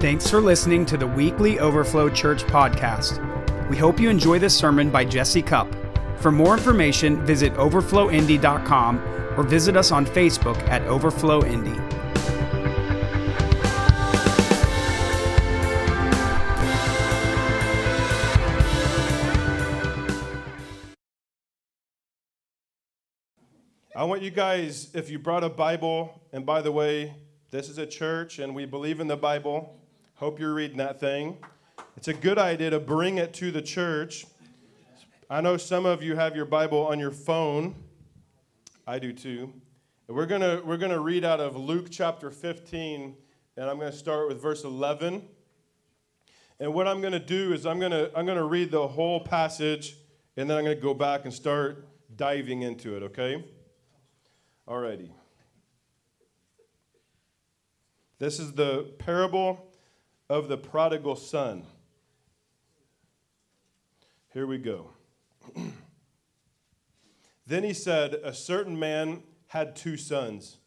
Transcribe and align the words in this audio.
Thanks 0.00 0.30
for 0.30 0.40
listening 0.40 0.86
to 0.86 0.96
the 0.96 1.08
weekly 1.08 1.58
Overflow 1.58 2.08
Church 2.08 2.44
podcast. 2.44 3.18
We 3.68 3.76
hope 3.76 3.98
you 3.98 4.08
enjoy 4.08 4.38
this 4.38 4.56
sermon 4.56 4.90
by 4.90 5.04
Jesse 5.04 5.42
Cup. 5.42 5.66
For 6.18 6.30
more 6.30 6.56
information, 6.56 7.26
visit 7.26 7.52
overflowindy.com 7.54 9.34
or 9.36 9.42
visit 9.42 9.76
us 9.76 9.90
on 9.90 10.06
Facebook 10.06 10.56
at 10.68 10.82
Overflow 10.82 11.44
Indy. 11.44 11.76
I 23.96 24.04
want 24.04 24.22
you 24.22 24.30
guys, 24.30 24.94
if 24.94 25.10
you 25.10 25.18
brought 25.18 25.42
a 25.42 25.48
Bible, 25.48 26.22
and 26.32 26.46
by 26.46 26.62
the 26.62 26.70
way, 26.70 27.16
this 27.50 27.68
is 27.68 27.78
a 27.78 27.86
church 27.86 28.38
and 28.38 28.54
we 28.54 28.64
believe 28.64 29.00
in 29.00 29.08
the 29.08 29.16
Bible. 29.16 29.77
Hope 30.18 30.40
you're 30.40 30.52
reading 30.52 30.78
that 30.78 30.98
thing. 30.98 31.38
It's 31.96 32.08
a 32.08 32.12
good 32.12 32.38
idea 32.38 32.70
to 32.70 32.80
bring 32.80 33.18
it 33.18 33.32
to 33.34 33.52
the 33.52 33.62
church. 33.62 34.26
I 35.30 35.40
know 35.40 35.56
some 35.56 35.86
of 35.86 36.02
you 36.02 36.16
have 36.16 36.34
your 36.34 36.44
Bible 36.44 36.84
on 36.88 36.98
your 36.98 37.12
phone. 37.12 37.76
I 38.84 38.98
do 38.98 39.12
too. 39.12 39.52
We're 40.08 40.26
going 40.26 40.40
to 40.40 40.60
we're 40.64 40.76
going 40.76 40.90
to 40.90 40.98
read 40.98 41.24
out 41.24 41.38
of 41.38 41.54
Luke 41.54 41.86
chapter 41.88 42.32
15 42.32 43.14
and 43.56 43.70
I'm 43.70 43.78
going 43.78 43.92
to 43.92 43.96
start 43.96 44.26
with 44.26 44.42
verse 44.42 44.64
11. 44.64 45.22
And 46.58 46.74
what 46.74 46.88
I'm 46.88 47.00
going 47.00 47.12
to 47.12 47.20
do 47.20 47.52
is 47.52 47.64
I'm 47.64 47.78
going 47.78 47.92
to 47.92 48.10
I'm 48.18 48.26
going 48.26 48.38
to 48.38 48.44
read 48.44 48.72
the 48.72 48.88
whole 48.88 49.20
passage 49.20 49.98
and 50.36 50.50
then 50.50 50.58
I'm 50.58 50.64
going 50.64 50.76
to 50.76 50.82
go 50.82 50.94
back 50.94 51.26
and 51.26 51.32
start 51.32 51.86
diving 52.16 52.62
into 52.62 52.96
it, 52.96 53.04
okay? 53.04 53.44
Alrighty. 54.66 55.10
This 58.18 58.40
is 58.40 58.54
the 58.54 58.90
parable 58.98 59.67
of 60.28 60.48
the 60.48 60.56
prodigal 60.56 61.16
son. 61.16 61.64
Here 64.32 64.46
we 64.46 64.58
go. 64.58 64.90
then 67.46 67.64
he 67.64 67.72
said, 67.72 68.14
A 68.22 68.34
certain 68.34 68.78
man 68.78 69.22
had 69.48 69.74
two 69.74 69.96
sons. 69.96 70.58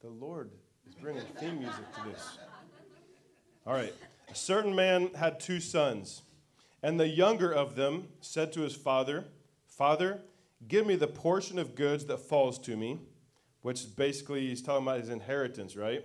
The 0.00 0.08
Lord 0.08 0.50
is 0.88 0.94
bringing 0.96 1.22
theme 1.38 1.60
music 1.60 1.84
to 1.94 2.10
this. 2.10 2.38
All 3.66 3.74
right. 3.74 3.94
A 4.28 4.34
certain 4.34 4.74
man 4.74 5.10
had 5.14 5.38
two 5.38 5.60
sons, 5.60 6.22
and 6.82 6.98
the 6.98 7.06
younger 7.06 7.52
of 7.52 7.76
them 7.76 8.08
said 8.20 8.52
to 8.54 8.62
his 8.62 8.74
father, 8.74 9.26
Father, 9.66 10.22
Give 10.68 10.86
me 10.86 10.96
the 10.96 11.08
portion 11.08 11.58
of 11.58 11.74
goods 11.74 12.06
that 12.06 12.18
falls 12.18 12.58
to 12.60 12.76
me, 12.76 13.00
which 13.62 13.96
basically 13.96 14.48
he's 14.48 14.62
talking 14.62 14.84
about 14.84 15.00
his 15.00 15.08
inheritance, 15.08 15.76
right? 15.76 16.04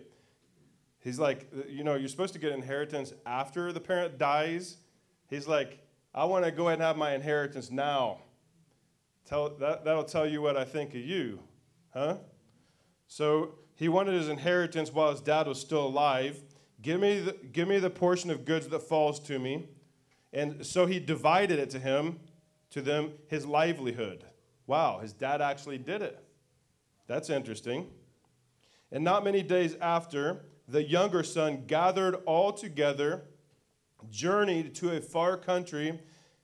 He's 1.07 1.19
like, 1.19 1.47
uh, 1.55 1.61
you 1.69 1.85
know, 1.85 1.95
you're 1.95 2.09
supposed 2.09 2.33
to 2.33 2.39
get 2.39 2.51
inheritance 2.51 3.13
after 3.25 3.71
the 3.71 3.79
parent 3.79 4.17
dies. 4.17 4.75
He's 5.29 5.47
like, 5.47 5.79
I 6.13 6.25
want 6.25 6.43
to 6.43 6.51
go 6.51 6.67
ahead 6.67 6.79
and 6.79 6.81
have 6.81 6.97
my 6.97 7.15
inheritance 7.15 7.71
now. 7.71 8.17
Tell, 9.25 9.51
that, 9.51 9.85
that'll 9.85 10.03
tell 10.03 10.27
you 10.27 10.41
what 10.41 10.57
I 10.57 10.65
think 10.65 10.89
of 10.95 10.99
you, 10.99 11.39
huh? 11.93 12.17
So 13.07 13.55
he 13.75 13.87
wanted 13.87 14.15
his 14.15 14.27
inheritance 14.27 14.91
while 14.91 15.11
his 15.11 15.21
dad 15.21 15.47
was 15.47 15.61
still 15.61 15.87
alive. 15.87 16.43
Give 16.81 16.99
me 16.99 17.21
the, 17.21 17.37
give 17.53 17.69
me 17.69 17.79
the 17.79 17.89
portion 17.89 18.29
of 18.29 18.43
goods 18.43 18.67
that 18.67 18.81
falls 18.81 19.21
to 19.21 19.39
me. 19.39 19.69
And 20.33 20.65
so 20.65 20.87
he 20.87 20.99
divided 20.99 21.57
it 21.57 21.69
to 21.69 21.79
him, 21.79 22.19
to 22.71 22.81
them, 22.81 23.13
his 23.27 23.45
livelihood. 23.45 24.25
Wow, 24.65 24.99
his 24.99 25.13
dad 25.13 25.41
actually 25.41 25.77
did 25.77 26.01
it. 26.01 26.21
That's 27.07 27.29
interesting. 27.29 27.87
And 28.91 29.05
not 29.05 29.23
many 29.23 29.41
days 29.41 29.75
after, 29.79 30.41
the 30.67 30.83
younger 30.83 31.23
son 31.23 31.63
gathered 31.65 32.15
all 32.25 32.51
together, 32.51 33.23
journeyed 34.09 34.75
to 34.75 34.95
a 34.95 35.01
far 35.01 35.37
country, 35.37 35.99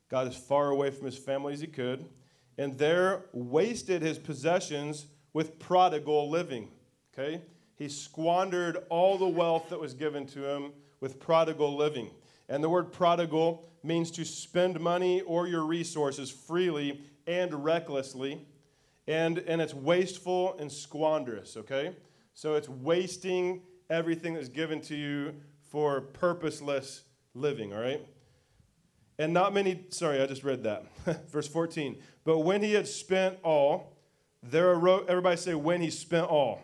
got 0.09 0.27
as 0.27 0.35
far 0.35 0.69
away 0.69 0.91
from 0.91 1.05
his 1.05 1.17
family 1.17 1.53
as 1.53 1.61
he 1.61 1.67
could, 1.67 2.05
and 2.57 2.77
there 2.77 3.25
wasted 3.33 4.01
his 4.01 4.17
possessions 4.17 5.07
with 5.33 5.59
prodigal 5.59 6.29
living. 6.29 6.69
Okay? 7.13 7.41
He 7.75 7.89
squandered 7.89 8.77
all 8.89 9.17
the 9.17 9.27
wealth 9.27 9.69
that 9.69 9.79
was 9.79 9.93
given 9.93 10.25
to 10.27 10.47
him 10.47 10.71
with 10.99 11.19
prodigal 11.19 11.75
living. 11.75 12.09
And 12.47 12.63
the 12.63 12.69
word 12.69 12.91
prodigal 12.91 13.67
means 13.83 14.11
to 14.11 14.23
spend 14.23 14.79
money 14.79 15.21
or 15.21 15.47
your 15.47 15.65
resources 15.65 16.29
freely 16.29 17.01
and 17.27 17.63
recklessly, 17.63 18.45
and, 19.07 19.39
and 19.39 19.61
it's 19.61 19.73
wasteful 19.73 20.55
and 20.59 20.71
squanderous, 20.71 21.57
okay? 21.57 21.95
So 22.33 22.55
it's 22.55 22.69
wasting 22.69 23.61
everything 23.89 24.33
that's 24.33 24.49
given 24.49 24.81
to 24.81 24.95
you 24.95 25.35
for 25.71 26.01
purposeless 26.01 27.03
living, 27.33 27.73
all 27.73 27.81
right? 27.81 28.05
And 29.19 29.33
not 29.33 29.53
many, 29.53 29.85
sorry, 29.89 30.21
I 30.21 30.25
just 30.25 30.43
read 30.43 30.63
that. 30.63 30.85
Verse 31.29 31.47
14. 31.47 31.97
But 32.23 32.39
when 32.39 32.61
he 32.63 32.73
had 32.73 32.87
spent 32.87 33.37
all, 33.43 33.97
there 34.41 34.71
arose, 34.71 35.05
everybody 35.07 35.37
say, 35.37 35.55
when 35.55 35.81
he 35.81 35.89
spent 35.89 36.27
all. 36.27 36.61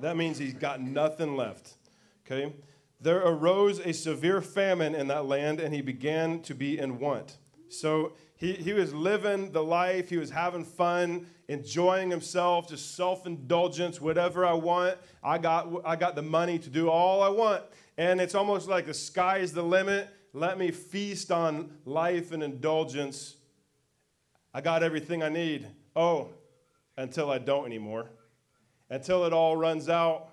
That 0.00 0.16
means 0.16 0.38
he's 0.38 0.54
got 0.54 0.80
nothing 0.80 1.36
left, 1.36 1.74
okay? 2.26 2.54
There 3.00 3.18
arose 3.18 3.78
a 3.80 3.92
severe 3.92 4.40
famine 4.40 4.94
in 4.94 5.08
that 5.08 5.26
land, 5.26 5.60
and 5.60 5.74
he 5.74 5.82
began 5.82 6.40
to 6.42 6.54
be 6.54 6.78
in 6.78 6.98
want. 6.98 7.36
So 7.68 8.14
he, 8.36 8.54
he 8.54 8.72
was 8.72 8.94
living 8.94 9.52
the 9.52 9.62
life, 9.62 10.08
he 10.08 10.16
was 10.16 10.30
having 10.30 10.64
fun, 10.64 11.26
enjoying 11.50 12.12
himself, 12.12 12.68
just 12.68 12.94
self 12.94 13.26
indulgence, 13.26 14.00
whatever 14.00 14.46
I 14.46 14.52
want. 14.52 14.96
I 15.22 15.36
got, 15.36 15.68
I 15.84 15.96
got 15.96 16.14
the 16.14 16.22
money 16.22 16.60
to 16.60 16.70
do 16.70 16.88
all 16.88 17.22
I 17.24 17.28
want. 17.28 17.64
And 17.98 18.20
it's 18.20 18.36
almost 18.36 18.68
like 18.68 18.86
the 18.86 18.94
sky 18.94 19.38
is 19.38 19.52
the 19.52 19.62
limit. 19.62 20.08
Let 20.32 20.58
me 20.58 20.70
feast 20.70 21.32
on 21.32 21.72
life 21.84 22.30
and 22.30 22.44
indulgence. 22.44 23.34
I 24.54 24.60
got 24.60 24.84
everything 24.84 25.24
I 25.24 25.28
need. 25.28 25.66
Oh, 25.96 26.28
until 26.96 27.30
I 27.30 27.38
don't 27.38 27.66
anymore. 27.66 28.06
Until 28.88 29.24
it 29.24 29.32
all 29.32 29.56
runs 29.56 29.88
out. 29.88 30.28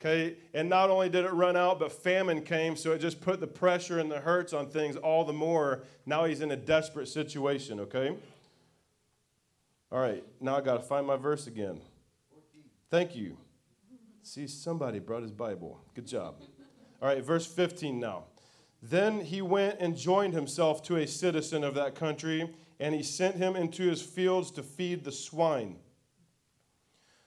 Okay, 0.00 0.34
and 0.52 0.68
not 0.68 0.90
only 0.90 1.08
did 1.08 1.24
it 1.24 1.32
run 1.32 1.56
out, 1.56 1.78
but 1.78 1.92
famine 1.92 2.42
came, 2.42 2.74
so 2.74 2.90
it 2.90 2.98
just 2.98 3.20
put 3.20 3.38
the 3.38 3.46
pressure 3.46 4.00
and 4.00 4.10
the 4.10 4.18
hurts 4.18 4.52
on 4.52 4.66
things 4.66 4.96
all 4.96 5.24
the 5.24 5.32
more. 5.32 5.84
Now 6.04 6.24
he's 6.24 6.40
in 6.40 6.50
a 6.50 6.56
desperate 6.56 7.06
situation, 7.06 7.78
okay? 7.78 8.16
All 9.92 10.00
right, 10.00 10.24
now 10.40 10.56
I 10.56 10.62
got 10.62 10.78
to 10.78 10.82
find 10.82 11.06
my 11.06 11.16
verse 11.16 11.46
again. 11.46 11.78
Thank 12.90 13.14
you. 13.14 13.36
See, 14.22 14.46
somebody 14.46 15.00
brought 15.00 15.20
his 15.20 15.32
Bible. 15.32 15.82
Good 15.94 16.06
job. 16.06 16.36
All 17.02 17.08
right, 17.08 17.22
verse 17.22 17.44
15 17.44 18.00
now. 18.00 18.24
Then 18.82 19.20
he 19.20 19.42
went 19.42 19.80
and 19.80 19.94
joined 19.94 20.32
himself 20.32 20.82
to 20.84 20.96
a 20.96 21.06
citizen 21.06 21.62
of 21.62 21.74
that 21.74 21.94
country, 21.94 22.54
and 22.80 22.94
he 22.94 23.02
sent 23.02 23.36
him 23.36 23.54
into 23.54 23.82
his 23.82 24.00
fields 24.00 24.50
to 24.52 24.62
feed 24.62 25.04
the 25.04 25.12
swine. 25.12 25.76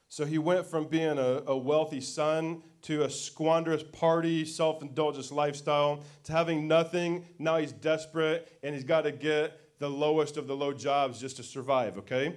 So 0.08 0.26
he 0.26 0.40
went 0.40 0.66
from 0.66 0.88
being 0.88 1.20
a, 1.20 1.44
a 1.46 1.56
wealthy 1.56 2.02
son 2.02 2.64
to 2.84 3.03
a 3.03 3.09
squanderous 3.12 3.84
party, 3.84 4.44
self 4.44 4.82
indulgence 4.82 5.32
lifestyle 5.32 6.03
to 6.24 6.32
having 6.32 6.68
nothing. 6.68 7.26
Now 7.38 7.58
he's 7.58 7.74
desperate 7.74 8.58
and 8.64 8.74
he's 8.74 8.84
got 8.84 9.02
to 9.02 9.12
get 9.12 9.62
the 9.78 9.90
lowest 9.90 10.38
of 10.38 10.47
the 10.47 10.56
low 10.56 10.74
jobs 10.74 11.20
just 11.20 11.38
to 11.38 11.44
survive, 11.44 11.97
okay? 11.97 12.36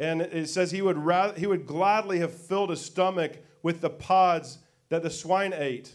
And 0.00 0.22
it 0.22 0.48
says 0.48 0.70
he 0.70 0.82
would, 0.82 0.98
rather, 0.98 1.38
he 1.38 1.46
would 1.46 1.66
gladly 1.66 2.18
have 2.18 2.32
filled 2.32 2.70
his 2.70 2.80
stomach 2.80 3.38
with 3.62 3.80
the 3.80 3.90
pods 3.90 4.58
that 4.88 5.02
the 5.02 5.10
swine 5.10 5.52
ate. 5.52 5.94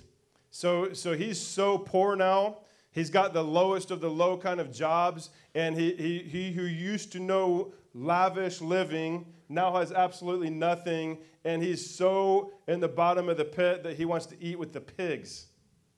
So, 0.51 0.93
so 0.93 1.13
he's 1.13 1.39
so 1.39 1.77
poor 1.77 2.15
now. 2.15 2.59
He's 2.91 3.09
got 3.09 3.33
the 3.33 3.43
lowest 3.43 3.91
of 3.91 4.01
the 4.01 4.09
low 4.09 4.37
kind 4.37 4.59
of 4.59 4.71
jobs. 4.71 5.29
And 5.53 5.75
he, 5.75 5.93
he, 5.93 6.19
he 6.19 6.51
who 6.51 6.63
used 6.63 7.11
to 7.11 7.19
know 7.19 7.73
lavish 7.93 8.61
living 8.61 9.25
now 9.49 9.75
has 9.75 9.91
absolutely 9.91 10.51
nothing, 10.51 11.17
and 11.43 11.63
he's 11.63 11.89
so 11.89 12.53
in 12.67 12.79
the 12.79 12.87
bottom 12.87 13.27
of 13.29 13.37
the 13.37 13.45
pit 13.45 13.81
that 13.83 13.97
he 13.97 14.05
wants 14.05 14.27
to 14.27 14.35
eat 14.39 14.59
with 14.59 14.73
the 14.73 14.79
pigs. 14.79 15.47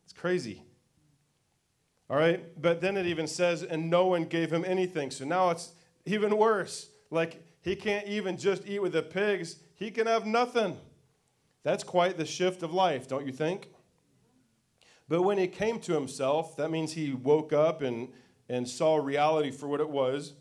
It's 0.05 0.13
crazy. 0.13 0.63
All 2.09 2.15
right? 2.17 2.61
But 2.61 2.79
then 2.79 2.95
it 2.95 3.05
even 3.05 3.27
says, 3.27 3.61
and 3.61 3.89
no 3.89 4.07
one 4.07 4.23
gave 4.23 4.51
him 4.51 4.63
anything. 4.65 5.11
So 5.11 5.25
now 5.25 5.49
it's 5.49 5.73
even 6.05 6.37
worse. 6.37 6.89
Like, 7.09 7.43
he 7.61 7.75
can't 7.75 8.07
even 8.07 8.37
just 8.37 8.67
eat 8.67 8.81
with 8.81 8.93
the 8.93 9.03
pigs, 9.03 9.57
he 9.75 9.91
can 9.91 10.07
have 10.07 10.25
nothing. 10.25 10.77
That's 11.63 11.83
quite 11.83 12.17
the 12.17 12.25
shift 12.25 12.63
of 12.63 12.73
life, 12.73 13.07
don't 13.07 13.25
you 13.25 13.31
think? 13.31 13.69
But 15.07 15.21
when 15.23 15.37
he 15.37 15.47
came 15.47 15.79
to 15.81 15.93
himself, 15.93 16.55
that 16.57 16.71
means 16.71 16.93
he 16.93 17.13
woke 17.13 17.53
up 17.53 17.81
and, 17.81 18.09
and 18.49 18.67
saw 18.67 18.95
reality 18.95 19.51
for 19.51 19.67
what 19.67 19.81
it 19.81 19.89
was. 19.89 20.33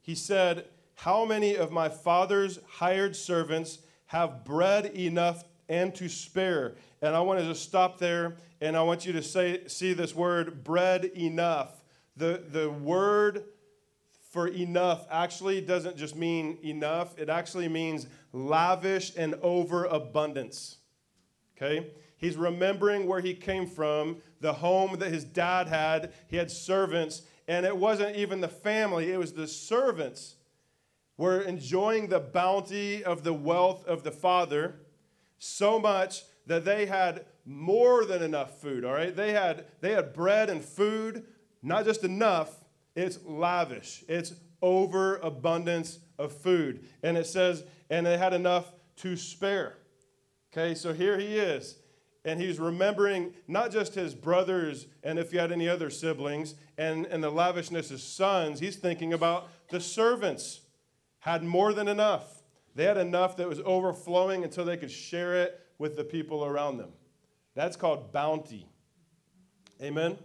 He 0.00 0.14
said, 0.14 0.66
how 0.94 1.24
many 1.24 1.54
of 1.54 1.70
my 1.70 1.88
father's 1.88 2.58
hired 2.66 3.14
servants 3.14 3.78
have 4.06 4.44
bread 4.44 4.86
enough 4.86 5.44
and 5.68 5.94
to 5.94 6.08
spare? 6.08 6.74
And 7.02 7.14
I 7.14 7.20
want 7.20 7.38
to 7.40 7.46
just 7.46 7.62
stop 7.62 7.98
there 7.98 8.36
and 8.60 8.76
I 8.76 8.82
want 8.82 9.06
you 9.06 9.12
to 9.12 9.22
say, 9.22 9.68
see 9.68 9.92
this 9.92 10.14
word, 10.14 10.64
bread 10.64 11.04
enough. 11.04 11.82
The, 12.16 12.42
the 12.50 12.68
word 12.68 13.44
for 14.38 14.46
enough 14.46 15.04
actually 15.10 15.60
doesn't 15.60 15.96
just 15.96 16.14
mean 16.14 16.58
enough, 16.62 17.18
it 17.18 17.28
actually 17.28 17.66
means 17.66 18.06
lavish 18.32 19.12
and 19.16 19.34
overabundance. 19.42 20.76
Okay? 21.56 21.90
He's 22.18 22.36
remembering 22.36 23.08
where 23.08 23.18
he 23.18 23.34
came 23.34 23.66
from, 23.66 24.18
the 24.40 24.52
home 24.52 24.96
that 25.00 25.10
his 25.10 25.24
dad 25.24 25.66
had. 25.66 26.12
He 26.28 26.36
had 26.36 26.52
servants, 26.52 27.22
and 27.48 27.66
it 27.66 27.76
wasn't 27.76 28.14
even 28.14 28.40
the 28.40 28.46
family, 28.46 29.10
it 29.10 29.18
was 29.18 29.32
the 29.32 29.48
servants 29.48 30.36
were 31.16 31.40
enjoying 31.40 32.06
the 32.06 32.20
bounty 32.20 33.02
of 33.02 33.24
the 33.24 33.32
wealth 33.32 33.84
of 33.86 34.04
the 34.04 34.12
father 34.12 34.76
so 35.40 35.80
much 35.80 36.22
that 36.46 36.64
they 36.64 36.86
had 36.86 37.24
more 37.44 38.04
than 38.04 38.22
enough 38.22 38.60
food, 38.60 38.84
all 38.84 38.92
right? 38.92 39.16
They 39.16 39.32
had 39.32 39.64
they 39.80 39.94
had 39.94 40.12
bread 40.12 40.48
and 40.48 40.64
food, 40.64 41.24
not 41.60 41.84
just 41.84 42.04
enough, 42.04 42.57
it's 42.98 43.18
lavish. 43.24 44.04
It's 44.08 44.34
overabundance 44.60 46.00
of 46.18 46.32
food. 46.32 46.84
And 47.02 47.16
it 47.16 47.26
says 47.26 47.64
and 47.90 48.04
they 48.04 48.18
had 48.18 48.34
enough 48.34 48.72
to 48.96 49.16
spare. 49.16 49.76
Okay, 50.52 50.74
so 50.74 50.92
here 50.92 51.18
he 51.18 51.38
is. 51.38 51.76
And 52.24 52.40
he's 52.40 52.58
remembering 52.58 53.32
not 53.46 53.70
just 53.70 53.94
his 53.94 54.14
brothers 54.14 54.86
and 55.02 55.18
if 55.18 55.30
he 55.30 55.38
had 55.38 55.52
any 55.52 55.68
other 55.68 55.88
siblings 55.88 56.56
and, 56.76 57.06
and 57.06 57.22
the 57.22 57.30
lavishness 57.30 57.90
of 57.90 58.00
sons, 58.00 58.60
he's 58.60 58.76
thinking 58.76 59.12
about 59.12 59.48
the 59.70 59.80
servants 59.80 60.60
had 61.20 61.42
more 61.42 61.72
than 61.72 61.88
enough. 61.88 62.42
They 62.74 62.84
had 62.84 62.96
enough 62.96 63.36
that 63.36 63.48
was 63.48 63.60
overflowing 63.64 64.44
until 64.44 64.64
they 64.64 64.76
could 64.76 64.90
share 64.90 65.36
it 65.36 65.60
with 65.78 65.96
the 65.96 66.04
people 66.04 66.44
around 66.44 66.78
them. 66.78 66.90
That's 67.54 67.76
called 67.76 68.12
bounty. 68.12 68.68
Amen? 69.80 70.18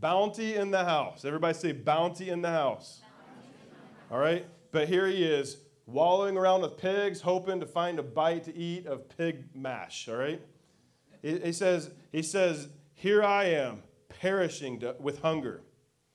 Bounty 0.00 0.56
in 0.56 0.70
the 0.70 0.84
house. 0.84 1.24
Everybody 1.24 1.54
say 1.54 1.72
bounty 1.72 2.30
in 2.30 2.42
the 2.42 2.50
house. 2.50 3.00
All 4.10 4.18
right? 4.18 4.46
But 4.72 4.88
here 4.88 5.06
he 5.06 5.22
is, 5.24 5.58
wallowing 5.86 6.36
around 6.36 6.62
with 6.62 6.76
pigs, 6.76 7.20
hoping 7.20 7.60
to 7.60 7.66
find 7.66 7.98
a 7.98 8.02
bite 8.02 8.44
to 8.44 8.56
eat 8.56 8.86
of 8.86 9.08
pig 9.16 9.44
mash. 9.54 10.08
All 10.08 10.16
right? 10.16 10.40
He 11.22 11.52
says, 11.52 11.90
he 12.10 12.22
says, 12.22 12.68
Here 12.94 13.22
I 13.22 13.44
am, 13.44 13.82
perishing 14.08 14.80
to, 14.80 14.96
with 14.98 15.20
hunger. 15.20 15.62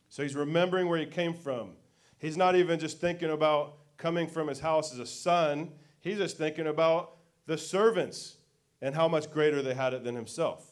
So 0.10 0.24
he's 0.24 0.36
remembering 0.36 0.90
where 0.90 1.00
he 1.00 1.06
came 1.06 1.34
from. 1.34 1.72
He's 2.20 2.38
not 2.38 2.56
even 2.56 2.80
just 2.80 3.00
thinking 3.00 3.30
about 3.30 3.78
coming 3.98 4.28
from 4.28 4.48
his 4.48 4.60
house 4.60 4.94
as 4.94 5.00
a 5.00 5.06
son, 5.06 5.72
he's 6.02 6.18
just 6.18 6.38
thinking 6.38 6.68
about 6.68 7.18
the 7.46 7.58
servants 7.58 8.38
and 8.82 8.94
how 8.94 9.08
much 9.08 9.32
greater 9.32 9.62
they 9.62 9.74
had 9.74 9.94
it 9.94 10.04
than 10.04 10.16
himself. 10.16 10.67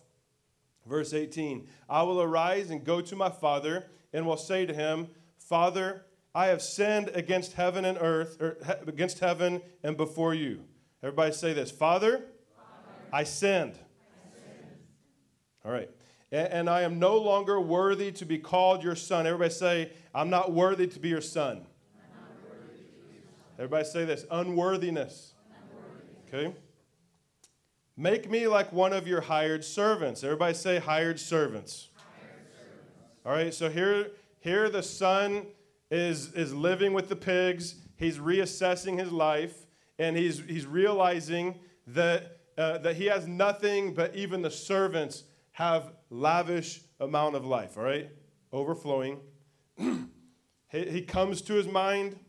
Verse 0.86 1.14
18 1.14 1.68
I 1.90 2.04
will 2.04 2.22
arise 2.22 2.70
and 2.70 2.84
go 2.84 3.02
to 3.02 3.16
my 3.16 3.30
father 3.30 3.88
and 4.14 4.26
will 4.26 4.38
say 4.38 4.66
to 4.66 4.74
him, 4.74 5.10
Father, 5.38 6.06
I 6.34 6.48
have 6.48 6.62
sinned 6.62 7.12
against 7.14 7.54
heaven 7.54 7.86
and 7.86 7.98
earth, 8.00 8.38
er, 8.42 8.58
or 8.62 8.90
against 8.90 9.20
heaven 9.20 9.62
and 9.84 9.96
before 9.96 10.34
you. 10.34 10.64
Everybody 11.02 11.34
say 11.34 11.54
this 11.54 11.72
Father, 11.72 12.18
Father 12.18 12.28
I, 13.14 13.24
sinned. 13.24 13.74
I 13.74 14.40
sinned. 14.40 14.78
All 15.64 15.72
right. 15.72 15.90
And, 16.32 16.48
and 16.52 16.70
I 16.70 16.82
am 16.82 17.00
no 17.00 17.18
longer 17.18 17.60
worthy 17.62 18.12
to 18.14 18.26
be 18.26 18.38
called 18.38 18.84
your 18.84 18.96
son. 18.96 19.26
Everybody 19.26 19.54
say, 19.54 19.92
I'm 20.14 20.30
not 20.30 20.52
worthy 20.52 20.88
to 20.88 21.00
be 21.00 21.10
your 21.10 21.22
son. 21.22 21.66
Everybody 23.58 23.86
say 23.86 24.04
this 24.04 24.26
unworthiness. 24.30 25.34
Unworthy. 26.32 26.50
Okay? 26.50 26.60
Make 27.98 28.30
me 28.30 28.48
like 28.48 28.74
one 28.74 28.92
of 28.92 29.08
your 29.08 29.22
hired 29.22 29.64
servants. 29.64 30.24
Everybody 30.24 30.54
say 30.54 30.80
hired 30.80 31.20
servants. 31.20 31.90
All 33.26 33.32
right, 33.32 33.54
so 33.54 33.70
here, 33.70 34.12
here 34.40 34.70
the 34.70 34.84
son 34.84 35.48
is, 35.90 36.34
is 36.34 36.54
living 36.54 36.94
with 36.94 37.08
the 37.08 37.16
pigs. 37.16 37.76
He's 37.96 38.18
reassessing 38.18 39.00
his 39.00 39.12
life, 39.12 39.66
and 39.98 40.18
he's, 40.18 40.40
he's 40.40 40.66
realizing 40.66 41.60
that, 41.88 42.42
uh, 42.58 42.80
that 42.80 42.98
he 42.98 43.06
has 43.06 43.28
nothing, 43.28 43.94
but 43.94 44.14
even 44.14 44.42
the 44.42 44.52
servants 44.52 45.24
have 45.54 45.94
lavish 46.10 46.82
amount 47.00 47.36
of 47.36 47.46
life, 47.46 47.78
all 47.78 47.84
right? 47.84 48.10
Overflowing. 48.52 49.20
he, 49.78 50.10
he 50.72 51.02
comes 51.02 51.42
to 51.44 51.54
his 51.54 51.68
mind 51.68 52.20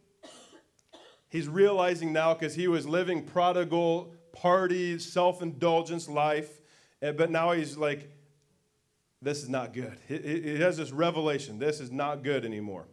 He's 1.28 1.48
realizing 1.48 2.12
now 2.12 2.34
because 2.34 2.54
he 2.54 2.68
was 2.68 2.86
living 2.86 3.22
prodigal, 3.22 4.14
party, 4.36 4.98
self 4.98 5.42
indulgence 5.42 6.08
life, 6.08 6.60
eh, 7.02 7.12
but 7.12 7.30
now 7.30 7.52
he's 7.52 7.76
like, 7.76 8.10
this 9.22 9.42
is 9.42 9.48
not 9.48 9.72
good. 9.72 9.96
He 10.06 10.60
has 10.60 10.76
this 10.76 10.92
revelation 10.92 11.58
this 11.58 11.80
is 11.80 11.90
not 11.90 12.22
good 12.22 12.44
anymore. 12.44 12.86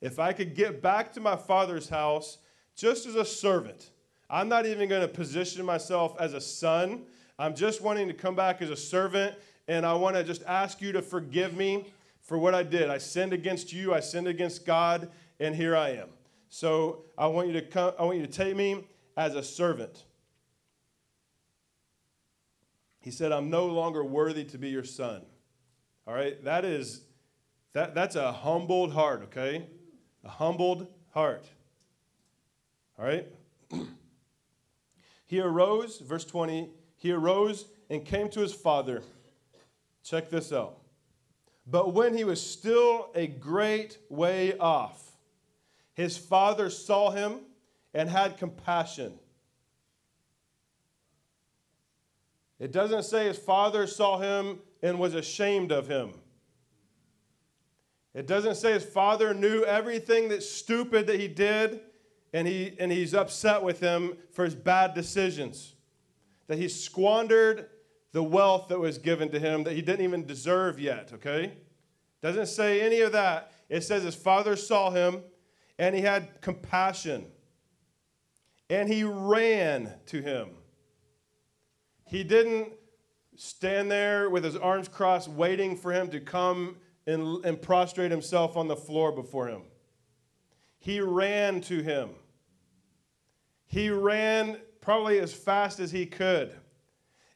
If 0.00 0.18
I 0.18 0.32
could 0.32 0.54
get 0.54 0.82
back 0.82 1.12
to 1.14 1.20
my 1.20 1.36
father's 1.36 1.88
house 1.88 2.38
just 2.74 3.06
as 3.06 3.14
a 3.14 3.24
servant, 3.24 3.90
I'm 4.28 4.48
not 4.48 4.66
even 4.66 4.88
going 4.88 5.02
to 5.02 5.08
position 5.08 5.64
myself 5.64 6.16
as 6.18 6.34
a 6.34 6.40
son. 6.40 7.02
I'm 7.38 7.54
just 7.54 7.80
wanting 7.80 8.08
to 8.08 8.14
come 8.14 8.34
back 8.34 8.62
as 8.62 8.70
a 8.70 8.76
servant, 8.76 9.34
and 9.68 9.86
I 9.86 9.94
want 9.94 10.16
to 10.16 10.24
just 10.24 10.42
ask 10.44 10.80
you 10.80 10.92
to 10.92 11.02
forgive 11.02 11.56
me 11.56 11.86
for 12.20 12.38
what 12.38 12.54
I 12.54 12.62
did. 12.62 12.90
I 12.90 12.98
sinned 12.98 13.32
against 13.32 13.72
you, 13.72 13.94
I 13.94 14.00
sinned 14.00 14.28
against 14.28 14.66
God, 14.66 15.10
and 15.38 15.54
here 15.54 15.76
I 15.76 15.90
am. 15.90 16.08
So 16.48 17.04
I 17.16 17.26
want 17.26 17.48
you 17.48 17.54
to 17.54 17.62
come, 17.62 17.92
I 17.98 18.04
want 18.04 18.18
you 18.18 18.26
to 18.26 18.32
take 18.32 18.56
me 18.56 18.84
as 19.16 19.34
a 19.34 19.42
servant. 19.42 20.04
He 23.00 23.10
said, 23.10 23.32
I'm 23.32 23.50
no 23.50 23.66
longer 23.66 24.04
worthy 24.04 24.44
to 24.44 24.58
be 24.58 24.68
your 24.68 24.84
son. 24.84 25.22
All 26.06 26.14
right, 26.14 26.42
that 26.44 26.64
is 26.64 27.02
that, 27.72 27.94
that's 27.94 28.16
a 28.16 28.32
humbled 28.32 28.92
heart, 28.92 29.22
okay? 29.24 29.66
A 30.24 30.28
humbled 30.28 30.88
heart. 31.10 31.46
All 32.98 33.04
right? 33.04 33.26
he 35.26 35.40
arose, 35.40 35.98
verse 36.00 36.24
20, 36.24 36.68
he 36.96 37.12
arose 37.12 37.66
and 37.88 38.04
came 38.04 38.28
to 38.30 38.40
his 38.40 38.52
father. 38.52 39.02
Check 40.02 40.30
this 40.30 40.52
out. 40.52 40.78
But 41.66 41.94
when 41.94 42.16
he 42.16 42.24
was 42.24 42.44
still 42.44 43.10
a 43.14 43.28
great 43.28 43.98
way 44.08 44.58
off, 44.58 45.12
his 45.94 46.18
father 46.18 46.70
saw 46.70 47.10
him 47.10 47.40
and 47.94 48.08
had 48.08 48.38
compassion. 48.38 49.18
It 52.60 52.72
doesn't 52.72 53.04
say 53.04 53.26
his 53.26 53.38
father 53.38 53.86
saw 53.86 54.18
him 54.18 54.60
and 54.82 55.00
was 55.00 55.14
ashamed 55.14 55.72
of 55.72 55.88
him. 55.88 56.12
It 58.12 58.26
doesn't 58.26 58.56
say 58.56 58.72
his 58.72 58.84
father 58.84 59.32
knew 59.32 59.64
everything 59.64 60.28
that's 60.28 60.48
stupid 60.48 61.06
that 61.06 61.18
he 61.18 61.26
did 61.26 61.80
and, 62.34 62.46
he, 62.46 62.76
and 62.78 62.92
he's 62.92 63.14
upset 63.14 63.62
with 63.62 63.80
him 63.80 64.16
for 64.30 64.44
his 64.44 64.54
bad 64.54 64.94
decisions. 64.94 65.74
That 66.48 66.58
he 66.58 66.68
squandered 66.68 67.68
the 68.12 68.22
wealth 68.22 68.68
that 68.68 68.78
was 68.78 68.98
given 68.98 69.30
to 69.30 69.38
him 69.38 69.64
that 69.64 69.74
he 69.74 69.82
didn't 69.82 70.04
even 70.04 70.26
deserve 70.26 70.78
yet, 70.78 71.12
okay? 71.14 71.54
Doesn't 72.20 72.46
say 72.46 72.82
any 72.82 73.00
of 73.00 73.12
that. 73.12 73.52
It 73.68 73.84
says 73.84 74.02
his 74.02 74.16
father 74.16 74.56
saw 74.56 74.90
him 74.90 75.22
and 75.78 75.94
he 75.94 76.02
had 76.02 76.40
compassion. 76.40 77.26
And 78.68 78.88
he 78.88 79.04
ran 79.04 79.94
to 80.06 80.20
him. 80.20 80.50
He 82.10 82.24
didn't 82.24 82.72
stand 83.36 83.88
there 83.88 84.28
with 84.28 84.42
his 84.42 84.56
arms 84.56 84.88
crossed, 84.88 85.28
waiting 85.28 85.76
for 85.76 85.92
him 85.92 86.10
to 86.10 86.18
come 86.18 86.78
and, 87.06 87.44
and 87.44 87.62
prostrate 87.62 88.10
himself 88.10 88.56
on 88.56 88.66
the 88.66 88.74
floor 88.74 89.12
before 89.12 89.46
him. 89.46 89.62
He 90.80 91.00
ran 91.00 91.60
to 91.62 91.80
him. 91.82 92.10
He 93.64 93.90
ran 93.90 94.58
probably 94.80 95.20
as 95.20 95.32
fast 95.32 95.78
as 95.78 95.92
he 95.92 96.04
could. 96.04 96.52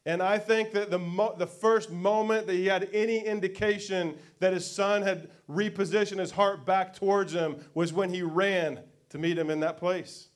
And 0.07 0.21
I 0.21 0.39
think 0.39 0.73
that 0.73 0.91
the, 0.91 0.99
mo- 0.99 1.37
the 1.39 1.47
first 1.47 1.93
moment 1.93 2.49
that 2.49 2.55
he 2.55 2.67
had 2.67 2.91
any 2.93 3.25
indication 3.25 4.19
that 4.41 4.53
his 4.53 4.69
son 4.69 5.03
had 5.03 5.31
repositioned 5.49 6.19
his 6.19 6.33
heart 6.33 6.67
back 6.67 6.93
towards 6.93 7.33
him 7.33 7.65
was 7.75 7.93
when 7.93 8.13
he 8.13 8.23
ran 8.23 8.81
to 9.11 9.19
meet 9.19 9.39
him 9.39 9.51
in 9.51 9.61
that 9.61 9.77
place. 9.77 10.31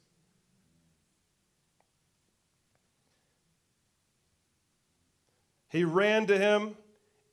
He 5.68 5.84
ran 5.84 6.26
to 6.26 6.38
him. 6.38 6.76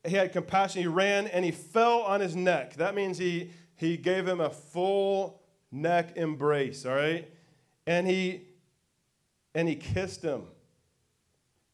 He 0.06 0.16
had 0.16 0.32
compassion. 0.32 0.82
He 0.82 0.88
ran 0.88 1.28
and 1.28 1.44
he 1.44 1.52
fell 1.52 2.02
on 2.02 2.20
his 2.20 2.36
neck. 2.36 2.76
That 2.76 2.96
means 2.96 3.18
he, 3.18 3.52
he 3.76 3.98
gave 3.98 4.28
him 4.28 4.40
a 4.40 4.50
full 4.50 5.42
neck 5.72 6.16
embrace, 6.16 6.86
all 6.86 6.96
right? 6.96 7.30
And 7.88 8.08
he 8.08 8.42
and 9.56 9.70
he 9.70 9.76
kissed 9.76 10.22
him. 10.22 10.44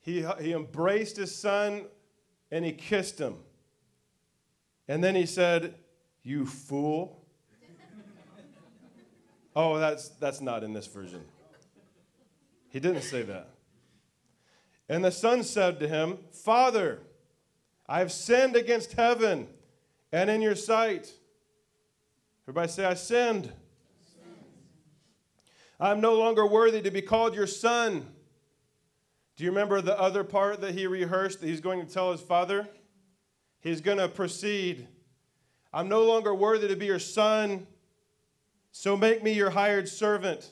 He, 0.02 0.26
he 0.40 0.54
embraced 0.54 1.18
his 1.18 1.36
son 1.36 1.86
and 2.52 2.64
he 2.64 2.72
kissed 2.72 3.20
him. 3.20 3.36
And 4.88 5.04
then 5.04 5.16
he 5.16 5.26
said, 5.26 5.76
You 6.24 6.46
fool. 6.46 7.26
oh, 9.56 9.80
that's, 9.80 10.10
that's 10.10 10.42
not 10.42 10.64
in 10.64 10.74
this 10.74 10.88
version. 10.88 11.24
He 12.70 12.80
didn't 12.80 13.02
say 13.04 13.24
that. 13.24 13.50
And 14.92 15.06
the 15.06 15.12
son 15.12 15.44
said 15.44 15.80
to 15.80 15.88
him, 15.88 16.18
Father, 16.34 17.00
I 17.88 18.00
have 18.00 18.12
sinned 18.12 18.58
against 18.58 18.92
heaven 18.92 19.48
and 20.12 20.30
in 20.30 20.42
your 20.42 20.54
sight. 20.54 21.14
Everybody 22.44 22.68
say, 22.68 22.84
I 22.84 22.96
sinned. 22.96 23.54
I'm 25.80 26.02
no 26.02 26.16
longer 26.16 26.46
worthy 26.46 26.82
to 26.82 26.92
be 26.92 27.02
called 27.02 27.36
your 27.36 27.48
son. 27.48 28.06
Do 29.38 29.46
you 29.46 29.52
remember 29.52 29.80
the 29.80 29.98
other 29.98 30.26
part 30.26 30.60
that 30.60 30.74
he 30.74 30.88
rehearsed 30.88 31.40
that 31.40 31.48
he's 31.48 31.62
going 31.62 31.88
to 31.88 31.92
tell 31.92 32.12
his 32.12 32.20
father? 32.20 32.68
He's 33.62 33.80
going 33.80 33.98
to 33.98 34.10
proceed. 34.10 34.90
I'm 35.72 35.88
no 35.88 36.04
longer 36.04 36.36
worthy 36.36 36.68
to 36.68 36.76
be 36.76 36.88
your 36.88 37.00
son, 37.00 37.66
so 38.74 38.98
make 38.98 39.24
me 39.24 39.32
your 39.32 39.52
hired 39.52 39.88
servant. 39.88 40.52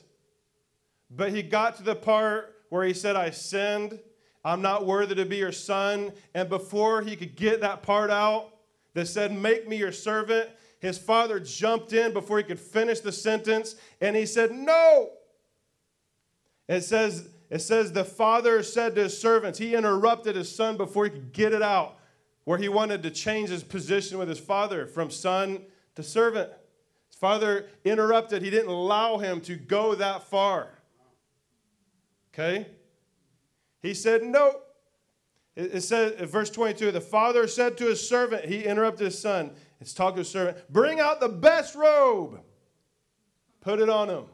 But 1.10 1.30
he 1.30 1.42
got 1.42 1.76
to 1.76 1.82
the 1.82 1.94
part 1.94 2.54
where 2.70 2.86
he 2.86 2.94
said, 2.94 3.16
I 3.16 3.28
sinned. 3.28 3.98
I'm 4.44 4.62
not 4.62 4.86
worthy 4.86 5.14
to 5.16 5.26
be 5.26 5.36
your 5.36 5.52
son. 5.52 6.12
And 6.34 6.48
before 6.48 7.02
he 7.02 7.16
could 7.16 7.36
get 7.36 7.60
that 7.60 7.82
part 7.82 8.10
out 8.10 8.54
that 8.94 9.06
said, 9.06 9.32
Make 9.32 9.68
me 9.68 9.76
your 9.76 9.92
servant, 9.92 10.50
his 10.80 10.98
father 10.98 11.38
jumped 11.38 11.92
in 11.92 12.12
before 12.12 12.38
he 12.38 12.44
could 12.44 12.60
finish 12.60 13.00
the 13.00 13.12
sentence 13.12 13.76
and 14.00 14.16
he 14.16 14.26
said, 14.26 14.50
No. 14.50 15.10
It 16.68 16.82
says, 16.82 17.28
it 17.50 17.58
says 17.58 17.92
the 17.92 18.04
father 18.04 18.62
said 18.62 18.94
to 18.94 19.02
his 19.02 19.18
servants, 19.18 19.58
he 19.58 19.74
interrupted 19.74 20.36
his 20.36 20.54
son 20.54 20.76
before 20.76 21.04
he 21.04 21.10
could 21.10 21.32
get 21.32 21.52
it 21.52 21.62
out, 21.62 21.98
where 22.44 22.58
he 22.58 22.68
wanted 22.68 23.02
to 23.02 23.10
change 23.10 23.50
his 23.50 23.64
position 23.64 24.18
with 24.18 24.28
his 24.28 24.38
father 24.38 24.86
from 24.86 25.10
son 25.10 25.62
to 25.96 26.02
servant. 26.04 26.48
His 27.08 27.18
father 27.18 27.66
interrupted, 27.84 28.42
he 28.42 28.50
didn't 28.50 28.70
allow 28.70 29.18
him 29.18 29.40
to 29.42 29.56
go 29.56 29.96
that 29.96 30.22
far. 30.22 30.78
Okay? 32.32 32.68
He 33.82 33.94
said, 33.94 34.22
No. 34.22 34.60
It 35.56 35.82
says, 35.82 36.30
verse 36.30 36.48
22, 36.48 36.92
the 36.92 37.00
father 37.00 37.46
said 37.48 37.76
to 37.78 37.86
his 37.86 38.06
servant, 38.06 38.44
he 38.44 38.64
interrupted 38.64 39.06
his 39.06 39.18
son. 39.18 39.50
It's 39.80 39.92
talking 39.92 40.14
to 40.14 40.20
his 40.20 40.30
servant, 40.30 40.72
bring 40.72 41.00
out 41.00 41.20
the 41.20 41.28
best 41.28 41.74
robe, 41.74 42.40
put 43.60 43.80
it 43.80 43.90
on 43.90 44.08
him, 44.08 44.24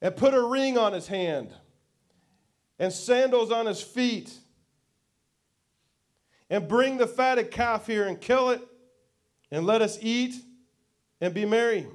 and 0.00 0.16
put 0.16 0.32
a 0.32 0.42
ring 0.42 0.78
on 0.78 0.92
his 0.92 1.06
hand, 1.06 1.52
and 2.78 2.92
sandals 2.92 3.52
on 3.52 3.66
his 3.66 3.82
feet, 3.82 4.32
and 6.48 6.66
bring 6.66 6.96
the 6.96 7.06
fatted 7.06 7.50
calf 7.50 7.86
here 7.86 8.08
and 8.08 8.20
kill 8.20 8.50
it, 8.50 8.62
and 9.50 9.66
let 9.66 9.82
us 9.82 9.98
eat 10.00 10.34
and 11.20 11.34
be 11.34 11.44
merry. 11.44 11.86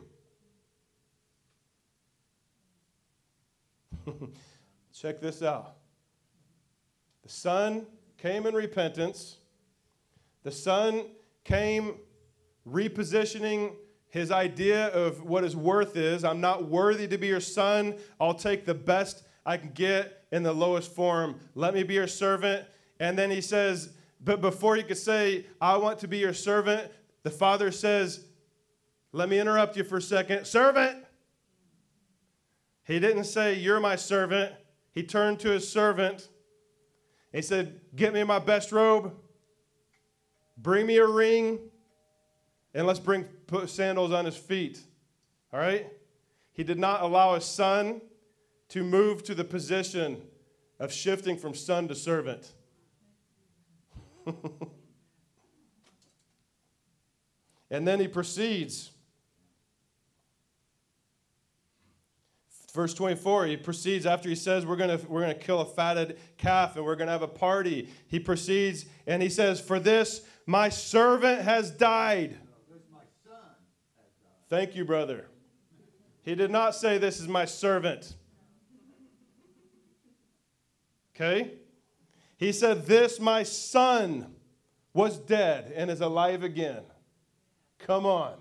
Check 5.01 5.19
this 5.19 5.41
out. 5.41 5.77
The 7.23 7.29
son 7.29 7.87
came 8.19 8.45
in 8.45 8.53
repentance. 8.53 9.37
The 10.43 10.51
son 10.51 11.05
came 11.43 11.95
repositioning 12.69 13.73
his 14.09 14.29
idea 14.29 14.89
of 14.89 15.23
what 15.23 15.43
his 15.43 15.55
worth 15.55 15.97
is. 15.97 16.23
I'm 16.23 16.39
not 16.39 16.65
worthy 16.65 17.07
to 17.07 17.17
be 17.17 17.25
your 17.25 17.39
son. 17.39 17.95
I'll 18.19 18.35
take 18.35 18.63
the 18.63 18.75
best 18.75 19.23
I 19.43 19.57
can 19.57 19.71
get 19.71 20.25
in 20.31 20.43
the 20.43 20.53
lowest 20.53 20.93
form. 20.93 21.39
Let 21.55 21.73
me 21.73 21.81
be 21.81 21.95
your 21.95 22.05
servant. 22.05 22.67
And 22.99 23.17
then 23.17 23.31
he 23.31 23.41
says, 23.41 23.93
but 24.23 24.39
before 24.39 24.75
he 24.75 24.83
could 24.83 24.99
say, 24.99 25.47
I 25.59 25.77
want 25.77 25.97
to 25.99 26.07
be 26.07 26.19
your 26.19 26.35
servant, 26.35 26.91
the 27.23 27.31
father 27.31 27.71
says, 27.71 28.23
Let 29.13 29.29
me 29.29 29.39
interrupt 29.39 29.75
you 29.77 29.83
for 29.83 29.97
a 29.97 30.01
second. 30.01 30.45
Servant! 30.45 31.03
He 32.83 32.99
didn't 32.99 33.23
say, 33.23 33.55
You're 33.55 33.79
my 33.79 33.95
servant. 33.95 34.53
He 34.93 35.03
turned 35.03 35.39
to 35.41 35.49
his 35.49 35.67
servant. 35.67 36.27
He 37.31 37.41
said, 37.41 37.81
Get 37.95 38.13
me 38.13 38.23
my 38.23 38.39
best 38.39 38.71
robe, 38.71 39.13
bring 40.57 40.85
me 40.85 40.97
a 40.97 41.07
ring, 41.07 41.59
and 42.73 42.85
let's 42.85 42.99
bring 42.99 43.23
put 43.47 43.69
sandals 43.69 44.11
on 44.11 44.25
his 44.25 44.35
feet. 44.37 44.79
All 45.53 45.59
right? 45.59 45.87
He 46.53 46.63
did 46.63 46.79
not 46.79 47.01
allow 47.01 47.35
his 47.35 47.45
son 47.45 48.01
to 48.69 48.83
move 48.83 49.23
to 49.23 49.35
the 49.35 49.43
position 49.43 50.21
of 50.79 50.91
shifting 50.91 51.37
from 51.37 51.53
son 51.53 51.87
to 51.87 51.95
servant. 51.95 52.53
and 57.69 57.87
then 57.87 57.99
he 57.99 58.07
proceeds 58.07 58.90
Verse 62.73 62.93
24, 62.93 63.47
he 63.47 63.57
proceeds 63.57 64.05
after 64.05 64.29
he 64.29 64.35
says, 64.35 64.65
We're 64.65 64.77
going 64.77 64.97
we're 65.09 65.27
to 65.27 65.33
kill 65.33 65.59
a 65.59 65.65
fatted 65.65 66.17
calf 66.37 66.77
and 66.77 66.85
we're 66.85 66.95
going 66.95 67.07
to 67.07 67.11
have 67.11 67.21
a 67.21 67.27
party. 67.27 67.89
He 68.07 68.19
proceeds 68.19 68.85
and 69.05 69.21
he 69.21 69.29
says, 69.29 69.59
For 69.59 69.77
this 69.79 70.21
my 70.45 70.69
servant 70.69 71.41
has 71.41 71.69
died. 71.69 72.37
Thank 74.49 74.75
you, 74.75 74.85
brother. 74.85 75.27
He 76.23 76.35
did 76.35 76.51
not 76.51 76.73
say, 76.73 76.97
This 76.97 77.19
is 77.19 77.27
my 77.27 77.43
servant. 77.43 78.15
Okay? 81.13 81.51
He 82.37 82.53
said, 82.53 82.85
This 82.85 83.19
my 83.19 83.43
son 83.43 84.33
was 84.93 85.17
dead 85.17 85.73
and 85.75 85.91
is 85.91 85.99
alive 85.99 86.43
again. 86.43 86.83
Come 87.79 88.05
on. 88.05 88.35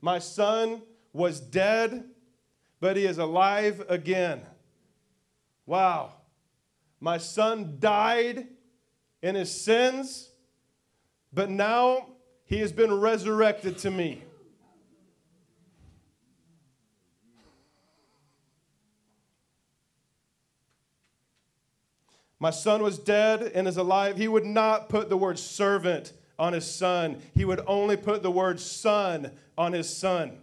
My 0.00 0.18
son 0.18 0.80
was 1.12 1.40
dead 1.40 2.04
but 2.80 2.96
he 2.96 3.04
is 3.04 3.18
alive 3.18 3.84
again. 3.88 4.40
Wow. 5.66 6.14
My 6.98 7.18
son 7.18 7.76
died 7.78 8.48
in 9.22 9.34
his 9.34 9.50
sins, 9.50 10.30
but 11.32 11.50
now 11.50 12.06
he 12.46 12.58
has 12.58 12.72
been 12.72 12.92
resurrected 12.92 13.78
to 13.78 13.90
me. 13.90 14.24
My 22.42 22.50
son 22.50 22.82
was 22.82 22.98
dead 22.98 23.42
and 23.54 23.68
is 23.68 23.76
alive. 23.76 24.16
He 24.16 24.26
would 24.26 24.46
not 24.46 24.88
put 24.88 25.10
the 25.10 25.16
word 25.16 25.38
servant 25.38 26.14
on 26.38 26.54
his 26.54 26.64
son, 26.64 27.20
he 27.34 27.44
would 27.44 27.60
only 27.66 27.98
put 27.98 28.22
the 28.22 28.30
word 28.30 28.58
son 28.58 29.30
on 29.58 29.74
his 29.74 29.94
son 29.94 30.38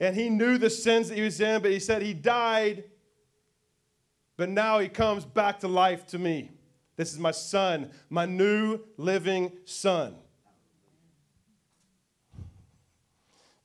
and 0.00 0.16
he 0.16 0.30
knew 0.30 0.56
the 0.56 0.70
sins 0.70 1.10
that 1.10 1.16
he 1.16 1.22
was 1.22 1.40
in, 1.40 1.60
but 1.60 1.70
he 1.70 1.78
said 1.78 2.00
he 2.00 2.14
died, 2.14 2.84
but 4.36 4.48
now 4.48 4.78
he 4.78 4.88
comes 4.88 5.26
back 5.26 5.60
to 5.60 5.68
life 5.68 6.06
to 6.06 6.18
me. 6.18 6.50
This 6.96 7.12
is 7.12 7.18
my 7.18 7.30
son, 7.30 7.90
my 8.08 8.24
new 8.24 8.80
living 8.96 9.52
son. 9.66 10.14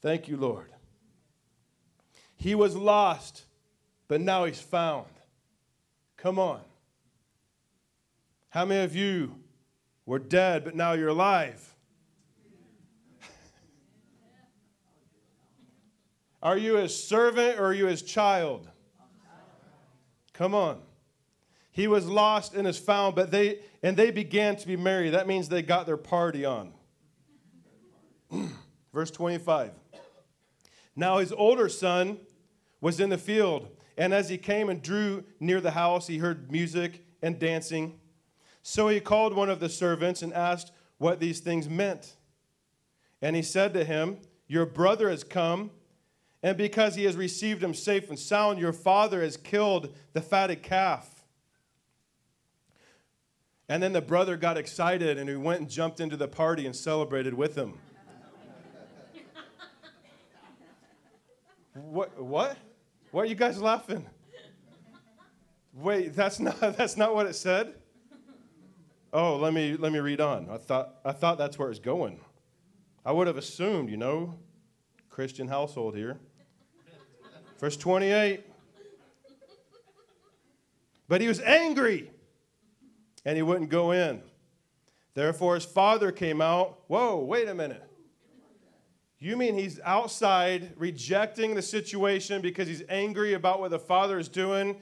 Thank 0.01 0.27
you, 0.27 0.37
Lord. 0.37 0.71
He 2.35 2.53
was 2.53 2.75
lost, 2.75 3.45
but 4.07 4.21
now 4.21 4.45
he's 4.45 4.59
found. 4.59 5.07
Come 6.17 6.37
on. 6.37 6.59
How 8.49 8.65
many 8.65 8.83
of 8.83 8.95
you 8.95 9.35
were 10.05 10.19
dead, 10.19 10.63
but 10.63 10.75
now 10.75 10.93
you're 10.93 11.09
alive? 11.09 11.74
Are 16.45 16.59
you 16.59 16.75
his 16.75 16.95
servant 16.95 17.59
or 17.59 17.65
are 17.65 17.73
you 17.73 17.87
his 17.87 18.03
child? 18.03 18.69
Come 20.31 20.53
on. 20.53 20.79
He 21.71 21.87
was 21.87 22.05
lost 22.05 22.53
and 22.53 22.67
is 22.67 22.77
found, 22.77 23.15
but 23.15 23.31
they 23.31 23.61
and 23.81 23.97
they 23.97 24.11
began 24.11 24.55
to 24.57 24.67
be 24.67 24.77
merry. 24.77 25.09
That 25.09 25.25
means 25.25 25.49
they 25.49 25.63
got 25.63 25.87
their 25.87 25.97
party 25.97 26.45
on. 26.45 26.71
Verse 28.93 29.09
25. 29.09 29.71
Now 30.95 31.17
his 31.17 31.31
older 31.31 31.67
son 31.67 32.19
was 32.79 32.99
in 32.99 33.09
the 33.09 33.17
field, 33.17 33.67
and 33.97 34.13
as 34.13 34.29
he 34.29 34.37
came 34.37 34.69
and 34.69 34.83
drew 34.83 35.23
near 35.39 35.59
the 35.59 35.71
house, 35.71 36.05
he 36.05 36.19
heard 36.19 36.51
music 36.51 37.07
and 37.23 37.39
dancing. 37.39 37.99
So 38.61 38.87
he 38.87 38.99
called 38.99 39.33
one 39.33 39.49
of 39.49 39.59
the 39.59 39.69
servants 39.69 40.21
and 40.21 40.31
asked 40.31 40.71
what 40.99 41.19
these 41.19 41.39
things 41.39 41.67
meant. 41.67 42.17
And 43.19 43.35
he 43.35 43.41
said 43.41 43.73
to 43.73 43.83
him, 43.83 44.19
Your 44.47 44.67
brother 44.67 45.09
has 45.09 45.23
come 45.23 45.71
and 46.45 46.55
because 46.55 46.93
he 46.93 47.05
has 47.05 47.15
received 47.15 47.63
him 47.63 47.73
safe 47.73 48.07
and 48.07 48.19
sound, 48.19 48.59
your 48.59 48.71
father 48.71 49.23
has 49.23 49.35
killed 49.35 49.91
the 50.13 50.21
fatted 50.21 50.61
calf. 50.61 51.25
And 53.67 53.81
then 53.81 53.93
the 53.93 54.01
brother 54.01 54.37
got 54.37 54.55
excited 54.55 55.17
and 55.17 55.27
he 55.27 55.35
went 55.35 55.61
and 55.61 55.67
jumped 55.67 55.99
into 55.99 56.15
the 56.15 56.27
party 56.27 56.67
and 56.67 56.75
celebrated 56.75 57.33
with 57.33 57.55
him. 57.55 57.79
what? 61.73 62.21
What? 62.21 62.57
Why 63.09 63.23
are 63.23 63.25
you 63.25 63.33
guys 63.33 63.59
laughing? 63.59 64.05
Wait, 65.73 66.13
that's 66.13 66.39
not, 66.39 66.59
that's 66.77 66.95
not 66.95 67.15
what 67.15 67.25
it 67.25 67.33
said? 67.33 67.73
Oh, 69.11 69.37
let 69.37 69.51
me, 69.51 69.77
let 69.77 69.91
me 69.91 69.97
read 69.97 70.21
on. 70.21 70.47
I 70.51 70.57
thought, 70.57 70.97
I 71.03 71.11
thought 71.11 71.39
that's 71.39 71.57
where 71.57 71.71
it's 71.71 71.79
going. 71.79 72.19
I 73.03 73.13
would 73.13 73.25
have 73.25 73.37
assumed, 73.37 73.89
you 73.89 73.97
know, 73.97 74.37
Christian 75.09 75.47
household 75.47 75.95
here. 75.95 76.19
Verse 77.59 77.77
28. 77.77 78.43
But 81.07 81.21
he 81.21 81.27
was 81.27 81.39
angry 81.39 82.09
and 83.23 83.35
he 83.35 83.41
wouldn't 83.41 83.69
go 83.69 83.91
in. 83.91 84.21
Therefore, 85.13 85.55
his 85.55 85.65
father 85.65 86.11
came 86.11 86.41
out. 86.41 86.81
Whoa, 86.87 87.19
wait 87.19 87.47
a 87.47 87.55
minute. 87.55 87.83
You 89.17 89.37
mean 89.37 89.57
he's 89.57 89.79
outside 89.83 90.73
rejecting 90.75 91.55
the 91.55 91.61
situation 91.61 92.41
because 92.41 92.67
he's 92.67 92.83
angry 92.89 93.33
about 93.33 93.59
what 93.59 93.71
the 93.71 93.79
father 93.79 94.19
is 94.19 94.27
doing? 94.27 94.75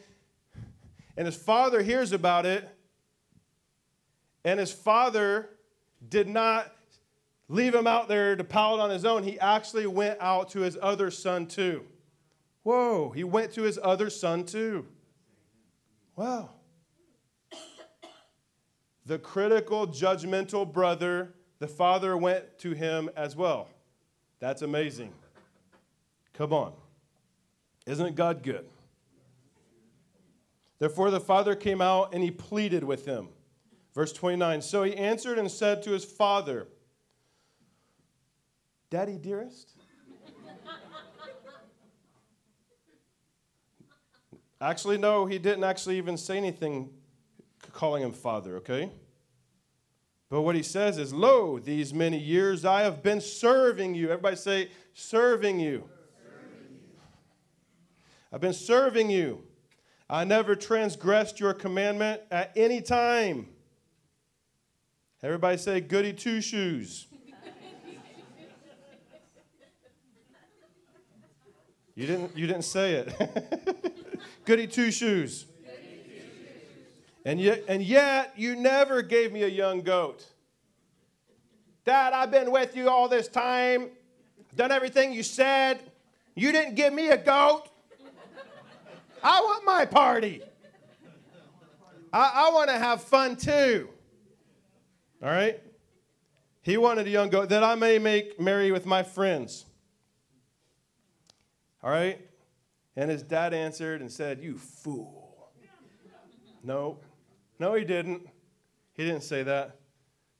And 1.16 1.28
his 1.28 1.36
father 1.36 1.84
hears 1.84 2.12
about 2.12 2.48
it, 2.48 2.68
and 4.44 4.60
his 4.60 4.72
father 4.72 5.50
did 6.10 6.28
not 6.28 6.74
leave 7.48 7.76
him 7.76 7.86
out 7.86 8.08
there 8.08 8.36
to 8.36 8.44
pout 8.44 8.80
on 8.80 8.90
his 8.90 9.06
own. 9.06 9.22
He 9.22 9.40
actually 9.40 9.86
went 9.86 10.20
out 10.20 10.50
to 10.52 10.62
his 10.62 10.78
other 10.82 11.12
son 11.12 11.46
too. 11.46 11.86
Whoa, 12.64 13.12
he 13.12 13.24
went 13.24 13.54
to 13.54 13.64
his 13.64 13.80
other 13.82 14.10
son 14.10 14.46
too. 14.46 14.88
Wow. 16.16 16.50
The 19.06 19.20
critical, 19.20 19.88
judgmental 19.88 20.72
brother, 20.72 21.34
the 21.60 21.68
father 21.68 22.16
went 22.16 22.58
to 22.60 22.72
him 22.72 23.10
as 23.16 23.36
well. 23.36 23.70
That's 24.40 24.62
amazing. 24.62 25.14
Come 26.34 26.54
on. 26.54 26.74
Isn't 27.86 28.16
God 28.16 28.44
good? 28.44 28.66
Therefore, 30.80 31.12
the 31.12 31.20
father 31.20 31.56
came 31.56 31.82
out 31.82 32.14
and 32.14 32.24
he 32.24 32.32
pleaded 32.32 32.84
with 32.84 33.06
him. 33.06 33.30
Verse 33.94 34.12
29 34.14 34.62
So 34.62 34.84
he 34.84 34.96
answered 34.96 35.38
and 35.38 35.52
said 35.52 35.84
to 35.84 35.92
his 35.92 36.06
father, 36.06 36.68
Daddy, 38.90 39.18
dearest? 39.18 39.73
Actually, 44.64 44.98
no, 44.98 45.26
he 45.26 45.38
didn't 45.38 45.64
actually 45.64 45.98
even 45.98 46.18
say 46.18 46.38
anything 46.38 46.90
calling 47.72 48.04
him 48.04 48.14
father, 48.14 48.58
okay? 48.58 48.90
But 50.30 50.42
what 50.42 50.56
he 50.56 50.64
says 50.64 50.98
is, 50.98 51.14
Lo, 51.14 51.60
these 51.60 51.94
many 51.94 52.18
years 52.18 52.66
I 52.66 52.82
have 52.82 53.04
been 53.04 53.22
serving 53.22 53.94
you. 53.94 54.10
Everybody 54.10 54.36
say, 54.36 54.70
serving 54.94 55.60
you. 55.60 55.84
Serving 56.24 56.80
you. 56.80 57.00
I've 58.32 58.42
been 58.42 58.54
serving 58.54 59.10
you. 59.12 59.44
I 60.10 60.24
never 60.24 60.56
transgressed 60.56 61.40
your 61.40 61.54
commandment 61.54 62.22
at 62.32 62.52
any 62.56 62.82
time. 62.82 63.48
Everybody 65.22 65.58
say, 65.58 65.82
goody 65.82 66.14
two 66.14 66.42
shoes. 66.42 67.08
You 71.96 72.08
didn't, 72.08 72.36
you 72.36 72.48
didn't 72.48 72.64
say 72.64 72.94
it. 72.96 74.00
Goody 74.46 74.68
two 74.68 74.92
shoes. 74.92 75.46
And 77.26 77.40
yet, 77.40 77.64
and 77.68 77.82
yet, 77.82 78.34
you 78.36 78.56
never 78.56 79.02
gave 79.02 79.32
me 79.32 79.44
a 79.44 79.48
young 79.48 79.82
goat. 79.82 80.26
Dad, 81.86 82.14
I've 82.14 82.32
been 82.32 82.52
with 82.52 82.76
you 82.76 82.90
all 82.90 83.08
this 83.08 83.28
time, 83.28 83.90
done 84.56 84.72
everything 84.72 85.14
you 85.14 85.24
said. 85.24 85.80
You 86.36 86.52
didn't 86.52 86.76
give 86.76 86.94
me 86.94 87.10
a 87.10 87.18
goat. 87.18 87.70
I 89.24 89.40
want 89.42 89.66
my 89.66 89.86
party. 89.86 90.42
I, 92.12 92.48
I 92.48 92.52
want 92.54 92.70
to 92.70 92.78
have 92.78 93.02
fun 93.04 93.38
too. 93.38 93.90
All 95.22 95.30
right? 95.30 95.62
He 96.62 96.78
wanted 96.78 97.08
a 97.08 97.10
young 97.10 97.30
goat 97.30 97.50
that 97.50 97.64
I 97.64 97.76
may 97.76 98.00
make 98.00 98.40
merry 98.40 98.72
with 98.72 98.86
my 98.86 99.04
friends. 99.04 99.66
All 101.82 101.90
right? 101.90 102.20
And 102.96 103.10
his 103.10 103.24
dad 103.24 103.54
answered 103.54 104.02
and 104.02 104.12
said, 104.12 104.40
You 104.40 104.58
fool. 104.58 105.52
No, 106.64 107.00
no, 107.60 107.74
he 107.74 107.84
didn't. 107.84 108.28
He 108.94 109.04
didn't 109.04 109.24
say 109.24 109.44
that. 109.44 109.80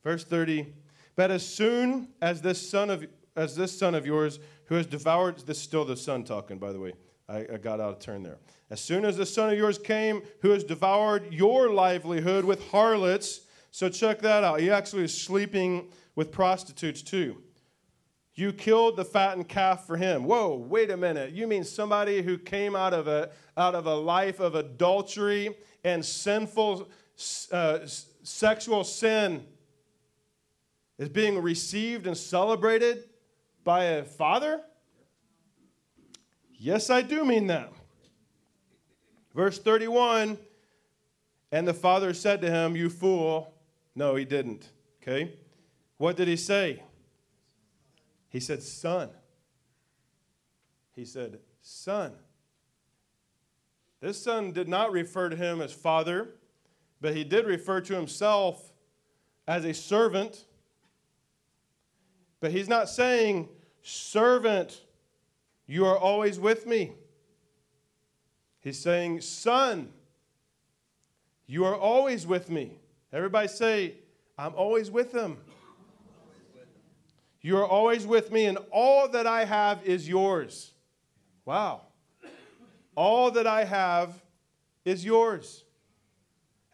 Verse 0.02 0.24
30 0.24 0.72
But 1.16 1.30
as 1.30 1.46
soon 1.46 2.08
as 2.22 2.40
this 2.42 2.68
son 2.70 2.90
of, 2.90 3.06
as 3.36 3.56
this 3.56 3.76
son 3.76 3.94
of 3.94 4.06
yours 4.06 4.38
who 4.66 4.76
has 4.76 4.86
devoured, 4.86 5.38
this 5.40 5.58
is 5.58 5.62
still 5.62 5.84
the 5.84 5.96
son 5.96 6.24
talking, 6.24 6.58
by 6.58 6.72
the 6.72 6.80
way. 6.80 6.94
I, 7.28 7.38
I 7.54 7.56
got 7.56 7.80
out 7.80 7.90
of 7.90 7.98
turn 8.00 8.22
there. 8.22 8.38
As 8.70 8.80
soon 8.80 9.04
as 9.04 9.16
the 9.16 9.26
son 9.26 9.50
of 9.50 9.58
yours 9.58 9.78
came 9.78 10.22
who 10.40 10.50
has 10.50 10.64
devoured 10.64 11.32
your 11.32 11.70
livelihood 11.70 12.44
with 12.44 12.68
harlots, 12.70 13.40
so 13.70 13.88
check 13.88 14.20
that 14.20 14.44
out. 14.44 14.60
He 14.60 14.70
actually 14.70 15.04
is 15.04 15.18
sleeping 15.20 15.88
with 16.14 16.30
prostitutes 16.30 17.02
too. 17.02 17.42
You 18.36 18.52
killed 18.52 18.96
the 18.96 19.04
fattened 19.04 19.48
calf 19.48 19.86
for 19.86 19.96
him. 19.96 20.24
Whoa, 20.24 20.56
wait 20.56 20.90
a 20.90 20.96
minute. 20.96 21.32
You 21.32 21.46
mean 21.46 21.62
somebody 21.62 22.20
who 22.20 22.36
came 22.36 22.74
out 22.74 22.92
of 22.92 23.06
a, 23.06 23.30
out 23.56 23.76
of 23.76 23.86
a 23.86 23.94
life 23.94 24.40
of 24.40 24.56
adultery 24.56 25.56
and 25.84 26.04
sinful 26.04 26.88
uh, 27.52 27.78
sexual 28.24 28.82
sin 28.82 29.46
is 30.98 31.08
being 31.08 31.40
received 31.40 32.08
and 32.08 32.16
celebrated 32.16 33.04
by 33.62 33.84
a 33.84 34.04
father? 34.04 34.62
Yes, 36.56 36.90
I 36.90 37.02
do 37.02 37.24
mean 37.24 37.46
that. 37.48 37.72
Verse 39.32 39.58
31 39.58 40.38
And 41.52 41.68
the 41.68 41.74
father 41.74 42.12
said 42.12 42.40
to 42.40 42.50
him, 42.50 42.74
You 42.74 42.90
fool. 42.90 43.54
No, 43.94 44.16
he 44.16 44.24
didn't. 44.24 44.68
Okay? 45.00 45.34
What 45.98 46.16
did 46.16 46.26
he 46.26 46.36
say? 46.36 46.82
He 48.34 48.40
said, 48.40 48.64
Son. 48.64 49.10
He 50.96 51.04
said, 51.04 51.38
Son. 51.62 52.14
This 54.00 54.20
son 54.20 54.50
did 54.50 54.68
not 54.68 54.90
refer 54.90 55.28
to 55.28 55.36
him 55.36 55.62
as 55.62 55.72
father, 55.72 56.30
but 57.00 57.14
he 57.14 57.22
did 57.22 57.46
refer 57.46 57.80
to 57.82 57.94
himself 57.94 58.72
as 59.46 59.64
a 59.64 59.72
servant. 59.72 60.46
But 62.40 62.50
he's 62.50 62.68
not 62.68 62.88
saying, 62.88 63.50
Servant, 63.82 64.82
you 65.68 65.86
are 65.86 65.96
always 65.96 66.40
with 66.40 66.66
me. 66.66 66.90
He's 68.58 68.80
saying, 68.80 69.20
Son, 69.20 69.92
you 71.46 71.64
are 71.66 71.76
always 71.76 72.26
with 72.26 72.50
me. 72.50 72.80
Everybody 73.12 73.46
say, 73.46 73.94
I'm 74.36 74.56
always 74.56 74.90
with 74.90 75.12
him. 75.12 75.36
You 77.44 77.58
are 77.58 77.66
always 77.66 78.06
with 78.06 78.32
me, 78.32 78.46
and 78.46 78.56
all 78.70 79.06
that 79.08 79.26
I 79.26 79.44
have 79.44 79.84
is 79.84 80.08
yours. 80.08 80.72
Wow. 81.44 81.82
All 82.96 83.30
that 83.32 83.46
I 83.46 83.64
have 83.64 84.14
is 84.82 85.04
yours. 85.04 85.62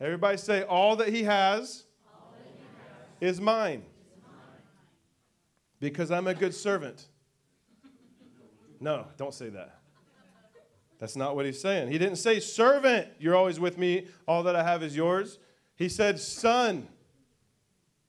Everybody 0.00 0.38
say, 0.38 0.62
All 0.62 0.94
that 0.94 1.08
he 1.08 1.24
has, 1.24 1.82
that 1.82 2.52
he 3.20 3.26
has. 3.26 3.34
Is, 3.34 3.40
mine. 3.40 3.78
is 3.78 3.80
mine. 3.80 3.82
Because 5.80 6.12
I'm 6.12 6.28
a 6.28 6.34
good 6.34 6.54
servant. 6.54 7.08
No, 8.78 9.06
don't 9.16 9.34
say 9.34 9.48
that. 9.48 9.80
That's 11.00 11.16
not 11.16 11.34
what 11.34 11.46
he's 11.46 11.60
saying. 11.60 11.90
He 11.90 11.98
didn't 11.98 12.18
say, 12.18 12.38
Servant, 12.38 13.08
you're 13.18 13.34
always 13.34 13.58
with 13.58 13.76
me, 13.76 14.06
all 14.28 14.44
that 14.44 14.54
I 14.54 14.62
have 14.62 14.84
is 14.84 14.94
yours. 14.94 15.40
He 15.74 15.88
said, 15.88 16.20
Son, 16.20 16.86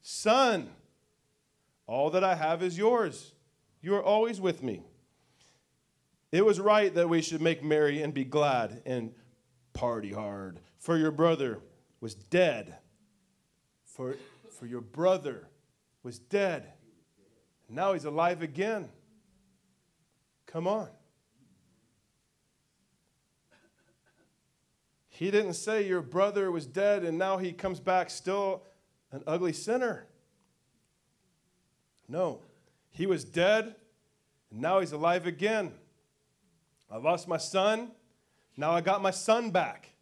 son, 0.04 0.69
all 1.91 2.10
that 2.12 2.23
I 2.23 2.36
have 2.36 2.63
is 2.63 2.77
yours. 2.77 3.34
You 3.82 3.95
are 3.95 4.04
always 4.04 4.39
with 4.39 4.63
me. 4.63 4.84
It 6.32 6.45
was 6.45 6.58
right 6.58 6.93
that 6.95 7.10
we 7.10 7.21
should 7.21 7.41
make 7.41 7.62
merry 7.62 8.01
and 8.01 8.13
be 8.13 8.23
glad 8.23 8.82
and 8.86 9.12
party 9.73 10.13
hard. 10.13 10.62
For 10.77 10.97
your 10.97 11.12
brother 11.12 11.60
was 11.99 12.15
dead. 12.15 12.77
For, 13.84 14.15
for 14.58 14.67
your 14.67 14.80
brother 14.80 15.49
was 16.01 16.17
dead. 16.17 16.71
Now 17.67 17.91
he's 17.91 18.06
alive 18.06 18.41
again. 18.41 18.88
Come 20.45 20.67
on. 20.67 20.88
He 25.10 25.30
didn't 25.30 25.56
say 25.56 25.86
your 25.86 26.01
brother 26.01 26.51
was 26.51 26.65
dead 26.65 27.04
and 27.04 27.17
now 27.17 27.38
he 27.38 27.51
comes 27.51 27.82
back 27.82 28.10
still 28.10 28.63
an 29.12 29.23
ugly 29.27 29.51
sinner. 29.51 30.08
No, 32.12 32.39
he 32.89 33.06
was 33.06 33.24
dead, 33.24 33.74
and 34.52 34.60
now 34.60 34.82
he's 34.82 34.91
alive 34.91 35.26
again. 35.26 35.71
I 36.91 36.97
lost 36.97 37.26
my 37.26 37.38
son, 37.38 37.91
now 38.58 38.71
I 38.71 38.82
got 38.82 39.02
my 39.02 39.12
son 39.12 39.50
back. 39.50 39.93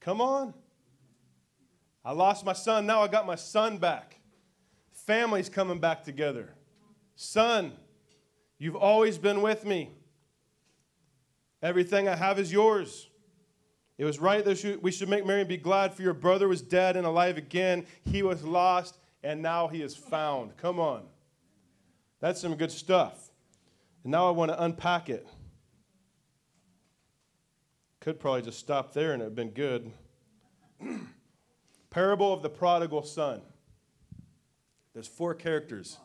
Come 0.00 0.20
on. 0.20 0.52
I 2.04 2.12
lost 2.12 2.44
my 2.44 2.52
son, 2.52 2.84
now 2.84 3.00
I 3.00 3.08
got 3.08 3.26
my 3.26 3.36
son 3.36 3.78
back. 3.78 4.20
Family's 4.92 5.48
coming 5.48 5.78
back 5.78 6.04
together. 6.04 6.52
Son, 7.16 7.72
you've 8.58 8.76
always 8.76 9.16
been 9.16 9.40
with 9.40 9.64
me. 9.64 9.92
Everything 11.62 12.06
I 12.06 12.16
have 12.16 12.38
is 12.38 12.52
yours. 12.52 13.08
It 13.96 14.04
was 14.04 14.18
right 14.18 14.44
that 14.44 14.78
we 14.82 14.92
should 14.92 15.08
make 15.08 15.24
merry 15.24 15.40
and 15.40 15.48
be 15.48 15.56
glad, 15.56 15.94
for 15.94 16.02
your 16.02 16.12
brother 16.12 16.48
was 16.48 16.60
dead 16.60 16.98
and 16.98 17.06
alive 17.06 17.38
again. 17.38 17.86
He 18.04 18.22
was 18.22 18.44
lost 18.44 18.98
and 19.24 19.40
now 19.40 19.66
he 19.68 19.82
is 19.82 19.96
found. 19.96 20.56
Come 20.58 20.78
on. 20.78 21.02
That's 22.20 22.40
some 22.40 22.54
good 22.54 22.70
stuff. 22.70 23.30
And 24.04 24.12
now 24.12 24.28
I 24.28 24.30
want 24.30 24.52
to 24.52 24.62
unpack 24.62 25.08
it. 25.08 25.26
Could 28.00 28.20
probably 28.20 28.42
just 28.42 28.58
stop 28.58 28.92
there 28.92 29.14
and 29.14 29.22
it 29.22 29.24
would 29.24 29.30
have 29.30 29.34
been 29.34 29.50
good. 29.50 29.90
Parable 31.90 32.34
of 32.34 32.42
the 32.42 32.50
prodigal 32.50 33.02
son. 33.02 33.40
There's 34.92 35.08
four 35.08 35.34
characters. 35.34 35.96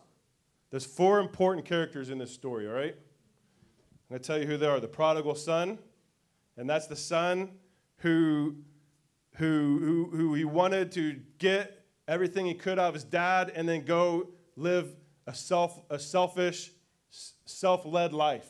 There's 0.71 0.85
four 0.85 1.19
important 1.19 1.65
characters 1.65 2.09
in 2.09 2.19
this 2.19 2.33
story, 2.33 2.67
all 2.67 2.73
right? 2.73 2.95
I'm 2.95 4.09
going 4.09 4.21
to 4.21 4.25
tell 4.25 4.39
you 4.39 4.47
who 4.47 4.55
they 4.55 4.65
are. 4.65 4.79
The 4.79 4.87
prodigal 4.87 5.35
son, 5.35 5.77
and 6.55 6.69
that's 6.69 6.87
the 6.87 6.95
son 6.95 7.51
who, 7.97 8.55
who, 9.35 9.79
who, 9.79 10.17
who 10.17 10.33
he 10.35 10.45
wanted 10.45 10.91
to 10.93 11.19
get 11.37 11.78
everything 12.09 12.47
he 12.47 12.55
could 12.55 12.79
out 12.79 12.89
of 12.89 12.93
his 12.95 13.03
dad 13.05 13.53
and 13.55 13.69
then 13.69 13.85
go 13.85 14.29
live 14.57 14.93
a, 15.27 15.33
self, 15.33 15.79
a 15.89 15.99
selfish, 15.99 16.71
self 17.45 17.85
led 17.85 18.11
life. 18.11 18.47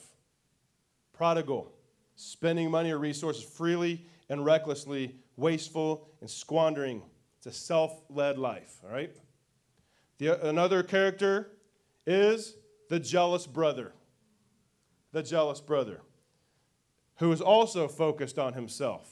Prodigal, 1.13 1.73
spending 2.15 2.71
money 2.71 2.91
or 2.91 2.97
resources 2.97 3.43
freely 3.43 4.05
and 4.29 4.45
recklessly, 4.45 5.17
wasteful 5.35 6.07
and 6.21 6.29
squandering. 6.29 7.03
It's 7.37 7.47
a 7.47 7.51
self 7.51 8.01
led 8.09 8.39
life, 8.39 8.77
all 8.83 8.91
right? 8.91 9.15
The, 10.17 10.47
another 10.47 10.81
character 10.81 11.51
is 12.07 12.55
the 12.89 12.99
jealous 12.99 13.45
brother. 13.45 13.91
The 15.11 15.23
jealous 15.23 15.59
brother, 15.59 16.01
who 17.17 17.31
is 17.31 17.41
also 17.41 17.87
focused 17.87 18.37
on 18.37 18.53
himself. 18.53 19.09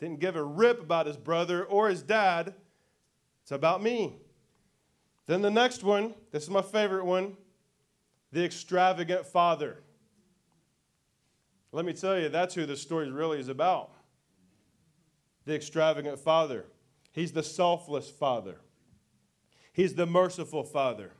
Didn't 0.00 0.20
give 0.20 0.34
a 0.34 0.42
rip 0.42 0.82
about 0.82 1.06
his 1.06 1.16
brother 1.16 1.64
or 1.64 1.88
his 1.88 2.02
dad. 2.02 2.54
It's 3.50 3.56
about 3.56 3.82
me. 3.82 4.14
Then 5.26 5.42
the 5.42 5.50
next 5.50 5.82
one, 5.82 6.14
this 6.30 6.44
is 6.44 6.50
my 6.50 6.62
favorite 6.62 7.04
one 7.04 7.36
the 8.30 8.44
extravagant 8.44 9.26
father. 9.26 9.82
Let 11.72 11.84
me 11.84 11.92
tell 11.92 12.16
you, 12.16 12.28
that's 12.28 12.54
who 12.54 12.64
this 12.64 12.80
story 12.80 13.10
really 13.10 13.40
is 13.40 13.48
about. 13.48 13.90
The 15.46 15.56
extravagant 15.56 16.20
father. 16.20 16.66
He's 17.10 17.32
the 17.32 17.42
selfless 17.42 18.08
father. 18.08 18.60
He's 19.72 19.96
the 19.96 20.06
merciful 20.06 20.62
father. 20.62 21.10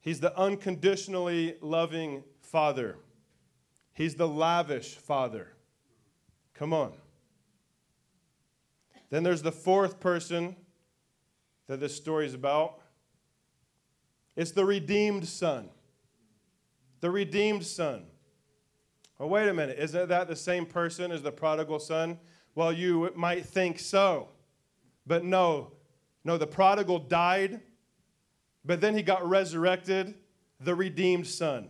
He's 0.00 0.18
the 0.18 0.36
unconditionally 0.36 1.54
loving 1.60 2.24
father. 2.40 2.96
He's 3.92 4.16
the 4.16 4.26
lavish 4.26 4.96
father. 4.96 5.52
Come 6.52 6.72
on. 6.72 6.94
Then 9.10 9.22
there's 9.22 9.42
the 9.42 9.52
fourth 9.52 10.00
person 10.00 10.56
that 11.66 11.80
this 11.80 11.96
story 11.96 12.26
is 12.26 12.34
about. 12.34 12.80
It's 14.36 14.50
the 14.50 14.64
redeemed 14.64 15.26
son. 15.26 15.70
The 17.00 17.10
redeemed 17.10 17.64
son. 17.64 18.06
Oh, 19.20 19.26
wait 19.26 19.48
a 19.48 19.54
minute. 19.54 19.78
Isn't 19.78 20.08
that 20.08 20.28
the 20.28 20.36
same 20.36 20.66
person 20.66 21.12
as 21.12 21.22
the 21.22 21.32
prodigal 21.32 21.78
son? 21.78 22.18
Well, 22.54 22.72
you 22.72 23.12
might 23.14 23.46
think 23.46 23.78
so. 23.78 24.28
But 25.06 25.24
no. 25.24 25.72
No, 26.24 26.38
the 26.38 26.46
prodigal 26.46 27.00
died, 27.00 27.60
but 28.64 28.80
then 28.80 28.96
he 28.96 29.02
got 29.02 29.28
resurrected, 29.28 30.14
the 30.58 30.74
redeemed 30.74 31.26
son. 31.26 31.68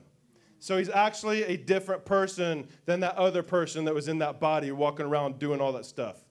So 0.60 0.78
he's 0.78 0.88
actually 0.88 1.42
a 1.42 1.56
different 1.56 2.04
person 2.04 2.68
than 2.86 3.00
that 3.00 3.16
other 3.16 3.42
person 3.42 3.84
that 3.86 3.94
was 3.94 4.06
in 4.06 4.18
that 4.18 4.38
body 4.38 4.70
walking 4.70 5.06
around 5.06 5.40
doing 5.40 5.60
all 5.60 5.72
that 5.72 5.84
stuff. 5.86 6.24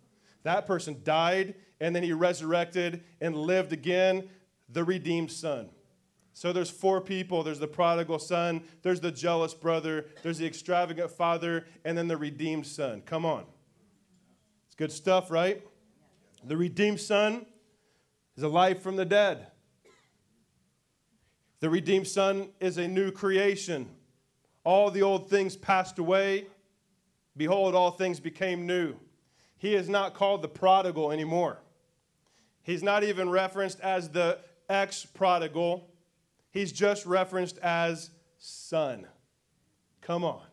That 0.44 0.66
person 0.66 1.02
died 1.04 1.56
and 1.80 1.96
then 1.96 2.04
he 2.04 2.14
resurrected 2.14 3.04
and 3.20 3.36
lived 3.36 3.74
again, 3.74 4.30
the 4.70 4.84
redeemed 4.84 5.32
son. 5.32 5.70
So 6.34 6.52
there's 6.52 6.70
four 6.70 7.00
people 7.00 7.44
there's 7.44 7.60
the 7.60 7.68
prodigal 7.68 8.20
son, 8.20 8.64
there's 8.82 9.00
the 9.00 9.12
jealous 9.12 9.54
brother, 9.54 10.06
there's 10.24 10.40
the 10.40 10.48
extravagant 10.48 11.12
father, 11.12 11.66
and 11.86 11.98
then 11.98 12.08
the 12.08 12.18
redeemed 12.18 12.66
son. 12.66 13.02
Come 13.02 13.26
on. 13.26 13.46
It's 14.68 14.76
good 14.76 14.92
stuff, 14.92 15.30
right? 15.30 15.62
The 16.44 16.58
redeemed 16.58 17.00
son 17.00 17.46
is 18.36 18.44
alive 18.44 18.82
from 18.82 18.96
the 18.96 19.06
dead. 19.06 19.48
The 21.60 21.70
redeemed 21.70 22.08
son 22.08 22.50
is 22.60 22.78
a 22.78 22.88
new 22.88 23.12
creation. 23.12 23.90
All 24.64 24.90
the 24.90 25.02
old 25.02 25.30
things 25.30 25.56
passed 25.56 26.00
away. 26.00 26.48
Behold, 27.38 27.76
all 27.76 27.92
things 27.92 28.20
became 28.20 28.66
new. 28.66 28.96
He 29.64 29.74
is 29.74 29.90
not 29.90 30.14
called 30.14 30.44
the 30.44 30.48
prodigal 30.48 31.12
anymore. 31.12 31.58
He's 32.62 32.84
not 32.84 33.04
even 33.04 33.30
referenced 33.30 33.80
as 33.80 34.10
the 34.10 34.38
ex 34.70 35.06
prodigal 35.06 35.90
He's 36.54 36.72
just 36.72 37.08
referenced 37.08 37.58
as 37.58 38.12
son. 38.38 39.08
Come 40.02 40.24
on. 40.24 40.44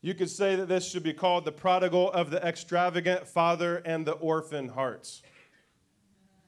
You 0.00 0.14
could 0.14 0.30
say 0.30 0.56
that 0.56 0.66
this 0.66 0.90
should 0.90 1.02
be 1.02 1.12
called 1.12 1.44
the 1.44 1.52
prodigal 1.52 2.10
of 2.12 2.30
the 2.30 2.42
extravagant 2.42 3.28
father 3.28 3.82
and 3.84 4.06
the 4.06 4.12
orphan 4.12 4.68
hearts. 4.68 5.20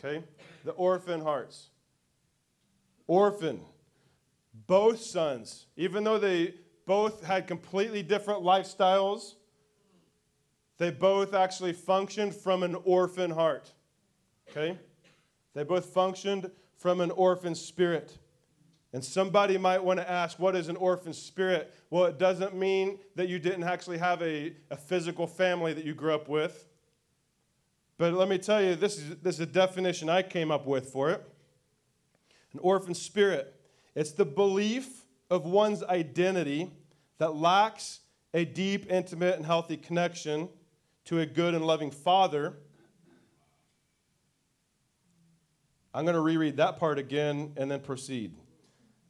Okay? 0.02 0.24
The 0.64 0.72
orphan 0.72 1.20
hearts. 1.20 1.68
Orphan. 3.06 3.60
Both 4.66 5.02
sons, 5.02 5.66
even 5.76 6.02
though 6.02 6.18
they 6.18 6.54
both 6.86 7.24
had 7.24 7.46
completely 7.46 8.02
different 8.02 8.42
lifestyles, 8.42 9.34
they 10.78 10.90
both 10.90 11.34
actually 11.34 11.72
functioned 11.72 12.34
from 12.34 12.62
an 12.62 12.76
orphan 12.84 13.30
heart. 13.30 13.72
Okay? 14.50 14.78
They 15.54 15.64
both 15.64 15.86
functioned 15.86 16.50
from 16.76 17.00
an 17.00 17.10
orphan 17.12 17.54
spirit. 17.54 18.18
And 18.92 19.02
somebody 19.02 19.56
might 19.56 19.82
want 19.82 20.00
to 20.00 20.10
ask, 20.10 20.38
what 20.38 20.54
is 20.54 20.68
an 20.68 20.76
orphan 20.76 21.12
spirit? 21.12 21.72
Well, 21.88 22.04
it 22.06 22.18
doesn't 22.18 22.54
mean 22.54 22.98
that 23.14 23.28
you 23.28 23.38
didn't 23.38 23.64
actually 23.64 23.98
have 23.98 24.20
a, 24.22 24.54
a 24.70 24.76
physical 24.76 25.26
family 25.26 25.72
that 25.72 25.84
you 25.84 25.94
grew 25.94 26.14
up 26.14 26.28
with. 26.28 26.66
But 27.96 28.14
let 28.14 28.28
me 28.28 28.36
tell 28.36 28.60
you, 28.62 28.74
this 28.74 28.98
is, 28.98 29.16
this 29.22 29.36
is 29.36 29.40
a 29.40 29.46
definition 29.46 30.08
I 30.08 30.22
came 30.22 30.50
up 30.50 30.66
with 30.66 30.90
for 30.90 31.10
it. 31.10 31.26
An 32.52 32.58
orphan 32.58 32.94
spirit, 32.94 33.54
it's 33.94 34.12
the 34.12 34.26
belief 34.26 35.01
of 35.32 35.44
one's 35.44 35.82
identity 35.82 36.70
that 37.18 37.34
lacks 37.34 38.00
a 38.34 38.44
deep, 38.44 38.90
intimate, 38.90 39.36
and 39.36 39.46
healthy 39.46 39.76
connection 39.76 40.48
to 41.06 41.20
a 41.20 41.26
good 41.26 41.54
and 41.54 41.66
loving 41.66 41.90
father 41.90 42.56
I'm 45.94 46.04
going 46.04 46.14
to 46.14 46.22
reread 46.22 46.56
that 46.56 46.78
part 46.78 46.98
again 46.98 47.52
and 47.56 47.70
then 47.70 47.80
proceed. 47.80 48.34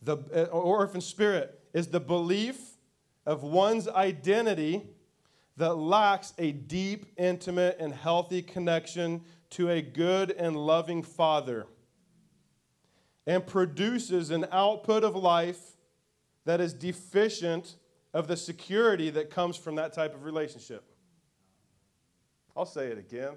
The 0.03 0.17
uh, 0.35 0.45
orphan 0.47 1.01
spirit 1.01 1.61
is 1.73 1.87
the 1.87 2.01
belief 2.01 2.59
of 3.25 3.45
one's 3.45 3.87
identity 3.87 4.83
that 5.59 5.75
lacks 5.75 6.33
a 6.39 6.51
deep, 6.51 7.07
intimate, 7.17 7.77
and 7.79 7.95
healthy 7.95 8.43
connection 8.43 9.23
to 9.51 9.71
a 9.71 9.81
good 9.81 10.33
and 10.33 10.57
loving 10.57 11.05
father 11.05 11.67
and 13.29 13.47
produces 13.47 14.31
an 14.31 14.47
output 14.51 15.05
of 15.05 15.15
life 15.15 15.72
that 16.45 16.61
is 16.61 16.73
deficient 16.73 17.77
of 18.15 18.29
the 18.29 18.37
security 18.37 19.11
that 19.11 19.31
comes 19.31 19.57
from 19.57 19.77
that 19.77 19.93
type 19.93 20.15
of 20.15 20.25
relationship. 20.25 20.85
I'll 22.57 22.67
say 22.67 22.89
it 22.89 22.99
again. 22.99 23.33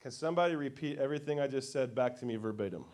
Can 0.00 0.10
somebody 0.10 0.54
repeat 0.54 0.98
everything 0.98 1.40
I 1.40 1.46
just 1.46 1.72
said 1.72 1.94
back 1.94 2.18
to 2.20 2.26
me 2.26 2.36
verbatim? 2.36 2.84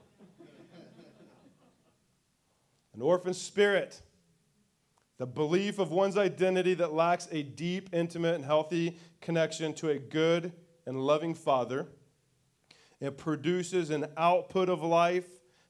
An 2.94 3.02
orphan 3.02 3.34
spirit, 3.34 4.02
the 5.18 5.26
belief 5.26 5.78
of 5.78 5.90
one's 5.90 6.16
identity 6.16 6.74
that 6.74 6.92
lacks 6.92 7.26
a 7.32 7.42
deep, 7.42 7.88
intimate, 7.92 8.34
and 8.34 8.44
healthy 8.44 8.98
connection 9.20 9.72
to 9.74 9.90
a 9.90 9.98
good 9.98 10.52
and 10.86 11.00
loving 11.00 11.34
father. 11.34 11.86
It 13.00 13.18
produces 13.18 13.90
an 13.90 14.06
output 14.16 14.68
of 14.68 14.82
life 14.82 15.26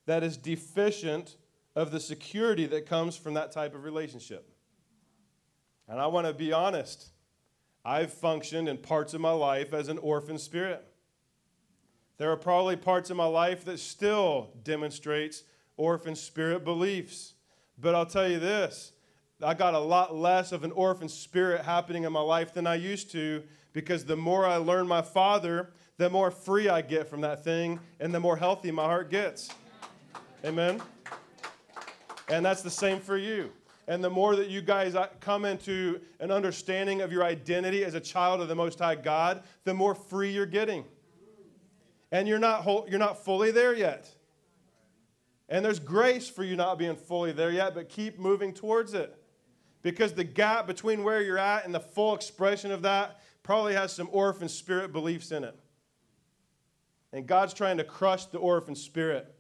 that 0.07 0.23
is 0.23 0.37
deficient 0.37 1.37
of 1.75 1.91
the 1.91 2.01
security 2.01 2.67
that 2.67 2.87
comes 2.87 3.17
from 3.17 3.35
that 3.35 3.53
type 3.53 3.75
of 3.75 3.85
relationship. 3.85 4.53
And 5.89 6.01
I 6.01 6.07
want 6.07 6.27
to 6.27 6.33
be 6.33 6.53
honest. 6.53 7.11
I've 7.85 8.13
functioned 8.13 8.69
in 8.69 8.79
parts 8.79 9.13
of 9.13 9.21
my 9.21 9.33
life 9.33 9.73
as 9.73 9.89
an 9.89 9.99
orphan 9.99 10.39
spirit. 10.39 10.85
There 12.19 12.31
are 12.31 12.37
probably 12.37 12.77
parts 12.77 13.11
of 13.11 13.17
my 13.17 13.27
life 13.27 13.65
that 13.65 13.81
still 13.81 14.51
demonstrates 14.63 15.43
orphan 15.77 16.15
spirit 16.15 16.65
beliefs. 16.65 17.35
But 17.79 17.95
I'll 17.95 18.07
tell 18.07 18.29
you 18.29 18.39
this, 18.39 18.93
I 19.43 19.55
got 19.55 19.75
a 19.75 19.79
lot 19.81 20.15
less 20.15 20.53
of 20.53 20.63
an 20.63 20.71
orphan 20.73 21.09
spirit 21.09 21.63
happening 21.63 22.05
in 22.05 22.13
my 22.13 22.21
life 22.21 22.55
than 22.55 22.67
I 22.67 22.77
used 22.77 23.11
to 23.13 23.43
because 23.73 24.05
the 24.05 24.17
more 24.17 24.47
I 24.47 24.57
learn 24.57 24.87
my 24.87 25.03
father, 25.03 25.71
the 25.97 26.09
more 26.09 26.31
free 26.31 26.69
I 26.69 26.83
get 26.83 27.09
from 27.09 27.23
that 27.23 27.43
thing 27.43 27.81
and 27.99 28.15
the 28.15 28.21
more 28.21 28.37
healthy 28.37 28.71
my 28.71 28.85
heart 28.85 29.11
gets. 29.11 29.51
Amen. 30.45 30.81
And 32.29 32.45
that's 32.45 32.63
the 32.63 32.71
same 32.71 33.01
for 33.01 33.17
you. 33.17 33.51
And 33.89 34.03
the 34.03 34.11
more 34.11 34.37
that 34.37 34.49
you 34.49 34.63
guys 34.63 34.95
uh, 34.95 35.09
come 35.21 35.45
into 35.45 36.01
an 36.21 36.31
understanding 36.31 37.01
of 37.01 37.13
your 37.13 37.25
identity 37.25 37.85
as 37.85 37.95
a 37.95 38.01
child 38.01 38.41
of 38.41 38.49
the 38.49 38.55
Most 38.55 38.79
High 38.79 38.95
God, 38.95 39.43
the 39.65 39.75
more 39.75 39.95
free 39.95 40.33
you're 40.33 40.47
getting 40.47 40.85
and 42.13 42.29
you're 42.29 42.39
not, 42.39 42.61
whole, 42.61 42.87
you're 42.89 42.99
not 42.99 43.25
fully 43.25 43.51
there 43.51 43.75
yet. 43.75 44.15
And 45.49 45.65
there's 45.65 45.81
grace 45.81 46.29
for 46.29 46.45
you 46.45 46.55
not 46.55 46.79
being 46.79 46.95
fully 46.95 47.33
there 47.33 47.51
yet, 47.51 47.75
but 47.75 47.89
keep 47.89 48.19
moving 48.19 48.53
towards 48.53 48.95
it. 48.95 49.17
Because 49.81 50.13
the 50.13 50.23
gap 50.23 50.67
between 50.67 51.03
where 51.03 51.21
you're 51.21 51.39
at 51.39 51.65
and 51.65 51.75
the 51.75 51.81
full 51.81 52.15
expression 52.15 52.71
of 52.71 52.83
that 52.83 53.21
probably 53.43 53.75
has 53.75 53.93
some 53.93 54.09
orphan 54.13 54.49
spirit 54.49 54.93
beliefs 54.93 55.33
in 55.33 55.43
it. 55.43 55.59
And 57.13 57.27
God's 57.27 57.53
trying 57.53 57.79
to 57.79 57.85
crush 57.85 58.27
the 58.27 58.39
orphan 58.39 58.77
spirit. 58.77 59.35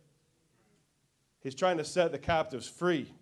He's 1.42 1.55
trying 1.55 1.76
to 1.78 1.85
set 1.85 2.12
the 2.12 2.18
captives 2.18 2.68
free. 2.68 3.12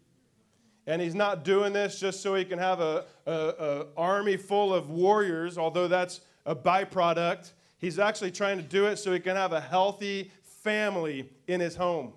And 0.86 1.00
he's 1.00 1.14
not 1.14 1.44
doing 1.44 1.72
this 1.72 1.98
just 1.98 2.20
so 2.22 2.34
he 2.34 2.44
can 2.44 2.58
have 2.58 2.80
a, 2.80 3.04
a, 3.26 3.86
army 3.96 4.36
full 4.36 4.74
of 4.74 4.90
warriors, 4.90 5.56
although 5.56 5.88
that's 5.88 6.20
a 6.44 6.54
byproduct. 6.54 7.52
He's 7.78 7.98
actually 7.98 8.30
trying 8.30 8.56
to 8.58 8.62
do 8.62 8.86
it 8.86 8.96
so 8.96 9.12
he 9.12 9.20
can 9.20 9.36
have 9.36 9.52
a 9.52 9.60
healthy 9.60 10.30
family 10.42 11.30
in 11.46 11.60
his 11.60 11.76
home. 11.76 12.12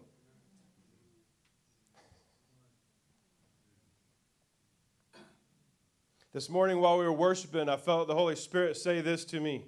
This 6.34 6.50
morning 6.50 6.80
while 6.80 6.98
we 6.98 7.06
were 7.06 7.14
worshiping, 7.14 7.70
I 7.70 7.78
felt 7.78 8.08
the 8.08 8.16
Holy 8.16 8.36
Spirit 8.36 8.76
say 8.76 9.02
this 9.02 9.24
to 9.26 9.40
me 9.40 9.66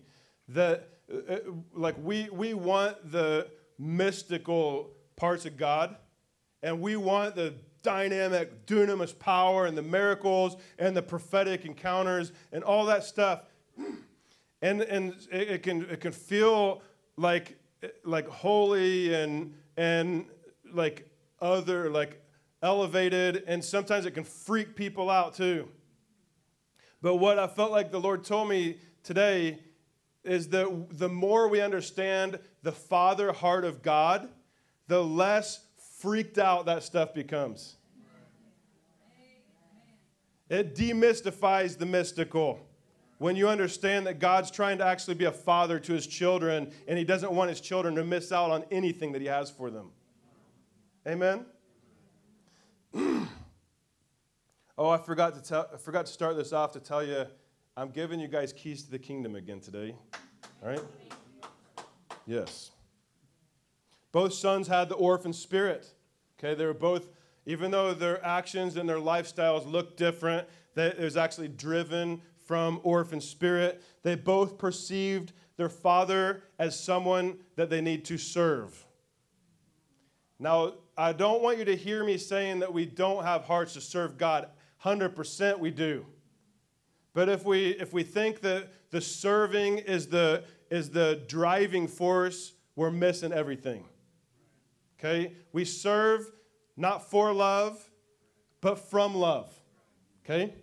that 0.48 0.90
uh, 1.14 1.34
uh, 1.34 1.40
like 1.74 1.96
we 2.02 2.28
we 2.32 2.56
want 2.56 3.12
the 3.12 3.48
mystical 3.78 4.90
parts 5.16 5.46
of 5.46 5.58
God 5.58 5.96
and 6.66 6.82
we 6.82 6.96
want 6.96 7.36
the 7.36 7.54
dynamic 7.84 8.66
dunamis 8.66 9.18
power 9.20 9.68
and 9.68 9.78
the 9.78 9.84
miracles 9.84 10.58
and 10.80 10.98
the 10.98 11.02
prophetic 11.02 11.64
encounters 11.64 12.32
and 12.52 12.64
all 12.64 12.86
that 12.86 13.04
stuff. 13.04 13.44
And 14.64 14.82
and 14.82 15.14
it, 15.32 15.50
it 15.50 15.64
can 15.64 15.84
it 15.84 16.02
can 16.02 16.12
feel 16.12 16.82
like 17.18 17.60
like 18.04 18.28
holy 18.28 19.14
and 19.14 19.54
and 19.78 20.26
like 20.74 21.08
other 21.40 21.92
like 21.92 22.20
elevated. 22.64 23.44
And 23.46 23.64
sometimes 23.64 24.08
it 24.08 24.12
can 24.16 24.24
freak 24.24 24.76
people 24.76 25.12
out 25.12 25.36
too. 25.36 25.68
But 27.04 27.18
what 27.18 27.38
i 27.38 27.46
felt 27.46 27.70
like 27.70 27.92
the 27.92 28.00
lord 28.00 28.24
told 28.24 28.50
me 28.50 28.80
today 29.04 29.60
is 30.24 30.48
that 30.48 30.88
the 30.90 31.10
more 31.10 31.48
we 31.48 31.62
understand 31.62 32.40
the 32.64 32.72
father 32.72 33.32
heart 33.32 33.64
of 33.64 33.84
god 33.84 34.30
the 34.88 35.04
less 35.04 35.65
freaked 36.06 36.38
out 36.38 36.68
that 36.68 36.84
stuff 36.84 37.16
becomes 37.16 37.78
it 40.50 40.76
demystifies 40.76 41.76
the 41.80 41.86
mystical 41.86 42.60
when 43.18 43.36
you 43.36 43.50
understand 43.50 44.06
that 44.06 44.20
God's 44.20 44.52
trying 44.52 44.78
to 44.78 44.86
actually 44.86 45.16
be 45.16 45.26
a 45.26 45.32
father 45.32 45.80
to 45.80 45.94
his 45.94 46.06
children 46.06 46.72
and 46.88 47.00
he 47.00 47.04
doesn't 47.04 47.32
want 47.32 47.50
his 47.50 47.60
children 47.60 47.96
to 47.96 48.04
miss 48.04 48.32
out 48.32 48.52
on 48.52 48.64
anything 48.70 49.14
that 49.14 49.22
he 49.22 49.28
has 49.28 49.50
for 49.50 49.72
them. 49.72 49.90
Amen? 51.08 51.48
oh, 54.78 54.90
I 54.90 55.00
forgot 55.00 55.34
to, 55.34 55.42
tell, 55.42 55.68
I 55.74 55.78
forgot 55.78 56.06
to 56.06 56.12
start 56.12 56.38
this 56.38 56.54
off 56.54 56.72
to 56.74 56.80
tell 56.80 57.04
you 57.04 57.26
I'm 57.76 57.90
giving 57.90 58.20
you 58.20 58.28
guys 58.28 58.54
keys 58.54 58.84
to 58.84 58.92
the 58.92 59.00
kingdom 59.00 59.36
again 59.36 59.60
today. 59.60 59.96
All 60.62 60.70
right? 60.70 60.84
Yes. 62.28 62.70
Both 64.12 64.34
sons 64.34 64.70
had 64.70 64.88
the 64.88 64.96
orphan 64.96 65.34
spirit. 65.34 65.95
Okay, 66.38 66.54
they 66.54 66.66
were 66.66 66.74
both, 66.74 67.08
even 67.46 67.72
though 67.72 67.94
their 67.94 68.24
actions 68.26 68.76
and 68.76 68.88
their 68.88 68.98
lifestyles 68.98 69.70
look 69.70 69.96
different, 69.98 70.48
that 70.76 71.00
it 71.00 71.04
was 71.04 71.18
actually 71.18 71.48
driven 71.48 72.22
from 72.46 72.80
orphan 72.84 73.22
spirit. 73.22 73.82
They 74.04 74.16
both 74.16 74.58
perceived 74.58 75.34
their 75.58 75.70
father 75.70 76.44
as 76.60 76.80
someone 76.80 77.38
that 77.56 77.70
they 77.70 77.82
need 77.82 78.06
to 78.06 78.18
serve. 78.18 78.86
Now, 80.38 80.74
I 80.98 81.14
don't 81.14 81.42
want 81.42 81.58
you 81.58 81.66
to 81.66 81.76
hear 81.76 82.04
me 82.04 82.18
saying 82.18 82.60
that 82.60 82.74
we 82.74 82.86
don't 82.86 83.24
have 83.24 83.46
hearts 83.46 83.74
to 83.74 83.82
serve 83.82 84.18
God. 84.18 84.50
100% 84.84 85.60
we 85.60 85.72
do. 85.72 86.06
But 87.14 87.30
if 87.30 87.46
we, 87.46 87.70
if 87.70 87.94
we 87.94 88.04
think 88.04 88.42
that 88.42 88.68
the 88.92 89.00
serving 89.00 89.80
is 89.80 90.08
the, 90.08 90.44
is 90.70 90.90
the 90.90 91.24
driving 91.28 91.88
force, 91.88 92.54
we're 92.76 92.92
missing 92.92 93.32
everything. 93.32 93.86
Okay? 95.00 95.34
We 95.52 95.66
serve 95.66 96.32
not 96.78 97.10
for 97.10 97.34
love, 97.34 97.90
but 98.62 98.80
from 98.80 99.16
love. 99.16 99.54
Okay? 100.24 100.54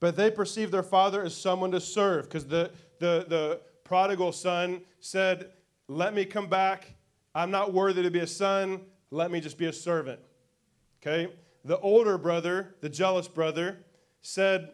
But 0.00 0.16
they 0.16 0.30
perceive 0.30 0.70
their 0.70 0.82
father 0.82 1.22
as 1.22 1.36
someone 1.36 1.70
to 1.72 1.80
serve 1.80 2.24
because 2.24 2.46
the, 2.46 2.70
the, 2.98 3.26
the 3.28 3.60
prodigal 3.84 4.32
son 4.32 4.82
said, 5.00 5.50
Let 5.88 6.14
me 6.14 6.24
come 6.24 6.48
back. 6.48 6.94
I'm 7.34 7.50
not 7.50 7.72
worthy 7.72 8.02
to 8.02 8.10
be 8.10 8.20
a 8.20 8.26
son. 8.26 8.80
Let 9.10 9.30
me 9.30 9.40
just 9.40 9.58
be 9.58 9.66
a 9.66 9.72
servant. 9.72 10.20
Okay? 11.02 11.32
The 11.64 11.78
older 11.78 12.18
brother, 12.18 12.74
the 12.80 12.88
jealous 12.88 13.28
brother, 13.28 13.78
said, 14.22 14.70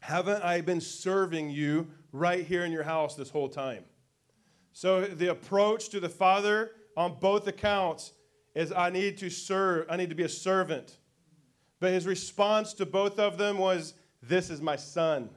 Haven't 0.00 0.42
I 0.42 0.60
been 0.60 0.80
serving 0.80 1.50
you 1.50 1.88
right 2.12 2.44
here 2.44 2.64
in 2.64 2.72
your 2.72 2.82
house 2.82 3.14
this 3.14 3.30
whole 3.30 3.48
time? 3.48 3.84
So 4.72 5.06
the 5.06 5.30
approach 5.30 5.88
to 5.90 6.00
the 6.00 6.08
father 6.08 6.72
on 6.96 7.16
both 7.20 7.46
accounts 7.46 8.12
is 8.56 8.72
I 8.72 8.88
need 8.88 9.18
to 9.18 9.28
serve, 9.28 9.86
I 9.90 9.96
need 9.98 10.08
to 10.08 10.16
be 10.16 10.22
a 10.22 10.28
servant. 10.30 10.96
But 11.78 11.92
his 11.92 12.06
response 12.06 12.72
to 12.74 12.86
both 12.86 13.18
of 13.18 13.36
them 13.36 13.58
was, 13.58 13.92
this 14.22 14.48
is 14.48 14.62
my 14.62 14.76
son. 14.76 15.28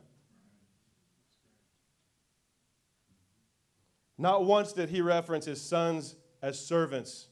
Not 4.17 4.45
once 4.45 4.71
did 4.71 4.89
he 4.89 5.01
reference 5.01 5.45
his 5.45 5.61
sons 5.61 6.15
as 6.41 6.65
servants. 6.65 7.27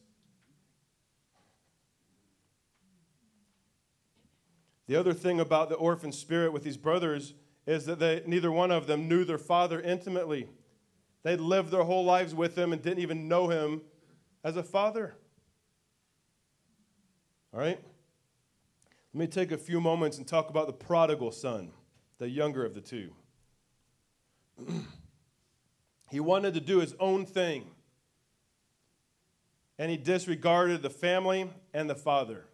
The 4.87 4.97
other 4.97 5.13
thing 5.13 5.39
about 5.39 5.69
the 5.69 5.75
orphan 5.75 6.11
spirit 6.11 6.51
with 6.51 6.63
these 6.63 6.77
brothers 6.77 7.33
is 7.65 7.85
that 7.85 7.99
they, 7.99 8.23
neither 8.25 8.51
one 8.51 8.71
of 8.71 8.87
them 8.87 9.07
knew 9.07 9.23
their 9.23 9.37
father 9.37 9.79
intimately. 9.79 10.49
They'd 11.23 11.39
lived 11.39 11.71
their 11.71 11.83
whole 11.83 12.03
lives 12.03 12.35
with 12.35 12.57
him 12.57 12.73
and 12.73 12.81
didn't 12.81 12.99
even 12.99 13.29
know 13.29 13.47
him 13.47 13.81
as 14.43 14.57
a 14.57 14.63
father. 14.63 15.15
All 17.57 17.63
right? 17.63 17.79
Let 19.15 19.19
me 19.19 19.25
take 19.25 19.51
a 19.51 19.57
few 19.57 19.81
moments 19.81 20.19
and 20.19 20.27
talk 20.27 20.51
about 20.51 20.67
the 20.67 20.73
prodigal 20.73 21.31
son, 21.31 21.71
the 22.19 22.29
younger 22.29 22.63
of 22.63 22.75
the 22.75 22.81
two. 22.81 23.09
he 26.11 26.19
wanted 26.19 26.53
to 26.53 26.59
do 26.59 26.77
his 26.77 26.93
own 26.99 27.25
thing, 27.25 27.65
and 29.79 29.89
he 29.89 29.97
disregarded 29.97 30.83
the 30.83 30.91
family 30.91 31.49
and 31.73 31.89
the 31.89 31.95
father. 31.95 32.45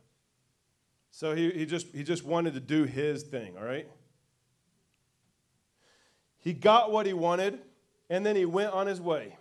So 1.11 1.35
he, 1.35 1.51
he, 1.51 1.65
just, 1.65 1.87
he 1.87 2.03
just 2.03 2.23
wanted 2.23 2.53
to 2.53 2.61
do 2.61 2.85
his 2.85 3.23
thing, 3.23 3.57
all 3.57 3.65
right? 3.65 3.89
He 6.39 6.53
got 6.53 6.93
what 6.93 7.05
he 7.05 7.11
wanted, 7.11 7.59
and 8.09 8.25
then 8.25 8.37
he 8.37 8.45
went 8.45 8.71
on 8.71 8.87
his 8.87 9.01
way. 9.01 9.35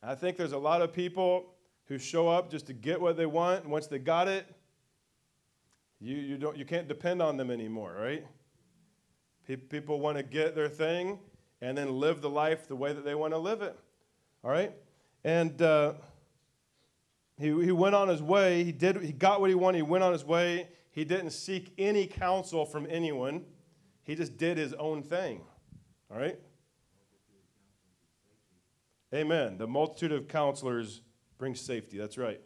I 0.00 0.14
think 0.14 0.36
there's 0.36 0.52
a 0.52 0.58
lot 0.58 0.82
of 0.82 0.92
people 0.92 1.53
who 1.86 1.98
show 1.98 2.28
up 2.28 2.50
just 2.50 2.66
to 2.66 2.72
get 2.72 3.00
what 3.00 3.16
they 3.16 3.26
want, 3.26 3.64
and 3.64 3.72
once 3.72 3.86
they 3.86 3.98
got 3.98 4.28
it, 4.28 4.46
you, 6.00 6.16
you, 6.16 6.36
don't, 6.36 6.56
you 6.56 6.64
can't 6.64 6.88
depend 6.88 7.22
on 7.22 7.36
them 7.36 7.50
anymore, 7.50 7.96
right? 7.98 8.26
People 9.68 10.00
want 10.00 10.16
to 10.16 10.22
get 10.22 10.54
their 10.54 10.68
thing 10.68 11.18
and 11.60 11.76
then 11.76 11.98
live 11.98 12.20
the 12.20 12.30
life 12.30 12.68
the 12.68 12.76
way 12.76 12.92
that 12.92 13.04
they 13.04 13.14
want 13.14 13.32
to 13.32 13.38
live 13.38 13.62
it. 13.62 13.78
All 14.42 14.50
right? 14.50 14.72
And 15.22 15.60
uh, 15.62 15.94
he, 17.38 17.46
he 17.46 17.72
went 17.72 17.94
on 17.94 18.08
his 18.08 18.22
way. 18.22 18.64
He, 18.64 18.72
did, 18.72 19.02
he 19.02 19.12
got 19.12 19.40
what 19.40 19.50
he 19.50 19.54
wanted. 19.54 19.78
He 19.78 19.82
went 19.82 20.04
on 20.04 20.12
his 20.12 20.24
way. 20.24 20.68
He 20.90 21.04
didn't 21.04 21.30
seek 21.30 21.72
any 21.78 22.06
counsel 22.06 22.64
from 22.64 22.86
anyone, 22.88 23.44
he 24.04 24.14
just 24.14 24.36
did 24.36 24.58
his 24.58 24.74
own 24.74 25.02
thing. 25.02 25.40
All 26.10 26.18
right? 26.18 26.38
Amen. 29.14 29.58
The 29.58 29.66
multitude 29.66 30.12
of 30.12 30.28
counselors 30.28 31.00
brings 31.38 31.60
safety. 31.60 31.98
That's 31.98 32.18
right. 32.18 32.40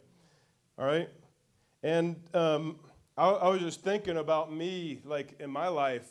All 0.77 0.85
right? 0.85 1.09
And 1.83 2.15
um, 2.33 2.79
I, 3.17 3.29
I 3.29 3.49
was 3.49 3.61
just 3.61 3.81
thinking 3.81 4.17
about 4.17 4.53
me, 4.53 5.01
like 5.05 5.39
in 5.39 5.49
my 5.49 5.67
life, 5.67 6.07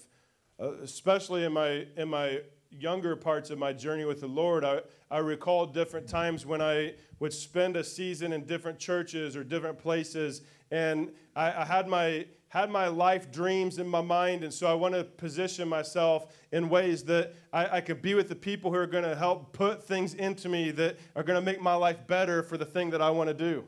uh, 0.60 0.72
especially 0.82 1.44
in 1.44 1.52
my 1.52 1.86
in 1.96 2.08
my 2.08 2.40
younger 2.70 3.16
parts 3.16 3.50
of 3.50 3.58
my 3.58 3.72
journey 3.72 4.04
with 4.04 4.20
the 4.20 4.26
Lord. 4.26 4.64
I, 4.64 4.80
I 5.10 5.18
recall 5.18 5.66
different 5.66 6.06
times 6.06 6.44
when 6.44 6.60
I 6.60 6.94
would 7.18 7.32
spend 7.32 7.76
a 7.76 7.84
season 7.84 8.32
in 8.32 8.44
different 8.44 8.78
churches 8.78 9.36
or 9.36 9.44
different 9.44 9.78
places, 9.78 10.42
and 10.70 11.10
I, 11.34 11.62
I 11.62 11.64
had 11.64 11.88
my 11.88 12.26
had 12.48 12.70
my 12.70 12.88
life 12.88 13.30
dreams 13.30 13.78
in 13.78 13.86
my 13.86 14.00
mind, 14.00 14.42
and 14.42 14.52
so 14.52 14.66
I 14.66 14.74
want 14.74 14.94
to 14.94 15.04
position 15.04 15.68
myself 15.68 16.34
in 16.50 16.70
ways 16.70 17.04
that 17.04 17.34
I, 17.52 17.76
I 17.76 17.80
could 17.82 18.00
be 18.00 18.14
with 18.14 18.28
the 18.28 18.36
people 18.36 18.70
who 18.70 18.78
are 18.78 18.86
going 18.86 19.04
to 19.04 19.14
help 19.14 19.52
put 19.52 19.86
things 19.86 20.14
into 20.14 20.48
me 20.48 20.70
that 20.72 20.98
are 21.14 21.22
going 21.22 21.38
to 21.38 21.44
make 21.44 21.60
my 21.60 21.74
life 21.74 22.06
better 22.06 22.42
for 22.42 22.56
the 22.56 22.64
thing 22.64 22.90
that 22.90 23.02
I 23.02 23.10
want 23.10 23.28
to 23.28 23.34
do. 23.34 23.64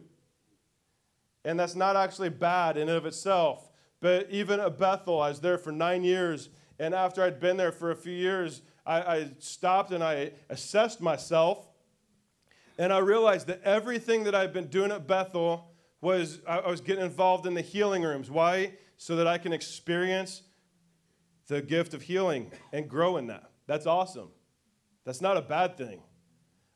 And 1.44 1.58
that's 1.58 1.74
not 1.74 1.96
actually 1.96 2.30
bad 2.30 2.76
in 2.76 2.88
and 2.88 2.96
of 2.96 3.06
itself. 3.06 3.70
But 4.00 4.28
even 4.30 4.60
at 4.60 4.78
Bethel, 4.78 5.20
I 5.20 5.28
was 5.28 5.40
there 5.40 5.58
for 5.58 5.72
nine 5.72 6.02
years. 6.02 6.48
And 6.78 6.94
after 6.94 7.22
I'd 7.22 7.40
been 7.40 7.58
there 7.58 7.72
for 7.72 7.90
a 7.90 7.96
few 7.96 8.12
years, 8.12 8.62
I, 8.86 9.02
I 9.02 9.30
stopped 9.38 9.90
and 9.92 10.02
I 10.02 10.32
assessed 10.48 11.00
myself. 11.00 11.66
And 12.78 12.92
I 12.92 12.98
realized 12.98 13.46
that 13.48 13.62
everything 13.62 14.24
that 14.24 14.34
I've 14.34 14.54
been 14.54 14.68
doing 14.68 14.90
at 14.90 15.06
Bethel 15.06 15.69
was 16.00 16.40
I 16.46 16.68
was 16.68 16.80
getting 16.80 17.04
involved 17.04 17.46
in 17.46 17.54
the 17.54 17.60
healing 17.60 18.02
rooms. 18.02 18.30
Why? 18.30 18.74
So 18.96 19.16
that 19.16 19.26
I 19.26 19.38
can 19.38 19.52
experience 19.52 20.42
the 21.46 21.62
gift 21.62 21.94
of 21.94 22.02
healing 22.02 22.52
and 22.72 22.88
grow 22.88 23.16
in 23.16 23.26
that. 23.28 23.50
That's 23.66 23.86
awesome. 23.86 24.30
That's 25.04 25.20
not 25.20 25.36
a 25.36 25.42
bad 25.42 25.76
thing. 25.76 26.02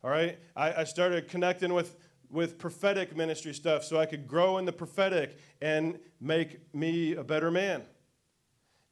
All 0.02 0.10
right? 0.10 0.38
I, 0.56 0.72
I 0.72 0.84
started 0.84 1.28
connecting 1.28 1.72
with 1.72 1.96
with 2.34 2.58
prophetic 2.58 3.16
ministry 3.16 3.54
stuff 3.54 3.84
so 3.84 3.98
I 3.98 4.06
could 4.06 4.26
grow 4.26 4.58
in 4.58 4.64
the 4.64 4.72
prophetic 4.72 5.38
and 5.62 5.98
make 6.20 6.74
me 6.74 7.14
a 7.14 7.22
better 7.22 7.50
man. 7.50 7.82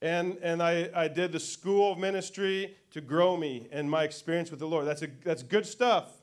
And, 0.01 0.39
and 0.43 0.63
I, 0.63 0.91
I 0.95 1.09
did 1.09 1.33
the 1.33 1.41
school 1.41 1.93
of 1.93 1.99
ministry 1.99 2.77
to 2.93 3.01
grow 3.01 3.37
me 3.37 3.69
and 3.73 3.91
my 3.91 4.05
experience 4.05 4.51
with 4.51 4.61
the 4.61 4.67
Lord. 4.67 4.87
That's, 4.87 5.03
a, 5.03 5.09
that's 5.25 5.43
good 5.43 5.67
stuff. 5.67 6.22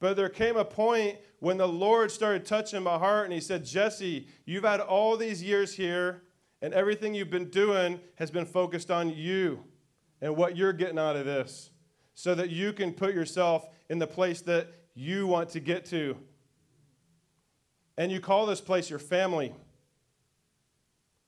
But 0.00 0.16
there 0.16 0.28
came 0.30 0.56
a 0.56 0.64
point 0.64 1.18
when 1.38 1.58
the 1.58 1.68
Lord 1.68 2.10
started 2.10 2.44
touching 2.44 2.82
my 2.82 2.98
heart 2.98 3.26
and 3.26 3.32
He 3.32 3.40
said, 3.40 3.64
Jesse, 3.64 4.26
you've 4.46 4.64
had 4.64 4.80
all 4.80 5.16
these 5.16 5.42
years 5.42 5.74
here, 5.74 6.22
and 6.62 6.74
everything 6.74 7.14
you've 7.14 7.30
been 7.30 7.50
doing 7.50 8.00
has 8.16 8.30
been 8.30 8.46
focused 8.46 8.90
on 8.90 9.10
you 9.10 9.64
and 10.20 10.36
what 10.36 10.56
you're 10.56 10.72
getting 10.72 10.98
out 10.98 11.16
of 11.16 11.24
this 11.24 11.70
so 12.14 12.34
that 12.34 12.50
you 12.50 12.72
can 12.72 12.92
put 12.92 13.14
yourself 13.14 13.68
in 13.88 13.98
the 13.98 14.06
place 14.06 14.42
that 14.42 14.68
you 14.94 15.26
want 15.26 15.48
to 15.50 15.60
get 15.60 15.84
to. 15.86 16.16
And 17.96 18.12
you 18.12 18.20
call 18.20 18.46
this 18.46 18.60
place 18.60 18.90
your 18.90 18.98
family. 18.98 19.54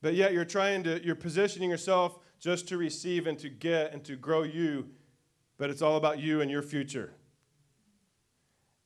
But 0.02 0.14
yet 0.14 0.32
you're 0.32 0.44
trying 0.44 0.82
to, 0.85 1.02
you're 1.04 1.14
positioning 1.14 1.70
yourself 1.70 2.18
just 2.38 2.68
to 2.68 2.76
receive 2.76 3.26
and 3.26 3.38
to 3.38 3.48
get 3.48 3.94
and 3.94 4.04
to 4.04 4.16
grow 4.16 4.42
you, 4.42 4.88
but 5.58 5.70
it's 5.70 5.80
all 5.80 5.96
about 5.96 6.18
you 6.18 6.40
and 6.40 6.50
your 6.50 6.62
future. 6.62 7.14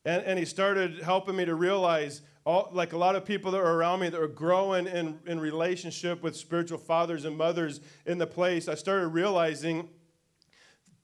And, 0.07 0.23
and 0.23 0.39
he 0.39 0.45
started 0.45 1.03
helping 1.03 1.35
me 1.35 1.45
to 1.45 1.57
realize, 1.57 2.23
all, 2.47 2.71
like 2.73 2.93
a 2.93 2.97
lot 2.97 3.17
of 3.17 3.25
people 3.25 3.51
that 3.51 3.59
are 3.59 3.75
around 3.75 4.01
me 4.01 4.09
that 4.09 4.21
are 4.21 4.29
growing 4.29 4.87
in, 4.87 5.19
in 5.27 5.41
relationship 5.41 6.23
with 6.23 6.37
spiritual 6.37 6.79
fathers 6.79 7.25
and 7.25 7.37
mothers 7.37 7.81
in 8.07 8.17
the 8.17 8.27
place, 8.27 8.69
I 8.69 8.77
started 8.77 9.09
realizing 9.09 9.89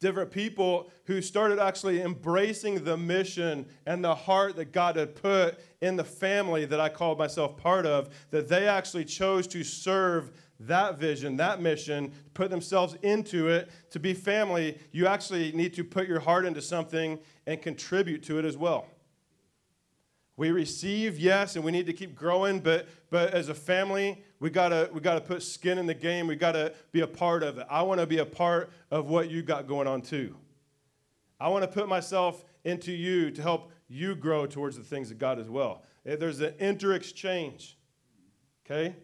different 0.01 0.31
people 0.31 0.91
who 1.05 1.21
started 1.21 1.59
actually 1.59 2.01
embracing 2.01 2.85
the 2.85 2.97
mission 2.97 3.67
and 3.87 4.05
the 4.05 4.15
heart 4.15 4.55
that 4.57 4.73
God 4.73 4.95
had 4.95 5.17
put 5.17 5.59
in 5.81 5.97
the 5.97 6.05
family 6.05 6.65
that 6.65 6.81
I 6.81 6.89
called 6.89 7.19
myself 7.19 7.57
part 7.57 7.87
of, 7.87 8.09
that 8.31 8.49
they 8.49 8.69
actually 8.69 9.05
chose 9.05 9.49
to 9.49 9.65
serve 9.65 10.31
that 10.67 10.99
vision, 10.99 11.37
that 11.37 11.61
mission, 11.61 12.13
put 12.35 12.51
themselves 12.51 12.97
into 13.03 13.49
it. 13.49 13.71
To 13.91 14.01
be 14.01 14.15
family, 14.15 14.79
you 14.91 15.07
actually 15.07 15.53
need 15.53 15.75
to 15.75 15.85
put 15.85 16.09
your 16.09 16.21
heart 16.21 16.45
into 16.45 16.63
something 16.63 17.19
and 17.47 17.61
contribute 17.61 18.23
to 18.25 18.39
it 18.39 18.45
as 18.45 18.57
well. 18.57 18.87
We 20.37 20.51
receive, 20.51 21.19
yes, 21.19 21.57
and 21.57 21.65
we 21.65 21.73
need 21.73 21.87
to 21.87 21.93
keep 21.93 22.15
growing, 22.15 22.61
but, 22.61 22.89
but 23.11 23.35
as 23.35 23.49
a 23.49 23.55
family, 23.55 24.25
we 24.41 24.51
gotta, 24.51 24.91
we 24.93 25.01
gotta 25.01 25.21
put 25.21 25.43
skin 25.43 25.79
in 25.79 25.87
the 25.87 25.95
game. 25.95 26.27
We 26.27 26.37
gotta 26.37 26.75
be 26.91 27.01
a 27.01 27.07
part 27.07 27.43
of 27.43 27.59
it. 27.59 27.67
I 27.71 27.83
wanna 27.83 28.07
be 28.07 28.19
a 28.19 28.27
part 28.27 28.71
of 28.91 29.09
what 29.09 29.31
you 29.31 29.43
got 29.43 29.67
going 29.67 29.87
on 29.87 30.01
too. 30.01 30.37
I 31.39 31.49
wanna 31.49 31.69
put 31.69 31.89
myself 31.89 32.45
into 32.65 32.93
you 32.93 33.31
to 33.31 33.43
help 33.43 33.73
you 33.89 34.15
grow 34.15 34.47
towards 34.47 34.77
the 34.77 34.83
things 34.83 35.11
of 35.11 35.19
God 35.19 35.39
as 35.39 35.51
well. 35.51 35.85
There's 36.05 36.41
an 36.41 36.55
inter 36.59 36.95
exchange, 36.95 37.77
okay? 38.65 38.97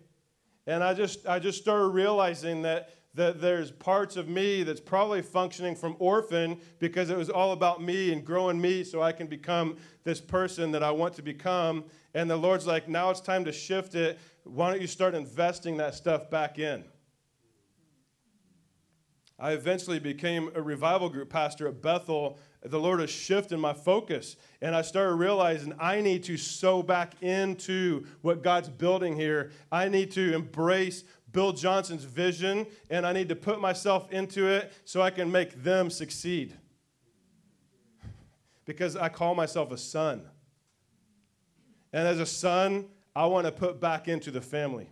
And 0.69 0.85
I 0.85 0.93
just, 0.95 1.27
I 1.27 1.39
just 1.39 1.61
started 1.61 1.89
realizing 1.89 2.63
that 2.63 2.91
that 3.15 3.41
there's 3.41 3.71
parts 3.73 4.17
of 4.17 4.29
me 4.29 4.63
that's 4.63 4.81
probably 4.81 5.23
functioning 5.23 5.75
from 5.75 5.97
orphan 5.99 6.61
because 6.79 7.11
it 7.11 7.17
was 7.17 7.31
all 7.31 7.53
about 7.53 7.83
me 7.83 8.13
and 8.13 8.25
growing 8.25 8.61
me 8.61 8.85
so 8.85 9.03
I 9.03 9.11
can 9.13 9.27
become 9.27 9.77
this 10.05 10.21
person 10.21 10.71
that 10.73 10.83
I 10.85 10.91
want 10.93 11.15
to 11.15 11.23
become. 11.23 11.85
And 12.15 12.31
the 12.31 12.37
Lord's 12.37 12.67
like, 12.67 12.87
now 12.87 13.11
it's 13.11 13.21
time 13.21 13.45
to 13.47 13.53
shift 13.53 13.97
it. 13.97 14.21
Why 14.45 14.71
don't 14.71 14.81
you 14.81 14.87
start 14.87 15.15
investing 15.15 15.79
that 15.79 15.95
stuff 15.95 16.31
back 16.31 16.59
in? 16.59 16.85
I 19.39 19.53
eventually 19.53 19.99
became 19.99 20.51
a 20.55 20.63
revival 20.63 21.09
group 21.09 21.31
pastor 21.31 21.67
at 21.67 21.81
Bethel. 21.81 22.39
The 22.63 22.79
Lord 22.79 22.99
has 23.01 23.11
shifted 23.11 23.59
my 23.59 23.73
focus, 23.73 24.37
and 24.61 24.75
I 24.75 24.83
started 24.83 25.15
realizing 25.15 25.75
I 25.79 26.01
need 26.01 26.25
to 26.25 26.37
sow 26.37 26.83
back 26.83 27.23
into 27.23 28.05
what 28.21 28.43
God's 28.43 28.69
building 28.69 29.15
here. 29.15 29.53
I 29.71 29.89
need 29.89 30.11
to 30.13 30.35
embrace 30.35 31.05
Bill 31.31 31.53
Johnson's 31.53 32.03
vision, 32.03 32.67
and 32.91 33.07
I 33.07 33.13
need 33.13 33.29
to 33.29 33.37
put 33.37 33.61
myself 33.61 34.11
into 34.11 34.49
it 34.49 34.73
so 34.85 35.01
I 35.01 35.11
can 35.11 35.31
make 35.31 35.63
them 35.63 35.91
succeed. 35.91 36.57
Because 38.65 38.97
I 38.97 39.09
call 39.09 39.35
myself 39.35 39.73
a 39.73 39.79
son. 39.79 40.21
And 41.91 42.07
as 42.07 42.21
a 42.21 42.27
son, 42.27 42.85
I 43.17 43.25
want 43.25 43.47
to 43.47 43.53
put 43.53 43.81
back 43.81 44.09
into 44.09 44.31
the 44.31 44.43
family. 44.43 44.91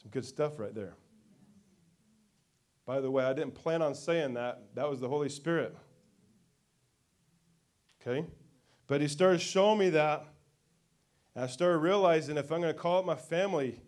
Some 0.00 0.10
good 0.12 0.24
stuff 0.24 0.58
right 0.60 0.72
there. 0.72 0.94
By 2.84 3.00
the 3.00 3.10
way, 3.10 3.24
I 3.24 3.32
didn't 3.32 3.54
plan 3.54 3.82
on 3.82 3.94
saying 3.94 4.34
that. 4.34 4.74
That 4.74 4.88
was 4.88 5.00
the 5.00 5.08
Holy 5.08 5.28
Spirit. 5.28 5.76
Okay? 8.00 8.26
But 8.86 9.00
he 9.00 9.08
started 9.08 9.40
showing 9.40 9.78
me 9.78 9.90
that 9.90 10.26
and 11.34 11.44
I 11.44 11.48
started 11.48 11.78
realizing 11.78 12.36
if 12.36 12.52
I'm 12.52 12.60
going 12.60 12.74
to 12.74 12.78
call 12.78 13.00
it 13.00 13.06
my 13.06 13.14
family, 13.14 13.80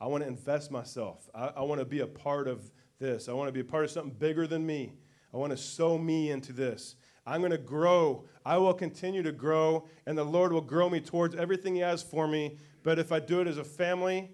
I 0.00 0.06
want 0.06 0.24
to 0.24 0.28
invest 0.28 0.70
myself. 0.70 1.28
I, 1.34 1.52
I 1.56 1.62
want 1.62 1.80
to 1.80 1.84
be 1.84 2.00
a 2.00 2.06
part 2.06 2.48
of 2.48 2.70
this. 2.98 3.28
I 3.28 3.32
want 3.32 3.48
to 3.48 3.52
be 3.52 3.60
a 3.60 3.64
part 3.64 3.84
of 3.84 3.90
something 3.90 4.14
bigger 4.18 4.46
than 4.46 4.66
me. 4.66 4.94
I 5.32 5.36
want 5.36 5.52
to 5.52 5.56
sow 5.56 5.96
me 5.96 6.30
into 6.30 6.52
this. 6.52 6.96
I'm 7.26 7.40
going 7.40 7.52
to 7.52 7.58
grow. 7.58 8.24
I 8.44 8.56
will 8.56 8.74
continue 8.74 9.22
to 9.22 9.32
grow, 9.32 9.86
and 10.06 10.16
the 10.16 10.24
Lord 10.24 10.52
will 10.52 10.62
grow 10.62 10.88
me 10.88 11.00
towards 11.00 11.36
everything 11.36 11.74
He 11.74 11.82
has 11.82 12.02
for 12.02 12.26
me. 12.26 12.58
But 12.82 12.98
if 12.98 13.12
I 13.12 13.20
do 13.20 13.40
it 13.40 13.46
as 13.46 13.58
a 13.58 13.64
family, 13.64 14.30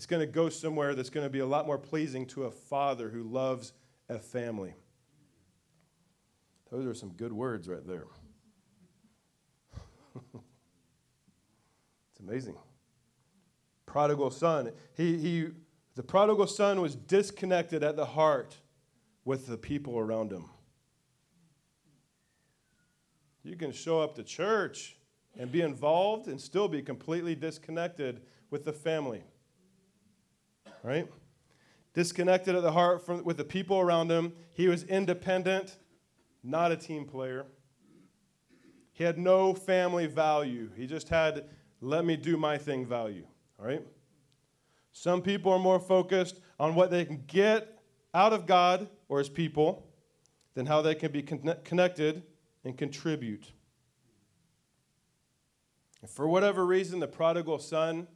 it's 0.00 0.06
going 0.06 0.20
to 0.20 0.26
go 0.26 0.48
somewhere 0.48 0.94
that's 0.94 1.10
going 1.10 1.26
to 1.26 1.30
be 1.30 1.40
a 1.40 1.46
lot 1.46 1.66
more 1.66 1.76
pleasing 1.76 2.24
to 2.24 2.44
a 2.44 2.50
father 2.50 3.10
who 3.10 3.22
loves 3.22 3.74
a 4.08 4.18
family. 4.18 4.72
Those 6.72 6.86
are 6.86 6.94
some 6.94 7.10
good 7.10 7.34
words 7.34 7.68
right 7.68 7.86
there. 7.86 8.06
It's 12.12 12.20
amazing. 12.26 12.56
Prodigal 13.84 14.30
son. 14.30 14.72
He, 14.96 15.18
he, 15.18 15.48
the 15.96 16.02
prodigal 16.02 16.46
son 16.46 16.80
was 16.80 16.94
disconnected 16.94 17.84
at 17.84 17.96
the 17.96 18.06
heart 18.06 18.56
with 19.26 19.48
the 19.48 19.58
people 19.58 19.98
around 19.98 20.32
him. 20.32 20.46
You 23.42 23.54
can 23.54 23.70
show 23.70 24.00
up 24.00 24.14
to 24.14 24.22
church 24.22 24.96
and 25.38 25.52
be 25.52 25.60
involved 25.60 26.26
and 26.26 26.40
still 26.40 26.68
be 26.68 26.80
completely 26.80 27.34
disconnected 27.34 28.22
with 28.48 28.64
the 28.64 28.72
family. 28.72 29.24
Right? 30.82 31.08
Disconnected 31.94 32.54
at 32.54 32.62
the 32.62 32.72
heart 32.72 33.04
from, 33.04 33.24
with 33.24 33.36
the 33.36 33.44
people 33.44 33.78
around 33.78 34.10
him. 34.10 34.32
He 34.54 34.68
was 34.68 34.84
independent, 34.84 35.76
not 36.42 36.72
a 36.72 36.76
team 36.76 37.04
player. 37.04 37.46
He 38.92 39.04
had 39.04 39.18
no 39.18 39.54
family 39.54 40.06
value. 40.06 40.70
He 40.76 40.86
just 40.86 41.08
had 41.08 41.46
let 41.80 42.04
me 42.04 42.16
do 42.16 42.36
my 42.36 42.58
thing 42.58 42.86
value. 42.86 43.24
All 43.58 43.66
right? 43.66 43.82
Some 44.92 45.22
people 45.22 45.52
are 45.52 45.58
more 45.58 45.80
focused 45.80 46.40
on 46.58 46.74
what 46.74 46.90
they 46.90 47.04
can 47.04 47.24
get 47.26 47.78
out 48.12 48.32
of 48.32 48.46
God 48.46 48.88
or 49.08 49.18
his 49.18 49.28
people 49.28 49.86
than 50.54 50.66
how 50.66 50.82
they 50.82 50.94
can 50.94 51.12
be 51.12 51.22
con- 51.22 51.56
connected 51.64 52.22
and 52.64 52.76
contribute. 52.76 53.52
And 56.02 56.10
for 56.10 56.28
whatever 56.28 56.66
reason, 56.66 57.00
the 57.00 57.08
prodigal 57.08 57.58
son 57.58 58.08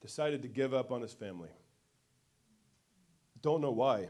decided 0.00 0.42
to 0.42 0.48
give 0.48 0.74
up 0.74 0.92
on 0.92 1.00
his 1.00 1.12
family. 1.12 1.48
Don't 3.42 3.60
know 3.60 3.70
why. 3.70 4.08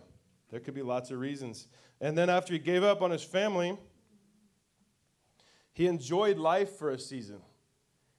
There 0.50 0.60
could 0.60 0.74
be 0.74 0.82
lots 0.82 1.10
of 1.10 1.18
reasons. 1.18 1.68
And 2.00 2.16
then 2.16 2.30
after 2.30 2.52
he 2.52 2.58
gave 2.58 2.82
up 2.82 3.02
on 3.02 3.10
his 3.10 3.22
family, 3.22 3.76
he 5.72 5.86
enjoyed 5.86 6.38
life 6.38 6.76
for 6.76 6.90
a 6.90 6.98
season. 6.98 7.40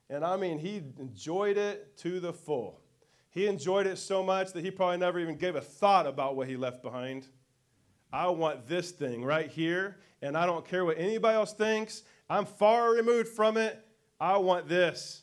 And 0.09 0.23
I 0.23 0.37
mean, 0.37 0.59
he 0.59 0.83
enjoyed 0.99 1.57
it 1.57 1.97
to 1.97 2.19
the 2.19 2.33
full. 2.33 2.81
He 3.29 3.47
enjoyed 3.47 3.85
it 3.85 3.97
so 3.97 4.23
much 4.23 4.53
that 4.53 4.63
he 4.63 4.71
probably 4.71 4.97
never 4.97 5.19
even 5.19 5.35
gave 5.35 5.55
a 5.55 5.61
thought 5.61 6.07
about 6.07 6.35
what 6.35 6.47
he 6.47 6.57
left 6.57 6.81
behind. 6.81 7.27
I 8.11 8.27
want 8.29 8.67
this 8.67 8.91
thing 8.91 9.23
right 9.23 9.49
here, 9.49 9.97
and 10.21 10.35
I 10.35 10.45
don't 10.47 10.67
care 10.67 10.83
what 10.83 10.97
anybody 10.97 11.35
else 11.35 11.53
thinks. 11.53 12.03
I'm 12.27 12.45
far 12.45 12.91
removed 12.91 13.29
from 13.29 13.55
it. 13.57 13.85
I 14.19 14.37
want 14.37 14.67
this. 14.67 15.21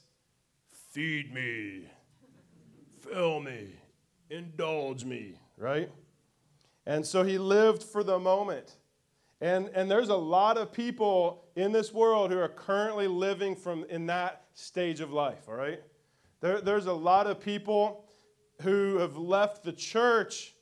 Feed 0.93 1.35
me, 1.35 1.89
fill 3.01 3.41
me, 3.41 3.75
indulge 4.31 5.05
me, 5.05 5.39
right? 5.57 5.91
And 6.87 7.05
so 7.05 7.23
he 7.23 7.39
lived 7.39 7.83
for 7.83 8.05
the 8.05 8.19
moment. 8.19 8.77
And, 9.41 9.69
and 9.75 9.91
there's 9.91 10.09
a 10.09 10.17
lot 10.17 10.57
of 10.57 10.73
people 10.73 11.45
in 11.57 11.73
this 11.73 11.93
world 11.93 12.31
who 12.31 12.39
are 12.39 12.49
currently 12.49 13.07
living 13.07 13.55
from 13.55 13.85
in 13.91 14.07
that 14.07 14.45
stage 14.55 15.01
of 15.01 15.13
life, 15.13 15.49
all 15.49 15.55
right? 15.55 15.81
There, 16.41 16.61
there's 16.61 16.87
a 16.87 16.93
lot 16.93 17.27
of 17.27 17.41
people 17.41 18.05
who 18.63 18.99
have 18.99 19.17
left 19.17 19.63
the 19.63 19.73
church 19.73 20.55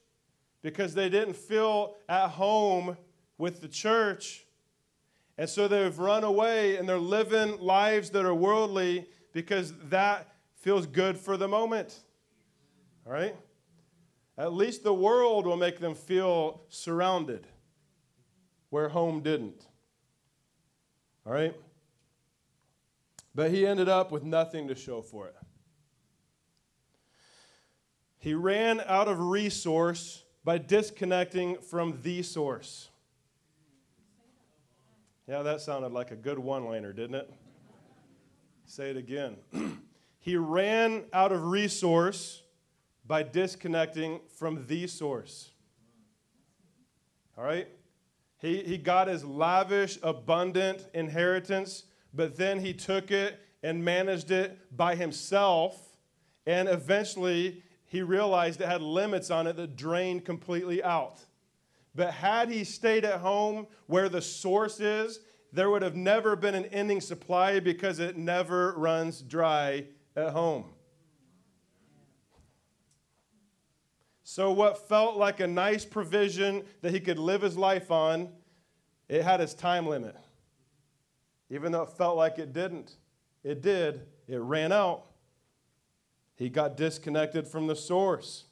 because 0.63 0.95
they 0.95 1.09
didn't 1.09 1.37
feel 1.37 1.95
at 2.09 2.29
home 2.31 2.97
with 3.39 3.61
the 3.61 3.69
church. 3.69 4.45
And 5.37 5.49
so 5.49 5.69
they've 5.69 5.97
run 5.99 6.25
away 6.25 6.77
and 6.77 6.89
they're 6.89 6.99
living 6.99 7.59
lives 7.61 8.11
that 8.11 8.25
are 8.25 8.35
worldly 8.35 9.07
because 9.33 9.75
that 9.91 10.33
feels 10.57 10.87
good 10.87 11.19
for 11.19 11.37
the 11.37 11.47
moment. 11.47 12.01
All 13.07 13.13
right? 13.13 13.37
At 14.37 14.53
least 14.53 14.83
the 14.83 14.95
world 14.95 15.47
will 15.47 15.57
make 15.57 15.79
them 15.79 15.95
feel 15.95 16.63
surrounded 16.69 17.47
where 18.71 18.89
home 18.89 19.21
didn't. 19.21 19.67
All 21.25 21.33
right? 21.33 21.55
But 23.35 23.51
he 23.51 23.67
ended 23.67 23.89
up 23.89 24.11
with 24.11 24.25
nothing 24.25 24.69
to 24.69 24.75
show 24.75 25.03
for 25.03 25.29
it. 25.29 25.37
He 28.19 28.35
ran 28.35 28.81
out 28.87 29.07
of 29.07 29.21
resource 29.21 30.25
by 30.45 30.59
disconnecting 30.59 31.59
from 31.59 32.01
the 32.03 32.23
source. 32.23 32.89
Yeah, 35.29 35.43
that 35.43 35.61
sounded 35.61 35.93
like 35.93 36.11
a 36.11 36.17
good 36.17 36.39
one 36.39 36.65
liner, 36.65 36.93
didn't 36.93 37.17
it? 37.17 37.31
Say 38.67 38.91
it 38.91 38.97
again. 38.97 39.37
he 40.21 40.37
ran 40.37 41.05
out 41.13 41.33
of 41.33 41.45
resource 41.45 42.44
by 43.07 43.23
disconnecting 43.23 44.21
from 44.39 44.67
the 44.67 44.87
source. 44.87 45.51
All 47.37 47.45
right? 47.45 47.69
He, 48.39 48.63
he 48.63 48.79
got 48.79 49.09
his 49.09 49.25
lavish, 49.25 49.99
abundant 50.03 50.87
inheritance, 50.95 51.85
but 52.13 52.37
then 52.37 52.61
he 52.61 52.73
took 52.73 53.11
it 53.11 53.41
and 53.63 53.85
managed 53.85 54.31
it 54.31 54.59
by 54.77 54.95
himself. 54.95 55.97
And 56.47 56.69
eventually, 56.69 57.63
he 57.87 58.03
realized 58.03 58.61
it 58.61 58.69
had 58.69 58.83
limits 58.83 59.31
on 59.31 59.47
it 59.47 59.57
that 59.57 59.77
drained 59.77 60.25
completely 60.25 60.83
out. 60.83 61.21
But 61.95 62.13
had 62.13 62.51
he 62.51 62.65
stayed 62.65 63.05
at 63.05 63.21
home 63.21 63.67
where 63.87 64.09
the 64.09 64.21
source 64.21 64.81
is, 64.81 65.21
there 65.53 65.71
would 65.71 65.83
have 65.83 65.95
never 65.95 66.35
been 66.35 66.55
an 66.55 66.65
ending 66.67 67.01
supply 67.01 67.61
because 67.61 68.01
it 68.01 68.17
never 68.17 68.75
runs 68.77 69.23
dry 69.23 69.87
at 70.17 70.31
home. 70.31 70.74
So, 74.27 74.51
what 74.51 74.89
felt 74.89 75.19
like 75.19 75.41
a 75.41 75.47
nice 75.47 75.85
provision 75.85 76.65
that 76.81 76.93
he 76.93 76.99
could 76.99 77.19
live 77.19 77.43
his 77.43 77.59
life 77.59 77.91
on, 77.91 78.31
it 79.07 79.23
had 79.23 79.43
its 79.43 79.53
time 79.53 79.87
limit. 79.87 80.17
Even 81.51 81.73
though 81.73 81.83
it 81.83 81.91
felt 81.91 82.17
like 82.17 82.39
it 82.39 82.55
didn't, 82.55 82.97
it 83.45 83.61
did. 83.61 84.07
It 84.27 84.39
ran 84.39 84.73
out. 84.73 85.05
He 86.37 86.49
got 86.49 86.79
disconnected 86.79 87.47
from 87.47 87.67
the 87.67 87.77
source. 87.77 88.45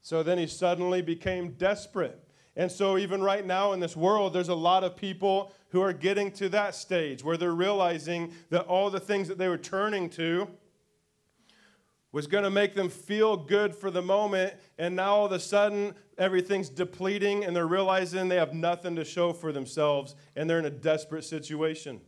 So 0.00 0.22
then 0.22 0.38
he 0.38 0.46
suddenly 0.46 1.02
became 1.02 1.52
desperate. 1.52 2.18
And 2.56 2.72
so, 2.72 2.96
even 2.96 3.22
right 3.22 3.44
now 3.44 3.72
in 3.72 3.80
this 3.80 3.94
world, 3.94 4.32
there's 4.32 4.48
a 4.48 4.54
lot 4.54 4.82
of 4.82 4.96
people 4.96 5.52
who 5.68 5.82
are 5.82 5.92
getting 5.92 6.32
to 6.32 6.48
that 6.48 6.74
stage 6.74 7.22
where 7.22 7.36
they're 7.36 7.52
realizing 7.52 8.32
that 8.48 8.64
all 8.64 8.88
the 8.88 8.98
things 8.98 9.28
that 9.28 9.36
they 9.36 9.48
were 9.48 9.58
turning 9.58 10.08
to 10.10 10.48
was 12.12 12.26
going 12.26 12.44
to 12.44 12.50
make 12.50 12.74
them 12.74 12.90
feel 12.90 13.36
good 13.36 13.74
for 13.74 13.90
the 13.90 14.02
moment. 14.02 14.54
And 14.78 14.94
now 14.94 15.14
all 15.14 15.26
of 15.26 15.32
a 15.32 15.40
sudden, 15.40 15.94
everything's 16.18 16.68
depleting, 16.68 17.44
and 17.44 17.56
they're 17.56 17.66
realizing 17.66 18.28
they 18.28 18.36
have 18.36 18.54
nothing 18.54 18.94
to 18.96 19.04
show 19.04 19.32
for 19.32 19.50
themselves, 19.50 20.14
and 20.36 20.48
they're 20.48 20.58
in 20.58 20.66
a 20.66 20.70
desperate 20.70 21.24
situation. 21.24 22.00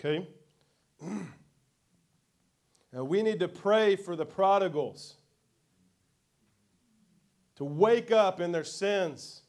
Okay? 0.00 0.28
Now, 2.92 3.04
we 3.04 3.22
need 3.22 3.40
to 3.40 3.48
pray 3.48 3.94
for 3.94 4.16
the 4.16 4.24
prodigals 4.24 5.16
to 7.56 7.64
wake 7.64 8.10
up 8.10 8.40
in 8.40 8.52
their 8.52 8.64
sins 8.64 9.42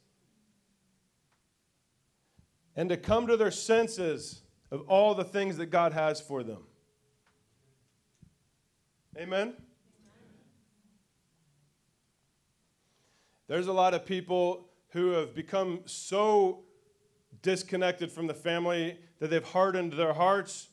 and 2.76 2.90
to 2.90 2.98
come 2.98 3.28
to 3.28 3.38
their 3.38 3.52
senses 3.52 4.42
of 4.70 4.82
all 4.90 5.16
the 5.16 5.24
things 5.24 5.56
that 5.58 5.68
God 5.68 5.94
has 5.94 6.20
for 6.20 6.44
them. 6.44 6.64
Amen? 9.18 9.54
There's 13.48 13.66
a 13.66 13.74
lot 13.74 13.96
of 13.96 14.06
people 14.06 14.70
who 14.90 15.12
have 15.12 15.34
become 15.34 15.80
so 15.86 16.66
disconnected 17.42 18.12
from 18.12 18.28
the 18.28 18.36
family 18.36 19.00
that 19.20 19.32
they've 19.32 19.44
hardened 19.44 19.94
their 19.94 20.14
hearts 20.14 20.68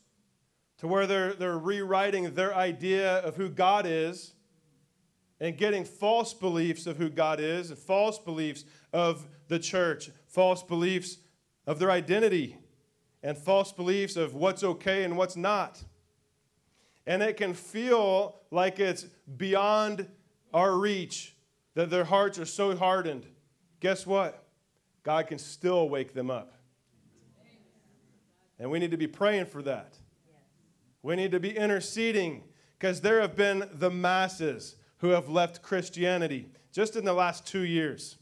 to 0.76 0.86
where 0.86 1.06
they're, 1.06 1.32
they're 1.32 1.56
rewriting 1.56 2.34
their 2.34 2.54
idea 2.54 3.18
of 3.20 3.36
who 3.36 3.48
God 3.48 3.86
is 3.86 4.34
and 5.40 5.56
getting 5.56 5.84
false 5.84 6.34
beliefs 6.34 6.86
of 6.86 6.98
who 6.98 7.08
God 7.08 7.40
is, 7.40 7.70
and 7.70 7.78
false 7.78 8.18
beliefs 8.18 8.64
of 8.92 9.26
the 9.48 9.58
church, 9.58 10.10
false 10.26 10.62
beliefs 10.62 11.16
of 11.66 11.78
their 11.78 11.90
identity, 11.90 12.58
and 13.22 13.38
false 13.38 13.72
beliefs 13.72 14.16
of 14.16 14.34
what's 14.34 14.62
okay 14.62 15.02
and 15.04 15.16
what's 15.16 15.36
not. 15.36 15.82
And 17.06 17.22
it 17.22 17.36
can 17.36 17.54
feel 17.54 18.40
like 18.50 18.80
it's 18.80 19.04
beyond 19.36 20.06
our 20.52 20.76
reach, 20.76 21.34
that 21.74 21.90
their 21.90 22.04
hearts 22.04 22.38
are 22.38 22.46
so 22.46 22.76
hardened. 22.76 23.26
Guess 23.80 24.06
what? 24.06 24.44
God 25.02 25.26
can 25.26 25.38
still 25.38 25.88
wake 25.88 26.14
them 26.14 26.30
up. 26.30 26.52
And 28.58 28.70
we 28.70 28.78
need 28.78 28.92
to 28.92 28.96
be 28.96 29.08
praying 29.08 29.46
for 29.46 29.62
that. 29.62 29.98
We 31.02 31.16
need 31.16 31.32
to 31.32 31.40
be 31.40 31.54
interceding 31.54 32.44
because 32.78 33.00
there 33.00 33.20
have 33.20 33.36
been 33.36 33.68
the 33.74 33.90
masses 33.90 34.76
who 34.98 35.08
have 35.08 35.28
left 35.28 35.60
Christianity 35.60 36.48
just 36.72 36.96
in 36.96 37.04
the 37.04 37.12
last 37.12 37.46
two 37.46 37.64
years. 37.64 38.16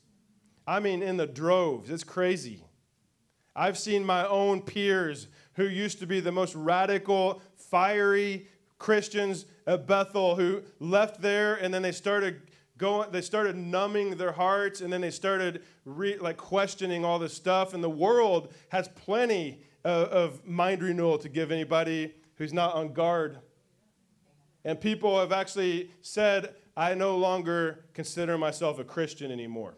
I 0.67 0.81
mean, 0.81 1.03
in 1.03 1.17
the 1.17 1.27
droves. 1.27 1.91
It's 1.91 2.05
crazy. 2.05 2.65
I've 3.55 3.79
seen 3.79 4.05
my 4.05 4.27
own 4.27 4.63
peers 4.63 5.29
who 5.55 5.65
used 5.65 5.99
to 6.01 6.07
be 6.07 6.21
the 6.21 6.33
most 6.33 6.55
radical, 6.55 7.43
fiery 7.55 8.49
Christians 8.83 9.47
at 9.67 9.87
Bethel 9.87 10.35
who 10.35 10.63
left 10.81 11.23
there 11.23 11.55
and 11.55 11.73
then 11.73 11.83
they 11.83 11.93
started 11.93 12.43
going 12.79 13.11
they 13.13 13.23
started 13.23 13.57
numbing 13.57 14.17
their 14.17 14.33
hearts 14.33 14.81
and 14.81 14.93
then 14.93 15.01
they 15.01 15.11
started 15.11 15.63
re, 15.85 16.19
like 16.19 16.37
questioning 16.37 17.05
all 17.05 17.19
this 17.19 17.33
stuff 17.33 17.75
and 17.75 17.83
the 17.83 17.89
world 17.91 18.53
has 18.71 18.89
plenty 18.89 19.61
of, 19.85 20.09
of 20.09 20.47
mind 20.47 20.83
renewal 20.83 21.17
to 21.17 21.29
give 21.29 21.53
anybody 21.53 22.13
who's 22.35 22.53
not 22.53 22.75
on 22.75 22.93
guard 22.93 23.39
and 24.65 24.81
people 24.81 25.19
have 25.19 25.31
actually 25.31 25.91
said 26.01 26.55
I 26.77 26.95
no 26.95 27.17
longer 27.17 27.85
consider 27.93 28.39
myself 28.39 28.79
a 28.79 28.85
Christian 28.85 29.31
anymore. 29.31 29.75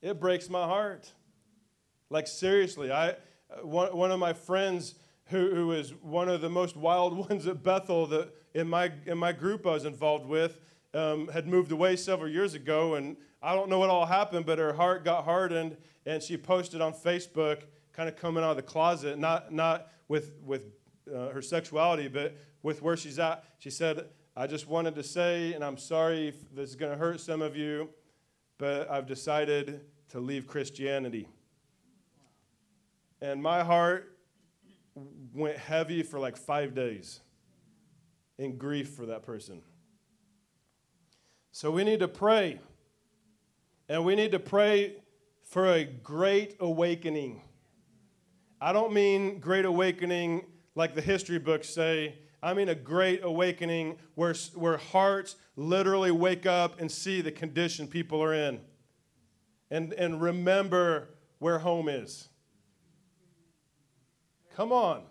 It 0.00 0.20
breaks 0.20 0.48
my 0.48 0.64
heart. 0.64 1.10
Like, 2.10 2.26
seriously, 2.26 2.92
I, 2.92 3.10
uh, 3.10 3.14
one, 3.62 3.96
one 3.96 4.10
of 4.10 4.18
my 4.18 4.32
friends 4.32 4.94
who, 5.26 5.54
who 5.54 5.66
was 5.68 5.94
one 6.02 6.28
of 6.28 6.40
the 6.40 6.50
most 6.50 6.76
wild 6.76 7.16
ones 7.30 7.46
at 7.46 7.62
Bethel 7.62 8.06
that 8.08 8.32
in 8.54 8.68
my, 8.68 8.92
in 9.06 9.18
my 9.18 9.32
group 9.32 9.66
I 9.66 9.70
was 9.70 9.84
involved 9.84 10.26
with 10.26 10.58
um, 10.94 11.28
had 11.28 11.46
moved 11.46 11.72
away 11.72 11.96
several 11.96 12.30
years 12.30 12.54
ago. 12.54 12.94
And 12.94 13.16
I 13.42 13.54
don't 13.54 13.68
know 13.68 13.78
what 13.78 13.90
all 13.90 14.06
happened, 14.06 14.46
but 14.46 14.58
her 14.58 14.72
heart 14.72 15.04
got 15.04 15.24
hardened 15.24 15.76
and 16.04 16.22
she 16.22 16.36
posted 16.36 16.80
on 16.80 16.92
Facebook, 16.92 17.62
kind 17.92 18.08
of 18.08 18.16
coming 18.16 18.42
out 18.42 18.50
of 18.50 18.56
the 18.56 18.62
closet, 18.62 19.18
not, 19.18 19.52
not 19.52 19.88
with, 20.08 20.32
with 20.44 20.72
uh, 21.12 21.28
her 21.28 21.42
sexuality, 21.42 22.08
but 22.08 22.36
with 22.62 22.82
where 22.82 22.96
she's 22.96 23.18
at. 23.18 23.44
She 23.58 23.70
said, 23.70 24.06
I 24.36 24.46
just 24.46 24.66
wanted 24.68 24.94
to 24.96 25.02
say, 25.02 25.52
and 25.52 25.64
I'm 25.64 25.76
sorry 25.76 26.28
if 26.28 26.54
this 26.54 26.70
is 26.70 26.76
going 26.76 26.92
to 26.92 26.98
hurt 26.98 27.20
some 27.20 27.42
of 27.42 27.56
you, 27.56 27.90
but 28.58 28.90
I've 28.90 29.06
decided 29.06 29.82
to 30.10 30.20
leave 30.20 30.46
Christianity. 30.46 31.28
And 33.20 33.42
my 33.42 33.62
heart 33.62 34.11
went 34.94 35.56
heavy 35.56 36.02
for 36.02 36.18
like 36.18 36.36
five 36.36 36.74
days 36.74 37.20
in 38.38 38.56
grief 38.56 38.90
for 38.90 39.06
that 39.06 39.22
person. 39.22 39.62
So 41.52 41.70
we 41.70 41.84
need 41.84 42.00
to 42.00 42.08
pray. 42.08 42.60
And 43.88 44.04
we 44.04 44.14
need 44.14 44.32
to 44.32 44.38
pray 44.38 44.96
for 45.44 45.66
a 45.66 45.84
great 45.84 46.56
awakening. 46.60 47.42
I 48.60 48.72
don't 48.72 48.92
mean 48.92 49.38
great 49.38 49.64
awakening 49.64 50.46
like 50.74 50.94
the 50.94 51.02
history 51.02 51.38
books 51.38 51.68
say, 51.68 52.14
I 52.42 52.54
mean 52.54 52.68
a 52.68 52.74
great 52.74 53.22
awakening 53.22 53.98
where, 54.14 54.34
where 54.54 54.76
hearts 54.76 55.36
literally 55.56 56.10
wake 56.10 56.46
up 56.46 56.80
and 56.80 56.90
see 56.90 57.20
the 57.20 57.32
condition 57.32 57.86
people 57.86 58.22
are 58.22 58.34
in 58.34 58.60
and, 59.70 59.92
and 59.94 60.20
remember 60.20 61.08
where 61.38 61.58
home 61.58 61.88
is. 61.88 62.28
Come 64.56 64.72
on. 64.72 65.02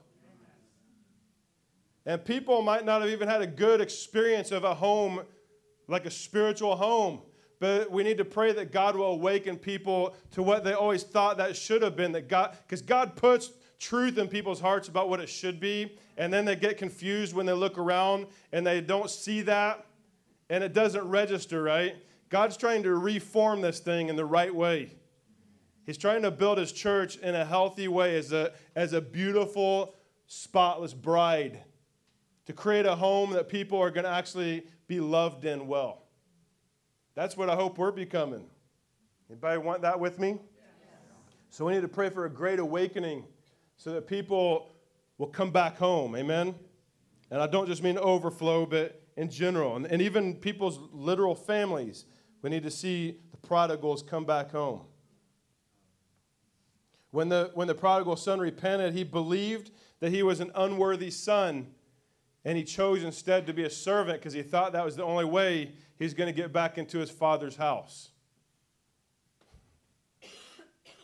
And 2.06 2.24
people 2.24 2.62
might 2.62 2.86
not 2.86 3.02
have 3.02 3.10
even 3.10 3.28
had 3.28 3.42
a 3.42 3.48
good 3.48 3.82
experience 3.82 4.52
of 4.52 4.64
a 4.64 4.74
home, 4.74 5.22
like 5.88 6.06
a 6.06 6.12
spiritual 6.12 6.76
home. 6.76 7.22
But 7.60 7.92
we 7.92 8.04
need 8.04 8.18
to 8.18 8.26
pray 8.26 8.52
that 8.54 8.72
God 8.72 8.96
will 8.96 9.12
awaken 9.12 9.56
people 9.56 10.16
to 10.32 10.42
what 10.42 10.64
they 10.64 10.74
always 10.74 11.04
thought 11.04 11.38
that 11.38 11.56
should 11.56 11.84
have 11.84 11.96
been. 11.96 12.12
That 12.12 12.28
God, 12.28 12.58
because 12.66 12.82
God 12.82 13.16
puts 13.16 13.52
truth 13.78 14.18
in 14.18 14.28
people's 14.28 14.60
hearts 14.60 14.88
about 14.88 15.10
what 15.10 15.20
it 15.20 15.30
should 15.30 15.60
be, 15.60 15.98
and 16.18 16.34
then 16.34 16.46
they 16.46 16.56
get 16.56 16.78
confused 16.78 17.36
when 17.36 17.46
they 17.46 17.54
look 17.54 17.78
around 17.78 18.28
and 18.52 18.66
they 18.66 18.82
don't 18.82 19.10
see 19.10 19.42
that, 19.42 19.86
and 20.50 20.64
it 20.64 20.74
doesn't 20.74 21.08
register 21.08 21.62
right. 21.62 21.96
God's 22.30 22.58
trying 22.58 22.82
to 22.84 22.96
reform 22.96 23.62
this 23.62 23.80
thing 23.80 24.10
in 24.10 24.16
the 24.16 24.26
right 24.26 24.54
way. 24.54 24.92
He's 25.86 25.98
trying 25.98 26.22
to 26.22 26.32
build 26.32 26.58
his 26.58 26.72
church 26.72 27.18
in 27.18 27.36
a 27.36 27.44
healthy 27.44 27.88
way 27.88 28.18
as 28.18 28.32
a, 28.32 28.54
as 28.76 28.94
a 28.94 29.02
beautiful, 29.02 29.96
spotless 30.28 30.94
bride 30.94 31.64
to 32.46 32.54
create 32.54 32.86
a 32.86 32.96
home 32.96 33.32
that 33.32 33.50
people 33.50 33.80
are 33.80 33.92
going 33.92 34.04
to 34.04 34.10
actually 34.10 34.64
be 34.88 35.00
loved 35.00 35.46
in 35.46 35.68
well. 35.68 36.04
That's 37.16 37.36
what 37.36 37.50
I 37.50 37.56
hope 37.56 37.78
we're 37.78 37.92
becoming. 37.92 38.46
Anybody 39.30 39.58
want 39.58 39.82
that 39.82 40.00
with 40.00 40.20
me? 40.20 40.38
So 41.50 41.66
we 41.66 41.74
need 41.74 41.82
to 41.82 41.88
pray 41.88 42.10
for 42.10 42.26
a 42.26 42.30
great 42.30 42.60
awakening 42.60 43.26
so 43.76 43.92
that 43.94 44.08
people 44.08 44.72
will 45.18 45.28
come 45.28 45.52
back 45.52 45.78
home. 45.78 46.16
Amen? 46.16 46.56
And 47.30 47.42
I 47.42 47.48
don't 47.48 47.68
just 47.68 47.84
mean 47.84 47.98
overflow, 47.98 48.66
but 48.66 49.02
in 49.18 49.30
general. 49.30 49.76
And, 49.76 49.86
and 49.86 50.02
even 50.02 50.36
people's 50.36 50.80
literal 50.92 51.36
families. 51.36 52.06
We 52.42 52.50
need 52.50 52.64
to 52.64 52.72
see 52.72 53.18
the 53.32 53.38
prodigals 53.38 54.02
come 54.02 54.26
back 54.26 54.52
home. 54.52 54.82
When 57.12 57.30
the, 57.30 57.52
when 57.54 57.68
the 57.68 57.76
prodigal 57.76 58.16
son 58.16 58.40
repented, 58.40 58.94
he 58.94 59.04
believed 59.04 59.72
that 60.00 60.12
he 60.12 60.24
was 60.24 60.40
an 60.40 60.52
unworthy 60.56 61.12
son, 61.12 61.68
and 62.44 62.58
he 62.58 62.64
chose 62.64 63.04
instead 63.04 63.46
to 63.48 63.54
be 63.54 63.64
a 63.64 63.70
servant 63.70 64.20
because 64.20 64.34
he 64.34 64.42
thought 64.42 64.74
that 64.74 64.84
was 64.84 64.96
the 64.96 65.04
only 65.04 65.26
way 65.26 65.74
he's 66.00 66.14
going 66.14 66.34
to 66.34 66.36
get 66.36 66.52
back 66.52 66.78
into 66.78 66.98
his 67.00 67.12
father's 67.12 67.58
house. 67.58 68.12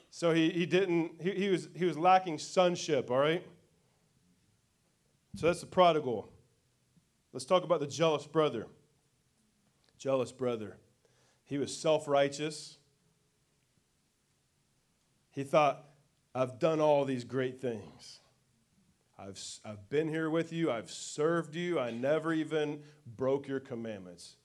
So 0.09 0.33
he, 0.33 0.49
he 0.49 0.65
didn't, 0.65 1.11
he, 1.21 1.31
he, 1.31 1.49
was, 1.49 1.67
he 1.75 1.85
was 1.85 1.95
lacking 1.95 2.39
sonship, 2.39 3.11
all 3.11 3.19
right? 3.19 3.45
So 5.35 5.45
that's 5.45 5.61
the 5.61 5.67
prodigal. 5.67 6.31
Let's 7.33 7.45
talk 7.45 7.63
about 7.63 7.81
the 7.81 7.87
jealous 7.87 8.25
brother. 8.25 8.65
Jealous 9.99 10.31
brother. 10.31 10.77
He 11.43 11.59
was 11.59 11.75
self 11.75 12.07
righteous. 12.07 12.77
He 15.29 15.43
thought, 15.43 15.86
I've 16.37 16.59
done 16.59 16.79
all 16.79 17.03
these 17.03 17.23
great 17.23 17.59
things. 17.59 18.19
I've, 19.17 19.41
I've 19.65 19.89
been 19.89 20.07
here 20.07 20.29
with 20.29 20.53
you. 20.53 20.69
I've 20.69 20.91
served 20.91 21.55
you. 21.55 21.79
I 21.79 21.89
never 21.89 22.31
even 22.31 22.83
broke 23.07 23.47
your 23.47 23.59
commandments. 23.59 24.35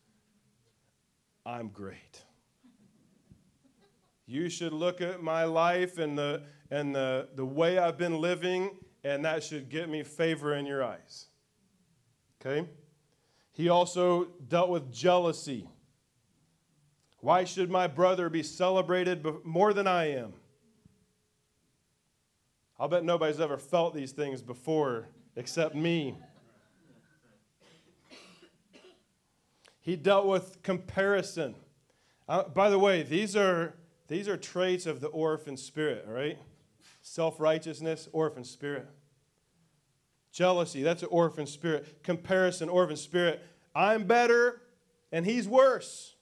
I'm 1.44 1.68
great. 1.68 2.22
You 4.24 4.48
should 4.48 4.72
look 4.72 5.02
at 5.02 5.22
my 5.22 5.44
life 5.44 5.98
and 5.98 6.16
the, 6.16 6.44
and 6.70 6.94
the, 6.94 7.28
the 7.34 7.44
way 7.44 7.76
I've 7.76 7.98
been 7.98 8.22
living, 8.22 8.70
and 9.04 9.26
that 9.26 9.44
should 9.44 9.68
get 9.68 9.90
me 9.90 10.02
favor 10.02 10.54
in 10.54 10.64
your 10.64 10.82
eyes. 10.82 11.26
Okay? 12.40 12.66
He 13.50 13.68
also 13.68 14.28
dealt 14.48 14.70
with 14.70 14.90
jealousy. 14.90 15.68
Why 17.18 17.44
should 17.44 17.70
my 17.70 17.86
brother 17.86 18.30
be 18.30 18.42
celebrated 18.42 19.26
more 19.44 19.74
than 19.74 19.86
I 19.86 20.12
am? 20.12 20.32
I'll 22.82 22.88
bet 22.88 23.04
nobody's 23.04 23.38
ever 23.38 23.58
felt 23.58 23.94
these 23.94 24.10
things 24.10 24.42
before 24.42 25.06
except 25.36 25.76
me. 25.76 26.16
He 29.80 29.94
dealt 29.94 30.26
with 30.26 30.60
comparison. 30.64 31.54
Uh, 32.28 32.42
by 32.42 32.70
the 32.70 32.80
way, 32.80 33.04
these 33.04 33.36
are, 33.36 33.76
these 34.08 34.26
are 34.26 34.36
traits 34.36 34.86
of 34.86 35.00
the 35.00 35.06
orphan 35.06 35.56
spirit, 35.56 36.06
all 36.08 36.12
right? 36.12 36.36
Self 37.02 37.38
righteousness, 37.38 38.08
orphan 38.10 38.42
spirit. 38.42 38.88
Jealousy, 40.32 40.82
that's 40.82 41.04
an 41.04 41.08
orphan 41.12 41.46
spirit. 41.46 42.02
Comparison, 42.02 42.68
orphan 42.68 42.96
spirit. 42.96 43.44
I'm 43.76 44.08
better 44.08 44.60
and 45.12 45.24
he's 45.24 45.46
worse. 45.46 46.16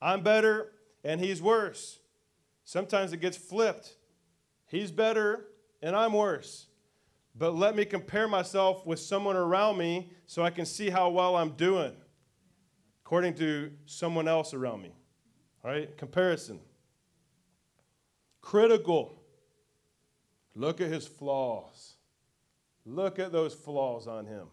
I'm 0.00 0.22
better 0.22 0.72
and 1.04 1.20
he's 1.20 1.42
worse. 1.42 1.98
Sometimes 2.64 3.12
it 3.12 3.18
gets 3.18 3.36
flipped. 3.36 3.96
He's 4.72 4.90
better 4.90 5.44
and 5.82 5.94
I'm 5.94 6.14
worse. 6.14 6.66
But 7.36 7.54
let 7.54 7.76
me 7.76 7.84
compare 7.84 8.26
myself 8.26 8.86
with 8.86 8.98
someone 8.98 9.36
around 9.36 9.76
me 9.76 10.10
so 10.26 10.42
I 10.42 10.50
can 10.50 10.64
see 10.64 10.88
how 10.88 11.10
well 11.10 11.36
I'm 11.36 11.50
doing 11.50 11.92
according 13.04 13.34
to 13.34 13.70
someone 13.84 14.26
else 14.26 14.54
around 14.54 14.80
me. 14.80 14.92
All 15.62 15.70
right? 15.70 15.94
Comparison. 15.98 16.58
Critical. 18.40 19.22
Look 20.54 20.80
at 20.80 20.88
his 20.88 21.06
flaws. 21.06 21.96
Look 22.86 23.18
at 23.18 23.30
those 23.30 23.52
flaws 23.52 24.06
on 24.06 24.24
him. 24.24 24.46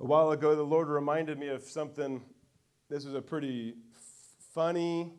A 0.00 0.04
while 0.04 0.32
ago, 0.32 0.56
the 0.56 0.62
Lord 0.62 0.88
reminded 0.88 1.38
me 1.38 1.46
of 1.46 1.62
something. 1.62 2.22
This 2.88 3.04
was 3.04 3.14
a 3.14 3.22
pretty 3.22 3.76
funny, 4.52 5.12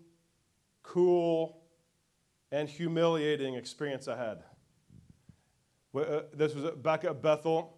cool, 0.91 1.61
and 2.51 2.67
humiliating 2.67 3.55
experience 3.55 4.09
I 4.09 4.17
had. 4.17 4.43
Uh, 5.95 6.23
this 6.33 6.53
was 6.53 6.69
back 6.81 7.05
at 7.05 7.21
Bethel. 7.21 7.77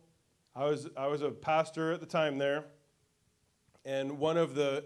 I 0.55 0.65
was, 0.65 0.89
I 0.97 1.05
was 1.05 1.21
a 1.21 1.29
pastor 1.29 1.91
at 1.91 1.99
the 1.99 2.07
time 2.07 2.39
there, 2.39 2.65
and 3.85 4.17
one 4.17 4.35
of 4.35 4.55
the 4.55 4.85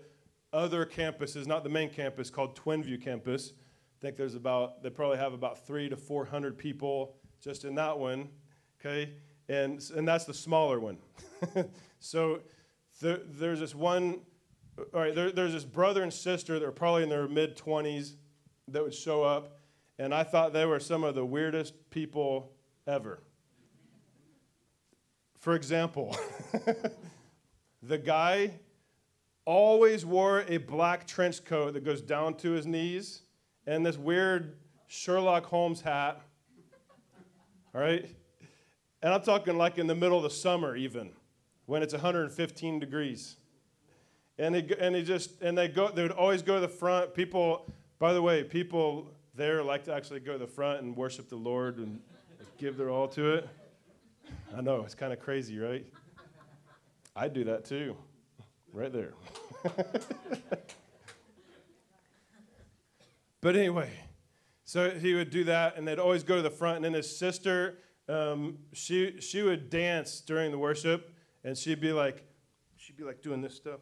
other 0.51 0.85
campuses, 0.85 1.47
not 1.47 1.63
the 1.63 1.69
main 1.69 1.89
campus, 1.89 2.29
called 2.29 2.59
Twinview 2.59 3.01
Campus, 3.01 3.53
I 3.97 4.01
think 4.01 4.17
there's 4.17 4.35
about, 4.35 4.83
they 4.83 4.89
probably 4.89 5.19
have 5.19 5.31
about 5.31 5.65
three 5.65 5.87
to 5.87 5.95
400 5.95 6.57
people 6.57 7.15
just 7.41 7.63
in 7.63 7.75
that 7.75 7.97
one, 7.97 8.27
okay? 8.81 9.13
And, 9.47 9.81
and 9.95 10.05
that's 10.05 10.25
the 10.25 10.33
smaller 10.33 10.81
one. 10.81 10.97
so 12.01 12.41
there, 12.99 13.21
there's 13.25 13.61
this 13.61 13.73
one, 13.73 14.19
all 14.77 15.01
right, 15.01 15.15
there, 15.15 15.31
there's 15.31 15.53
this 15.53 15.65
brother 15.65 16.03
and 16.03 16.13
sister 16.13 16.59
that 16.59 16.65
are 16.65 16.71
probably 16.71 17.03
in 17.03 17.09
their 17.09 17.27
mid 17.27 17.57
20s 17.57 18.13
that 18.67 18.83
would 18.83 18.93
show 18.93 19.23
up, 19.23 19.59
and 19.97 20.13
I 20.13 20.23
thought 20.23 20.53
they 20.53 20.65
were 20.65 20.79
some 20.79 21.03
of 21.03 21.15
the 21.15 21.25
weirdest 21.25 21.89
people 21.89 22.51
ever. 22.85 23.19
For 25.39 25.55
example, 25.55 26.15
the 27.83 27.97
guy 27.97 28.51
always 29.45 30.05
wore 30.05 30.43
a 30.47 30.57
black 30.57 31.07
trench 31.07 31.43
coat 31.45 31.73
that 31.73 31.83
goes 31.83 32.01
down 32.01 32.35
to 32.35 32.51
his 32.51 32.67
knees 32.67 33.21
and 33.65 33.85
this 33.85 33.97
weird 33.97 34.57
Sherlock 34.87 35.45
Holmes 35.45 35.81
hat. 35.81 36.21
All 37.73 37.81
right? 37.81 38.09
And 39.01 39.13
I'm 39.13 39.21
talking 39.21 39.57
like 39.57 39.77
in 39.77 39.87
the 39.87 39.95
middle 39.95 40.17
of 40.17 40.23
the 40.23 40.29
summer, 40.29 40.75
even 40.75 41.11
when 41.65 41.83
it's 41.83 41.93
115 41.93 42.79
degrees. 42.79 43.37
And 44.39 44.55
he, 44.55 44.73
and 44.79 44.95
he 44.95 45.03
just, 45.03 45.41
and 45.41 45.57
they 45.57 45.67
go, 45.67 45.89
they 45.89 46.03
would 46.03 46.11
always 46.11 46.41
go 46.41 46.55
to 46.55 46.61
the 46.61 46.67
front. 46.67 47.13
People, 47.13 47.71
by 47.99 48.13
the 48.13 48.21
way, 48.21 48.43
people 48.43 49.11
there 49.35 49.63
like 49.63 49.83
to 49.85 49.93
actually 49.93 50.19
go 50.19 50.33
to 50.33 50.39
the 50.39 50.47
front 50.47 50.81
and 50.81 50.95
worship 50.95 51.29
the 51.29 51.35
Lord 51.35 51.77
and 51.77 51.99
give 52.57 52.77
their 52.77 52.89
all 52.89 53.07
to 53.09 53.33
it. 53.33 53.49
I 54.55 54.61
know, 54.61 54.81
it's 54.81 54.95
kind 54.95 55.13
of 55.13 55.19
crazy, 55.19 55.57
right? 55.57 55.85
I 57.15 57.27
do 57.27 57.43
that 57.45 57.65
too, 57.65 57.95
right 58.73 58.91
there. 58.91 59.13
But 63.41 63.55
anyway, 63.55 63.91
so 64.65 64.89
he 64.89 65.13
would 65.13 65.29
do 65.29 65.43
that, 65.45 65.77
and 65.77 65.87
they'd 65.87 65.99
always 65.99 66.23
go 66.23 66.35
to 66.35 66.41
the 66.41 66.49
front. 66.49 66.77
And 66.77 66.85
then 66.85 66.93
his 66.93 67.17
sister, 67.17 67.77
um, 68.09 68.57
she 68.73 69.21
she 69.21 69.41
would 69.41 69.69
dance 69.69 70.21
during 70.21 70.51
the 70.51 70.57
worship, 70.57 71.13
and 71.43 71.57
she'd 71.57 71.79
be 71.79 71.93
like, 71.93 72.23
she'd 72.75 72.97
be 72.97 73.03
like 73.03 73.21
doing 73.21 73.41
this 73.41 73.55
stuff. 73.55 73.79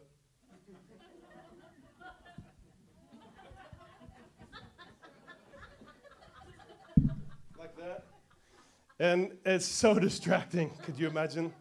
And 8.98 9.32
it's 9.44 9.66
so 9.66 9.94
distracting. 9.98 10.70
Could 10.82 10.98
you 10.98 11.06
imagine? 11.06 11.52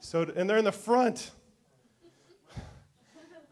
So, 0.00 0.22
and 0.34 0.48
they're 0.48 0.58
in 0.58 0.64
the 0.64 0.72
front. 0.72 1.30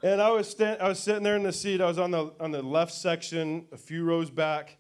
And 0.03 0.23
I 0.23 0.31
was, 0.31 0.49
stand, 0.49 0.81
I 0.81 0.89
was 0.89 1.01
sitting 1.01 1.25
there 1.25 1.35
in 1.35 1.43
the 1.43 1.53
seat. 1.53 1.81
I 1.81 1.87
was 1.87 1.99
on 1.99 2.13
the, 2.13 2.33
on 2.39 2.53
the 2.53 2.63
left 2.63 2.93
section, 2.93 3.67
a 3.73 3.77
few 3.77 4.05
rows 4.05 4.31
back 4.31 4.77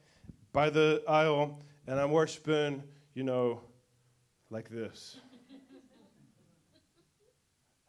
by 0.52 0.70
the 0.70 1.02
aisle, 1.08 1.58
and 1.88 1.98
I'm 1.98 2.12
worshiping, 2.12 2.84
you 3.14 3.24
know, 3.24 3.60
like 4.48 4.70
this. 4.70 5.18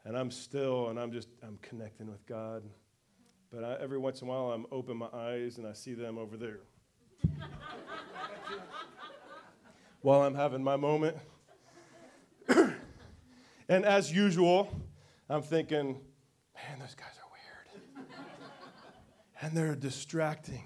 and 0.04 0.18
I'm 0.18 0.32
still, 0.32 0.88
and 0.88 0.98
I'm 0.98 1.12
just, 1.12 1.28
I'm 1.42 1.58
connecting 1.62 2.10
with 2.10 2.26
God. 2.26 2.64
But 3.52 3.62
I, 3.62 3.76
every 3.80 3.98
once 3.98 4.22
in 4.22 4.28
a 4.28 4.30
while, 4.30 4.50
I'm 4.50 4.66
open 4.72 4.96
my 4.96 5.08
eyes 5.12 5.58
and 5.58 5.66
I 5.66 5.72
see 5.72 5.94
them 5.94 6.18
over 6.18 6.36
there. 6.36 6.58
While 10.02 10.22
I'm 10.22 10.34
having 10.34 10.64
my 10.64 10.76
moment. 10.76 11.16
and 12.48 13.84
as 13.84 14.10
usual, 14.10 14.74
I'm 15.28 15.42
thinking, 15.42 16.00
man, 16.54 16.78
those 16.78 16.94
guys 16.94 17.12
are 17.18 17.98
weird. 17.98 18.08
and 19.42 19.56
they're 19.56 19.74
distracting. 19.74 20.64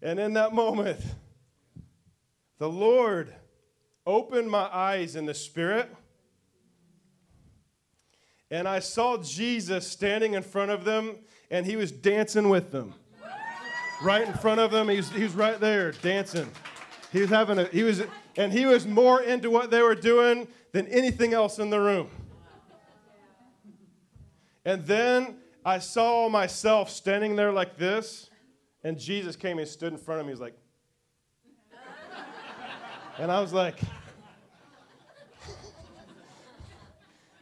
And 0.00 0.18
in 0.18 0.34
that 0.34 0.54
moment, 0.54 1.00
the 2.58 2.68
Lord 2.68 3.34
opened 4.06 4.50
my 4.50 4.68
eyes 4.72 5.16
in 5.16 5.26
the 5.26 5.34
Spirit, 5.34 5.94
and 8.50 8.66
I 8.68 8.78
saw 8.78 9.18
Jesus 9.18 9.86
standing 9.86 10.34
in 10.34 10.42
front 10.42 10.70
of 10.70 10.84
them, 10.84 11.16
and 11.50 11.66
he 11.66 11.76
was 11.76 11.90
dancing 11.92 12.48
with 12.48 12.70
them. 12.70 12.94
Right 14.02 14.26
in 14.26 14.34
front 14.34 14.60
of 14.60 14.70
them, 14.70 14.88
he 14.88 14.96
was, 14.96 15.10
he 15.10 15.22
was 15.22 15.34
right 15.34 15.58
there 15.58 15.92
dancing. 15.92 16.50
He 17.12 17.20
was 17.20 17.30
having 17.30 17.58
a, 17.58 17.64
he 17.64 17.82
was, 17.82 18.02
and 18.36 18.52
he 18.52 18.66
was 18.66 18.86
more 18.86 19.22
into 19.22 19.50
what 19.50 19.70
they 19.70 19.82
were 19.82 19.94
doing 19.94 20.48
than 20.72 20.86
anything 20.88 21.32
else 21.32 21.58
in 21.58 21.70
the 21.70 21.80
room. 21.80 22.10
And 24.64 24.84
then 24.84 25.36
I 25.64 25.78
saw 25.78 26.28
myself 26.28 26.90
standing 26.90 27.36
there 27.36 27.52
like 27.52 27.78
this, 27.78 28.28
and 28.84 28.98
Jesus 28.98 29.36
came 29.36 29.58
and 29.58 29.66
stood 29.66 29.92
in 29.92 29.98
front 29.98 30.20
of 30.20 30.26
me. 30.26 30.30
He 30.30 30.34
was 30.34 30.40
like, 30.40 30.58
and 33.18 33.32
I 33.32 33.40
was 33.40 33.52
like, 33.52 33.78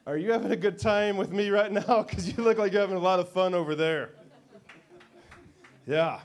Are 0.07 0.18
you 0.18 0.32
having 0.32 0.52
a 0.52 0.57
good 0.57 0.78
time 0.78 1.16
with 1.16 1.32
me 1.32 1.48
right 1.48 1.72
now? 1.72 2.02
Because 2.09 2.28
you 2.28 2.44
look 2.44 2.59
like 2.59 2.72
you're 2.72 2.82
having 2.82 2.96
a 2.96 3.00
lot 3.00 3.20
of 3.20 3.30
fun 3.30 3.55
over 3.55 3.74
there. 3.74 4.11
Yeah. 5.86 6.20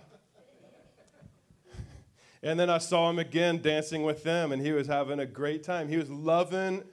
And 2.42 2.60
then 2.60 2.70
I 2.70 2.78
saw 2.78 3.10
him 3.10 3.20
again 3.20 3.62
dancing 3.62 4.04
with 4.04 4.24
them, 4.24 4.52
and 4.52 4.62
he 4.62 4.72
was 4.72 4.88
having 4.88 5.20
a 5.20 5.26
great 5.26 5.64
time. 5.64 5.90
He 5.90 5.98
was 5.98 6.10
loving, 6.10 6.84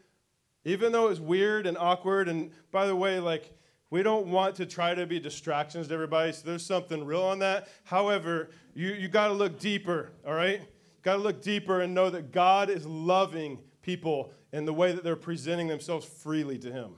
even 0.65 0.93
though 0.93 1.07
it 1.07 1.11
was 1.11 1.21
weird 1.21 1.67
and 1.67 1.79
awkward. 1.79 2.29
And 2.29 2.51
by 2.73 2.87
the 2.87 2.97
way, 2.97 3.21
like, 3.21 3.53
we 3.91 4.03
don't 4.03 4.27
want 4.27 4.57
to 4.57 4.67
try 4.67 4.95
to 4.95 5.07
be 5.07 5.21
distractions 5.21 5.89
to 5.89 5.95
everybody, 5.95 6.33
so 6.33 6.43
there's 6.45 6.67
something 6.67 7.05
real 7.05 7.23
on 7.23 7.39
that. 7.39 7.69
However, 7.85 8.51
you, 8.75 8.89
you 8.89 9.09
got 9.09 9.29
to 9.29 9.33
look 9.33 9.61
deeper, 9.61 10.11
all 10.27 10.35
right? 10.35 10.61
Got 11.03 11.17
to 11.17 11.23
look 11.23 11.41
deeper 11.41 11.81
and 11.81 11.95
know 11.95 12.11
that 12.11 12.33
God 12.33 12.69
is 12.69 12.85
loving 12.85 13.59
people 13.83 14.33
in 14.53 14.65
the 14.65 14.73
way 14.73 14.91
that 14.91 15.05
they're 15.05 15.15
presenting 15.15 15.69
themselves 15.69 16.05
freely 16.05 16.59
to 16.59 16.73
Him. 16.73 16.95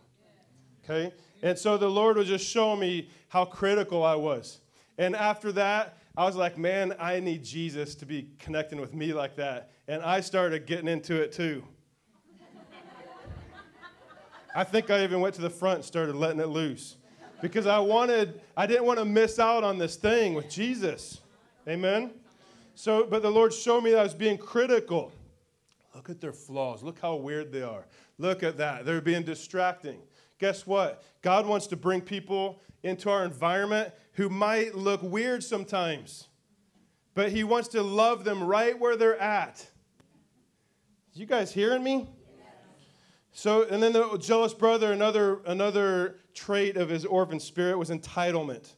Okay? 0.83 1.13
And 1.43 1.59
so 1.59 1.77
the 1.77 1.91
Lord 1.91 2.17
was 2.17 2.27
just 2.27 2.47
showing 2.47 2.81
me 2.81 3.11
how 3.29 3.45
critical 3.45 4.03
I 4.03 4.15
was. 4.15 4.61
And 4.97 5.15
after 5.15 5.53
that, 5.53 5.98
I 6.19 6.25
was 6.25 6.35
like, 6.35 6.59
man, 6.59 6.97
I 6.99 7.21
need 7.21 7.45
Jesus 7.45 7.95
to 7.95 8.05
be 8.05 8.31
connecting 8.41 8.81
with 8.81 8.93
me 8.93 9.12
like 9.12 9.37
that. 9.37 9.71
And 9.87 10.03
I 10.03 10.21
started 10.21 10.66
getting 10.66 10.89
into 10.89 11.14
it 11.14 11.31
too. 11.31 11.62
I 14.53 14.64
think 14.64 14.91
I 14.91 15.05
even 15.05 15.21
went 15.21 15.37
to 15.37 15.41
the 15.41 15.49
front 15.49 15.77
and 15.77 15.85
started 15.85 16.16
letting 16.16 16.41
it 16.41 16.49
loose 16.49 16.97
because 17.41 17.69
I 17.69 17.79
wanted, 17.79 18.41
I 18.57 18.66
didn't 18.66 18.85
want 18.85 18.99
to 18.99 19.05
miss 19.05 19.39
out 19.39 19.62
on 19.62 19.79
this 19.79 19.95
thing 19.95 20.35
with 20.35 20.51
Jesus. 20.51 21.21
Amen? 21.69 22.11
So, 22.75 23.05
but 23.05 23.23
the 23.23 23.31
Lord 23.31 23.55
showed 23.55 23.85
me 23.85 23.93
that 23.93 24.01
I 24.01 24.03
was 24.03 24.12
being 24.12 24.39
critical. 24.39 25.12
Look 25.95 26.11
at 26.11 26.21
their 26.21 26.33
flaws. 26.33 26.83
Look 26.83 26.99
how 26.99 27.14
weird 27.14 27.53
they 27.53 27.62
are. 27.62 27.87
Look 28.19 28.43
at 28.43 28.57
that. 28.57 28.85
They're 28.85 29.01
being 29.01 29.23
distracting. 29.23 30.01
Guess 30.41 30.66
what? 30.66 31.05
God 31.23 31.47
wants 31.47 31.69
to 31.69 31.77
bring 31.77 32.01
people 32.01 32.61
into 32.83 33.11
our 33.11 33.24
environment 33.24 33.93
who 34.12 34.29
might 34.29 34.74
look 34.74 35.03
weird 35.03 35.43
sometimes, 35.43 36.29
but 37.14 37.31
He 37.31 37.45
wants 37.45 37.68
to 37.68 37.83
love 37.83 38.24
them 38.24 38.43
right 38.43 38.79
where 38.79 38.97
they're 38.97 39.20
at. 39.20 39.66
You 41.12 41.26
guys 41.26 41.53
hearing 41.53 41.83
me? 41.83 42.09
So, 43.33 43.64
and 43.64 43.83
then 43.83 43.93
the 43.93 44.18
jealous 44.18 44.55
brother, 44.55 44.93
another, 44.93 45.41
another 45.47 46.20
trait 46.35 46.76
of 46.76 46.89
his 46.89 47.05
orphan 47.05 47.41
spirit 47.41 47.76
was 47.79 47.91
entitlement. 47.91 48.74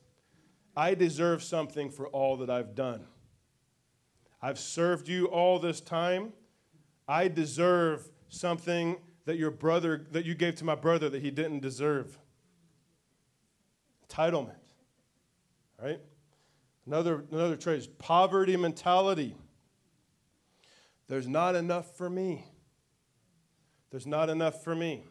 I 0.76 0.94
deserve 0.94 1.42
something 1.42 1.90
for 1.90 2.08
all 2.08 2.36
that 2.38 2.50
I've 2.50 2.74
done. 2.74 3.06
I've 4.42 4.58
served 4.58 5.08
you 5.08 5.26
all 5.26 5.58
this 5.58 5.80
time. 5.80 6.32
I 7.06 7.28
deserve 7.28 8.10
something 8.28 8.96
that 9.26 9.36
your 9.36 9.50
brother 9.50 10.06
that 10.12 10.24
you 10.24 10.34
gave 10.34 10.54
to 10.56 10.64
my 10.64 10.74
brother 10.74 11.08
that 11.10 11.22
he 11.22 11.30
didn't 11.30 11.60
deserve. 11.60 12.18
Entitlement. 14.10 14.56
Right? 15.82 16.00
Another 16.86 17.24
another 17.30 17.56
trait 17.56 17.78
is 17.78 17.86
poverty 17.86 18.56
mentality. 18.56 19.36
There's 21.08 21.28
not 21.28 21.54
enough 21.54 21.96
for 21.96 22.10
me. 22.10 22.44
There's 23.90 24.06
not 24.06 24.30
enough 24.30 24.62
for 24.62 24.74
me. 24.74 25.04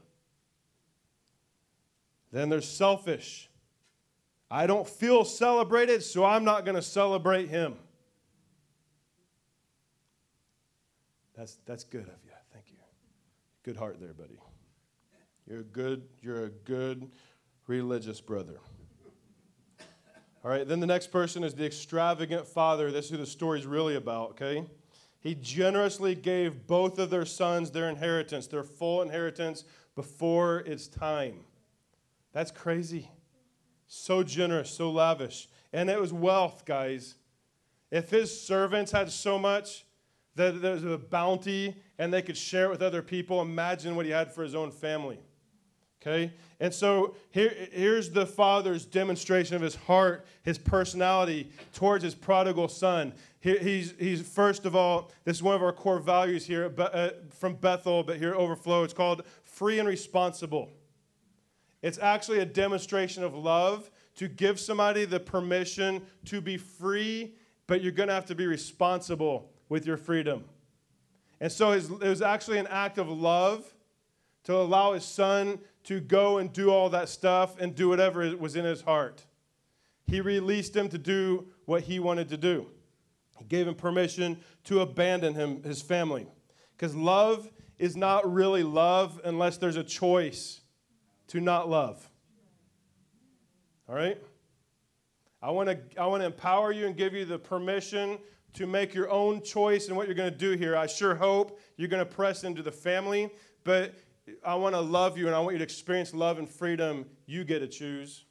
Then 2.31 2.49
there's 2.49 2.67
selfish. 2.67 3.49
I 4.51 4.65
don't 4.65 4.87
feel 4.87 5.25
celebrated, 5.25 6.03
so 6.03 6.25
I'm 6.25 6.43
not 6.43 6.65
going 6.65 6.75
to 6.75 6.81
celebrate 6.81 7.49
him. 7.49 7.75
That's, 11.35 11.57
that's 11.65 11.83
good 11.83 12.01
of 12.01 12.23
you. 12.25 12.31
Thank 12.53 12.65
you. 12.69 12.77
Good 13.63 13.77
heart 13.77 13.99
there, 13.99 14.13
buddy. 14.13 14.39
You're 15.47 15.59
a 15.59 15.63
good, 15.63 16.03
you're 16.21 16.45
a 16.45 16.49
good 16.49 17.11
religious 17.67 18.21
brother. 18.21 18.59
All 20.43 20.49
right, 20.49 20.65
then 20.65 20.79
the 20.79 20.87
next 20.87 21.07
person 21.07 21.43
is 21.43 21.53
the 21.53 21.65
extravagant 21.65 22.47
father. 22.47 22.91
This 22.91 23.05
is 23.05 23.11
who 23.11 23.17
the 23.17 23.25
story's 23.25 23.65
really 23.65 23.95
about, 23.95 24.31
okay? 24.31 24.65
He 25.19 25.35
generously 25.35 26.15
gave 26.15 26.65
both 26.65 26.97
of 26.97 27.09
their 27.09 27.25
sons 27.25 27.71
their 27.71 27.89
inheritance, 27.89 28.47
their 28.47 28.63
full 28.63 29.01
inheritance, 29.01 29.65
before 29.95 30.59
its 30.59 30.87
time. 30.87 31.41
That's 32.31 32.51
crazy. 32.51 33.11
So 33.87 34.23
generous, 34.23 34.69
so 34.69 34.89
lavish. 34.91 35.49
And 35.73 35.89
it 35.89 35.99
was 35.99 36.13
wealth, 36.13 36.63
guys. 36.63 37.15
If 37.91 38.09
his 38.09 38.39
servants 38.39 38.93
had 38.93 39.11
so 39.11 39.37
much, 39.37 39.83
that 40.35 40.61
there's 40.61 40.85
a 40.85 40.97
bounty 40.97 41.75
and 41.97 42.13
they 42.13 42.21
could 42.21 42.37
share 42.37 42.65
it 42.65 42.69
with 42.69 42.81
other 42.81 43.01
people. 43.01 43.41
Imagine 43.41 43.95
what 43.95 44.05
he 44.05 44.11
had 44.11 44.31
for 44.31 44.41
his 44.41 44.55
own 44.55 44.71
family. 44.71 45.19
Okay? 46.01 46.31
And 46.61 46.73
so 46.73 47.15
here, 47.31 47.53
here's 47.71 48.09
the 48.09 48.25
father's 48.25 48.85
demonstration 48.85 49.55
of 49.55 49.61
his 49.61 49.75
heart, 49.75 50.25
his 50.43 50.57
personality 50.57 51.51
towards 51.73 52.03
his 52.03 52.15
prodigal 52.15 52.69
son. 52.69 53.13
He, 53.41 53.57
he's, 53.57 53.93
he's, 53.99 54.21
first 54.21 54.65
of 54.65 54.75
all, 54.75 55.11
this 55.25 55.37
is 55.37 55.43
one 55.43 55.55
of 55.55 55.63
our 55.63 55.73
core 55.73 55.99
values 55.99 56.45
here 56.45 56.73
uh, 56.77 57.09
from 57.37 57.55
Bethel, 57.55 58.03
but 58.03 58.17
here 58.17 58.33
Overflow. 58.33 58.83
It's 58.83 58.93
called 58.93 59.23
free 59.43 59.79
and 59.79 59.87
responsible. 59.87 60.71
It's 61.81 61.97
actually 61.97 62.39
a 62.39 62.45
demonstration 62.45 63.23
of 63.23 63.35
love 63.35 63.89
to 64.15 64.27
give 64.27 64.59
somebody 64.59 65.05
the 65.05 65.19
permission 65.19 66.01
to 66.25 66.41
be 66.41 66.57
free, 66.57 67.35
but 67.67 67.81
you're 67.81 67.93
going 67.93 68.09
to 68.09 68.13
have 68.13 68.25
to 68.25 68.35
be 68.35 68.47
responsible 68.47 69.49
with 69.69 69.85
your 69.85 69.97
freedom. 69.97 70.43
And 71.39 71.51
so 71.51 71.71
it 71.71 71.89
was 72.01 72.21
actually 72.21 72.57
an 72.57 72.67
act 72.67 72.97
of 72.97 73.09
love 73.09 73.73
to 74.43 74.55
allow 74.55 74.93
his 74.93 75.05
son 75.05 75.59
to 75.85 75.99
go 75.99 76.37
and 76.37 76.51
do 76.51 76.71
all 76.71 76.89
that 76.89 77.09
stuff 77.09 77.59
and 77.59 77.75
do 77.75 77.89
whatever 77.89 78.35
was 78.37 78.55
in 78.55 78.65
his 78.65 78.81
heart. 78.81 79.25
He 80.05 80.21
released 80.21 80.75
him 80.75 80.89
to 80.89 80.97
do 80.97 81.47
what 81.65 81.83
he 81.83 81.99
wanted 81.99 82.29
to 82.29 82.37
do. 82.37 82.67
He 83.37 83.45
gave 83.45 83.67
him 83.67 83.75
permission 83.75 84.39
to 84.65 84.81
abandon 84.81 85.35
him, 85.35 85.63
his 85.63 85.81
family. 85.81 86.27
Because 86.75 86.95
love 86.95 87.49
is 87.77 87.95
not 87.95 88.31
really 88.31 88.63
love 88.63 89.21
unless 89.23 89.57
there's 89.57 89.77
a 89.77 89.83
choice 89.83 90.61
to 91.27 91.39
not 91.39 91.69
love. 91.69 92.09
All 93.87 93.95
right? 93.95 94.17
I 95.41 95.51
want 95.51 95.69
to 95.69 95.79
I 96.01 96.05
want 96.07 96.21
to 96.21 96.25
empower 96.25 96.71
you 96.71 96.85
and 96.85 96.97
give 96.97 97.13
you 97.13 97.23
the 97.23 97.39
permission 97.39 98.19
to 98.53 98.67
make 98.67 98.93
your 98.93 99.09
own 99.09 99.41
choice 99.41 99.87
in 99.87 99.95
what 99.95 100.07
you're 100.07 100.15
going 100.15 100.31
to 100.31 100.37
do 100.37 100.51
here. 100.51 100.75
I 100.75 100.87
sure 100.87 101.15
hope 101.15 101.59
you're 101.77 101.87
going 101.87 102.05
to 102.05 102.11
press 102.11 102.43
into 102.43 102.61
the 102.61 102.71
family, 102.71 103.29
but 103.63 103.95
I 104.45 104.55
want 104.55 104.75
to 104.75 104.81
love 104.81 105.17
you 105.17 105.27
and 105.27 105.35
I 105.35 105.39
want 105.39 105.53
you 105.53 105.57
to 105.59 105.63
experience 105.63 106.13
love 106.13 106.37
and 106.37 106.49
freedom. 106.49 107.05
You 107.25 107.43
get 107.43 107.59
to 107.59 107.67
choose. 107.67 108.25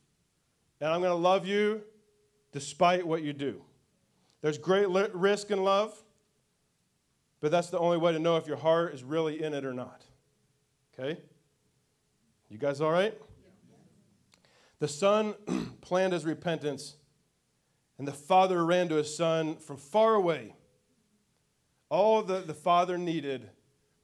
And 0.80 0.90
I'm 0.90 1.00
going 1.00 1.10
to 1.12 1.16
love 1.16 1.46
you 1.46 1.82
despite 2.52 3.06
what 3.06 3.22
you 3.22 3.32
do. 3.32 3.62
There's 4.40 4.58
great 4.58 4.88
risk 4.88 5.50
in 5.50 5.64
love, 5.64 5.96
but 7.40 7.50
that's 7.50 7.70
the 7.70 7.78
only 7.78 7.98
way 7.98 8.12
to 8.12 8.18
know 8.18 8.36
if 8.36 8.46
your 8.46 8.56
heart 8.56 8.94
is 8.94 9.02
really 9.02 9.42
in 9.42 9.52
it 9.52 9.64
or 9.64 9.74
not. 9.74 10.04
Okay? 10.98 11.20
You 12.48 12.58
guys 12.58 12.80
all 12.80 12.92
right? 12.92 13.16
The 14.78 14.88
son 14.88 15.34
planned 15.80 16.12
his 16.12 16.24
repentance 16.24 16.96
and 17.98 18.06
the 18.06 18.12
father 18.12 18.64
ran 18.64 18.88
to 18.88 18.94
his 18.94 19.14
son 19.14 19.56
from 19.56 19.76
far 19.76 20.14
away. 20.14 20.54
All 21.90 22.22
that 22.22 22.46
the 22.46 22.54
father 22.54 22.96
needed 22.96 23.50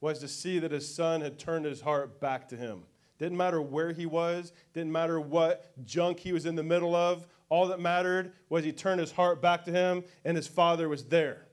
was 0.04 0.18
to 0.18 0.28
see 0.28 0.58
that 0.58 0.70
his 0.70 0.94
son 0.94 1.22
had 1.22 1.38
turned 1.38 1.64
his 1.64 1.80
heart 1.80 2.20
back 2.20 2.46
to 2.46 2.58
him. 2.58 2.82
Didn't 3.18 3.38
matter 3.38 3.62
where 3.62 3.90
he 3.90 4.04
was, 4.04 4.52
didn't 4.74 4.92
matter 4.92 5.18
what 5.18 5.72
junk 5.86 6.18
he 6.18 6.34
was 6.34 6.44
in 6.44 6.56
the 6.56 6.62
middle 6.62 6.94
of. 6.94 7.26
All 7.48 7.68
that 7.68 7.80
mattered 7.80 8.34
was 8.50 8.64
he 8.64 8.72
turned 8.72 9.00
his 9.00 9.12
heart 9.12 9.40
back 9.40 9.64
to 9.64 9.70
him 9.70 10.04
and 10.26 10.36
his 10.36 10.46
father 10.46 10.90
was 10.90 11.06
there. 11.06 11.46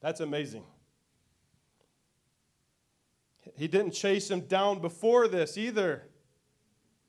That's 0.00 0.20
amazing. 0.20 0.64
He 3.58 3.68
didn't 3.68 3.92
chase 3.92 4.30
him 4.30 4.40
down 4.40 4.80
before 4.80 5.28
this 5.28 5.58
either. 5.58 6.04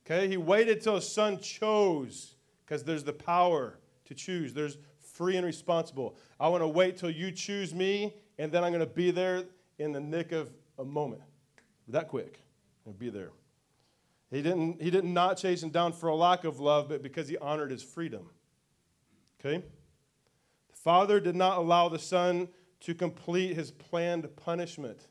Okay, 0.05 0.27
he 0.27 0.35
waited 0.35 0.81
till 0.81 0.95
his 0.95 1.07
son 1.07 1.39
chose 1.39 2.35
because 2.65 2.83
there's 2.83 3.05
the 3.05 3.13
power 3.13 3.79
to 4.03 4.13
choose. 4.13 4.53
There's 4.53 4.77
free 4.99 5.37
and 5.37 5.45
responsible. 5.45 6.17
I 6.41 6.49
want 6.49 6.61
to 6.61 6.67
wait 6.67 6.97
till 6.97 7.09
you 7.09 7.31
choose 7.31 7.73
me, 7.73 8.15
and 8.37 8.51
then 8.51 8.63
I'm 8.63 8.71
going 8.71 8.85
to 8.85 8.93
be 8.93 9.11
there 9.11 9.43
in 9.79 9.91
the 9.91 9.99
nick 9.99 10.31
of 10.31 10.49
a 10.77 10.85
moment. 10.85 11.21
That 11.87 12.07
quick. 12.07 12.39
I'll 12.85 12.93
be 12.93 13.09
there. 13.09 13.31
He 14.31 14.41
didn't, 14.41 14.81
he 14.81 14.89
didn't 14.89 15.13
not 15.13 15.37
chase 15.37 15.61
him 15.63 15.69
down 15.69 15.93
for 15.93 16.09
a 16.09 16.15
lack 16.15 16.43
of 16.43 16.59
love, 16.59 16.89
but 16.89 17.01
because 17.01 17.27
he 17.27 17.37
honored 17.37 17.71
his 17.71 17.83
freedom. 17.83 18.29
Okay? 19.39 19.63
The 20.69 20.75
father 20.75 21.19
did 21.19 21.35
not 21.35 21.57
allow 21.57 21.89
the 21.89 21.99
son 21.99 22.49
to 22.81 22.93
complete 22.93 23.55
his 23.55 23.71
planned 23.71 24.27
punishment. 24.35 25.07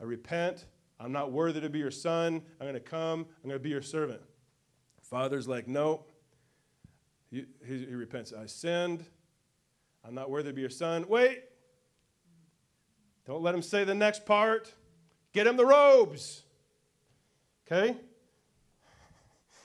I 0.00 0.04
repent, 0.04 0.66
I'm 1.00 1.12
not 1.12 1.32
worthy 1.32 1.60
to 1.60 1.68
be 1.68 1.78
your 1.78 1.90
son. 1.90 2.42
I'm 2.60 2.66
going 2.66 2.74
to 2.74 2.80
come. 2.80 3.26
I'm 3.42 3.48
going 3.48 3.58
to 3.58 3.62
be 3.62 3.70
your 3.70 3.82
servant. 3.82 4.20
Father's 5.02 5.48
like, 5.48 5.68
No. 5.68 6.04
He, 7.30 7.46
he, 7.66 7.86
he 7.86 7.94
repents. 7.94 8.32
I 8.32 8.46
sinned. 8.46 9.04
I'm 10.06 10.14
not 10.14 10.30
worthy 10.30 10.50
to 10.50 10.54
be 10.54 10.60
your 10.60 10.70
son. 10.70 11.06
Wait. 11.08 11.44
Don't 13.26 13.42
let 13.42 13.54
him 13.54 13.62
say 13.62 13.84
the 13.84 13.94
next 13.94 14.26
part. 14.26 14.72
Get 15.32 15.46
him 15.46 15.56
the 15.56 15.64
robes. 15.64 16.42
Okay? 17.66 17.96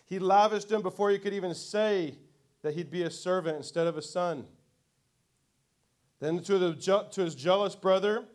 He 0.05 0.17
lavished 0.17 0.71
him 0.71 0.81
before 0.81 1.09
he 1.09 1.19
could 1.19 1.33
even 1.33 1.53
say 1.53 2.15
that 2.61 2.73
he'd 2.73 2.89
be 2.89 3.03
a 3.03 3.11
servant 3.11 3.57
instead 3.57 3.85
of 3.85 3.97
a 3.97 4.01
son. 4.01 4.45
Then 6.19 6.41
to, 6.43 6.57
the, 6.57 7.07
to 7.11 7.21
his 7.21 7.35
jealous 7.35 7.75
brother, 7.75 8.25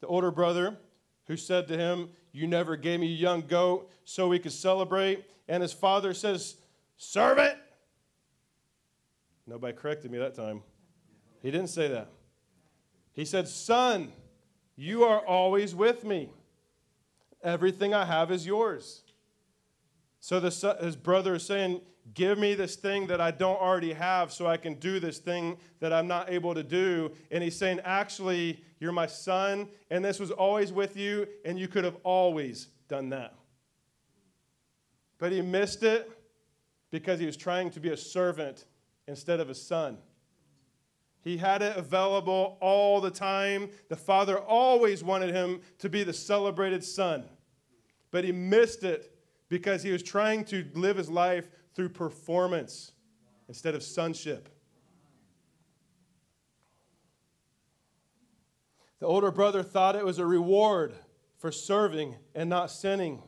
the 0.00 0.06
older 0.06 0.30
brother, 0.30 0.76
who 1.26 1.36
said 1.36 1.66
to 1.68 1.76
him, 1.76 2.10
You 2.32 2.46
never 2.46 2.76
gave 2.76 3.00
me 3.00 3.06
a 3.06 3.16
young 3.16 3.42
goat 3.42 3.90
so 4.04 4.28
we 4.28 4.38
could 4.38 4.52
celebrate. 4.52 5.24
And 5.48 5.62
his 5.62 5.72
father 5.72 6.14
says, 6.14 6.56
Servant. 6.96 7.58
Nobody 9.46 9.76
corrected 9.76 10.10
me 10.10 10.18
that 10.18 10.34
time. 10.34 10.62
He 11.42 11.50
didn't 11.50 11.68
say 11.68 11.88
that. 11.88 12.08
He 13.12 13.24
said, 13.24 13.48
Son, 13.48 14.12
you 14.76 15.04
are 15.04 15.20
always 15.26 15.74
with 15.74 16.04
me. 16.04 16.30
Everything 17.42 17.92
I 17.92 18.04
have 18.04 18.30
is 18.30 18.46
yours. 18.46 19.02
So 20.20 20.38
the, 20.38 20.76
his 20.80 20.96
brother 20.96 21.34
is 21.34 21.44
saying, 21.44 21.80
Give 22.14 22.36
me 22.36 22.54
this 22.54 22.74
thing 22.74 23.06
that 23.06 23.20
I 23.20 23.30
don't 23.30 23.60
already 23.60 23.92
have 23.92 24.32
so 24.32 24.46
I 24.46 24.56
can 24.56 24.74
do 24.74 24.98
this 24.98 25.18
thing 25.18 25.56
that 25.78 25.92
I'm 25.92 26.08
not 26.08 26.30
able 26.30 26.52
to 26.52 26.64
do. 26.64 27.12
And 27.30 27.44
he's 27.44 27.56
saying, 27.56 27.80
Actually, 27.84 28.62
you're 28.80 28.92
my 28.92 29.06
son, 29.06 29.68
and 29.90 30.04
this 30.04 30.18
was 30.18 30.30
always 30.30 30.72
with 30.72 30.96
you, 30.96 31.28
and 31.44 31.58
you 31.58 31.68
could 31.68 31.84
have 31.84 31.96
always 32.02 32.68
done 32.88 33.10
that. 33.10 33.34
But 35.18 35.30
he 35.30 35.42
missed 35.42 35.84
it 35.84 36.10
because 36.90 37.20
he 37.20 37.26
was 37.26 37.36
trying 37.36 37.70
to 37.70 37.80
be 37.80 37.90
a 37.90 37.96
servant 37.96 38.64
instead 39.06 39.38
of 39.38 39.50
a 39.50 39.54
son. 39.54 39.98
He 41.22 41.36
had 41.36 41.62
it 41.62 41.76
available 41.76 42.58
all 42.60 43.00
the 43.00 43.10
time. 43.10 43.70
The 43.88 43.96
father 43.96 44.38
always 44.38 45.04
wanted 45.04 45.34
him 45.34 45.60
to 45.78 45.88
be 45.88 46.02
the 46.02 46.12
celebrated 46.12 46.84
son, 46.84 47.24
but 48.10 48.24
he 48.24 48.32
missed 48.32 48.82
it 48.82 49.16
because 49.48 49.82
he 49.82 49.92
was 49.92 50.02
trying 50.02 50.44
to 50.46 50.66
live 50.74 50.96
his 50.96 51.08
life 51.08 51.48
through 51.74 51.90
performance 51.90 52.92
instead 53.48 53.74
of 53.74 53.82
sonship. 53.82 54.48
The 58.98 59.06
older 59.06 59.30
brother 59.30 59.62
thought 59.62 59.96
it 59.96 60.04
was 60.04 60.18
a 60.18 60.26
reward 60.26 60.94
for 61.38 61.50
serving 61.50 62.16
and 62.34 62.48
not 62.48 62.70
sinning. 62.70 63.22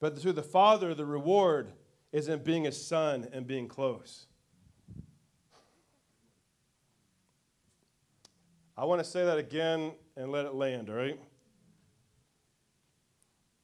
But 0.00 0.20
to 0.22 0.32
the 0.32 0.42
father, 0.42 0.94
the 0.94 1.04
reward 1.04 1.72
is 2.12 2.28
in 2.28 2.42
being 2.42 2.66
a 2.66 2.72
son 2.72 3.28
and 3.32 3.46
being 3.46 3.68
close. 3.68 4.26
I 8.80 8.84
want 8.84 8.98
to 9.00 9.04
say 9.04 9.26
that 9.26 9.36
again 9.36 9.92
and 10.16 10.32
let 10.32 10.46
it 10.46 10.54
land, 10.54 10.88
all 10.88 10.96
right? 10.96 11.20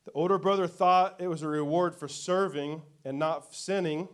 The 0.05 0.13
older 0.13 0.37
brother 0.37 0.67
thought 0.67 1.17
it 1.19 1.27
was 1.27 1.41
a 1.41 1.49
reward 1.49 1.97
for 1.97 2.07
serving 2.07 2.83
and 3.03 3.19
not 3.19 3.55
sinning. 3.55 4.09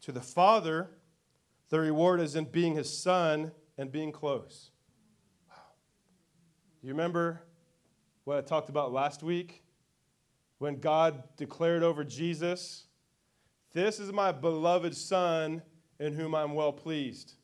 To 0.00 0.12
the 0.12 0.22
father, 0.22 0.88
the 1.68 1.78
reward 1.78 2.20
is 2.20 2.36
in 2.36 2.46
being 2.46 2.74
his 2.74 2.90
son 2.90 3.52
and 3.76 3.92
being 3.92 4.10
close. 4.10 4.70
Wow. 5.50 5.56
You 6.80 6.88
remember 6.88 7.42
what 8.24 8.38
I 8.38 8.40
talked 8.40 8.70
about 8.70 8.90
last 8.90 9.22
week? 9.22 9.62
When 10.56 10.80
God 10.80 11.22
declared 11.36 11.82
over 11.82 12.02
Jesus, 12.02 12.86
This 13.74 14.00
is 14.00 14.10
my 14.10 14.32
beloved 14.32 14.96
Son 14.96 15.60
in 16.00 16.14
whom 16.14 16.34
I'm 16.34 16.54
well 16.54 16.72
pleased. 16.72 17.34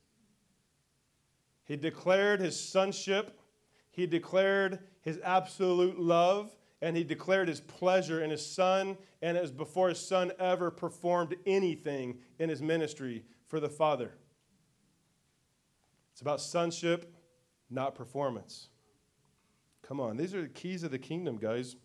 He 1.64 1.76
declared 1.76 2.40
his 2.40 2.58
sonship, 2.58 3.38
he 3.90 4.06
declared 4.06 4.80
his 5.00 5.18
absolute 5.24 5.98
love, 5.98 6.54
and 6.82 6.96
he 6.96 7.04
declared 7.04 7.48
his 7.48 7.60
pleasure 7.60 8.22
in 8.22 8.30
his 8.30 8.44
son, 8.44 8.98
and 9.22 9.38
as 9.38 9.50
before 9.50 9.88
his 9.88 9.98
son 9.98 10.32
ever 10.38 10.70
performed 10.70 11.34
anything 11.46 12.18
in 12.38 12.48
his 12.48 12.60
ministry 12.60 13.24
for 13.46 13.60
the 13.60 13.68
Father. 13.68 14.12
It's 16.12 16.20
about 16.20 16.40
sonship, 16.40 17.14
not 17.70 17.94
performance. 17.94 18.68
Come 19.82 20.00
on, 20.00 20.16
these 20.16 20.34
are 20.34 20.42
the 20.42 20.48
keys 20.48 20.82
of 20.82 20.90
the 20.90 20.98
kingdom, 20.98 21.38
guys. 21.38 21.76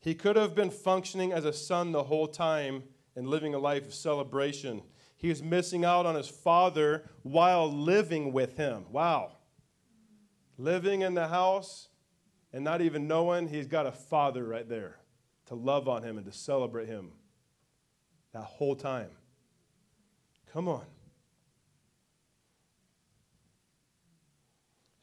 He 0.00 0.14
could 0.14 0.36
have 0.36 0.54
been 0.54 0.70
functioning 0.70 1.32
as 1.32 1.44
a 1.44 1.52
son 1.52 1.92
the 1.92 2.04
whole 2.04 2.26
time 2.26 2.84
and 3.14 3.28
living 3.28 3.54
a 3.54 3.58
life 3.58 3.86
of 3.86 3.94
celebration. 3.94 4.82
He 5.20 5.28
was 5.28 5.42
missing 5.42 5.84
out 5.84 6.06
on 6.06 6.14
his 6.14 6.28
father 6.28 7.04
while 7.22 7.70
living 7.70 8.32
with 8.32 8.56
him. 8.56 8.86
Wow. 8.90 9.32
Living 10.56 11.02
in 11.02 11.12
the 11.12 11.28
house 11.28 11.88
and 12.54 12.64
not 12.64 12.80
even 12.80 13.06
knowing 13.06 13.46
he's 13.46 13.66
got 13.66 13.84
a 13.84 13.92
father 13.92 14.46
right 14.46 14.66
there 14.66 14.96
to 15.44 15.54
love 15.54 15.88
on 15.88 16.02
him 16.02 16.16
and 16.16 16.24
to 16.24 16.32
celebrate 16.32 16.86
him 16.86 17.12
that 18.32 18.44
whole 18.44 18.74
time. 18.74 19.10
Come 20.54 20.68
on. 20.68 20.86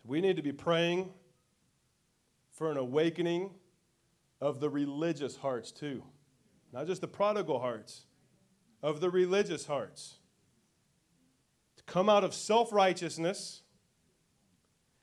We 0.03 0.19
need 0.19 0.37
to 0.37 0.41
be 0.41 0.51
praying 0.51 1.11
for 2.53 2.71
an 2.71 2.77
awakening 2.77 3.51
of 4.41 4.59
the 4.59 4.69
religious 4.69 5.35
hearts, 5.35 5.71
too. 5.71 6.01
Not 6.73 6.87
just 6.87 7.01
the 7.01 7.07
prodigal 7.07 7.59
hearts, 7.59 8.06
of 8.81 9.01
the 9.01 9.09
religious 9.09 9.65
hearts. 9.65 10.15
To 11.77 11.83
come 11.83 12.09
out 12.09 12.23
of 12.23 12.33
self 12.33 12.71
righteousness 12.71 13.61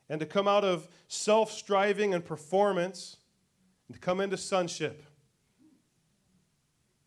and 0.08 0.20
to 0.20 0.26
come 0.26 0.46
out 0.46 0.64
of 0.64 0.88
self 1.08 1.50
striving 1.50 2.14
and 2.14 2.24
performance 2.24 3.16
and 3.88 3.94
to 3.94 4.00
come 4.00 4.20
into 4.20 4.36
sonship. 4.36 5.04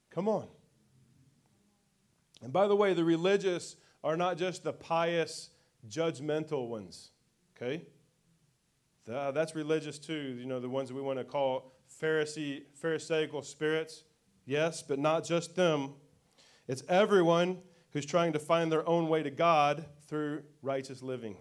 Come 0.09 0.27
on. 0.27 0.47
And 2.41 2.51
by 2.51 2.67
the 2.67 2.75
way, 2.75 2.93
the 2.93 3.03
religious 3.03 3.75
are 4.03 4.17
not 4.17 4.37
just 4.37 4.63
the 4.63 4.73
pious, 4.73 5.49
judgmental 5.89 6.67
ones, 6.67 7.11
okay? 7.55 7.83
Uh, 9.11 9.31
that's 9.31 9.55
religious 9.55 9.97
too, 9.97 10.35
you 10.39 10.45
know, 10.45 10.59
the 10.59 10.69
ones 10.69 10.89
that 10.89 10.95
we 10.95 11.01
want 11.01 11.17
to 11.17 11.25
call 11.25 11.73
Pharisee, 12.01 12.63
Pharisaical 12.81 13.41
spirits. 13.41 14.03
Yes, 14.45 14.81
but 14.81 14.99
not 14.99 15.23
just 15.23 15.55
them. 15.55 15.93
It's 16.67 16.83
everyone 16.89 17.59
who's 17.91 18.05
trying 18.05 18.33
to 18.33 18.39
find 18.39 18.71
their 18.71 18.87
own 18.87 19.07
way 19.07 19.23
to 19.23 19.31
God 19.31 19.85
through 20.07 20.43
righteous 20.61 21.01
living 21.01 21.37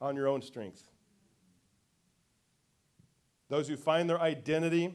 on 0.00 0.16
your 0.16 0.28
own 0.28 0.42
strength. 0.42 0.88
Those 3.48 3.68
who 3.68 3.76
find 3.76 4.08
their 4.08 4.20
identity 4.20 4.94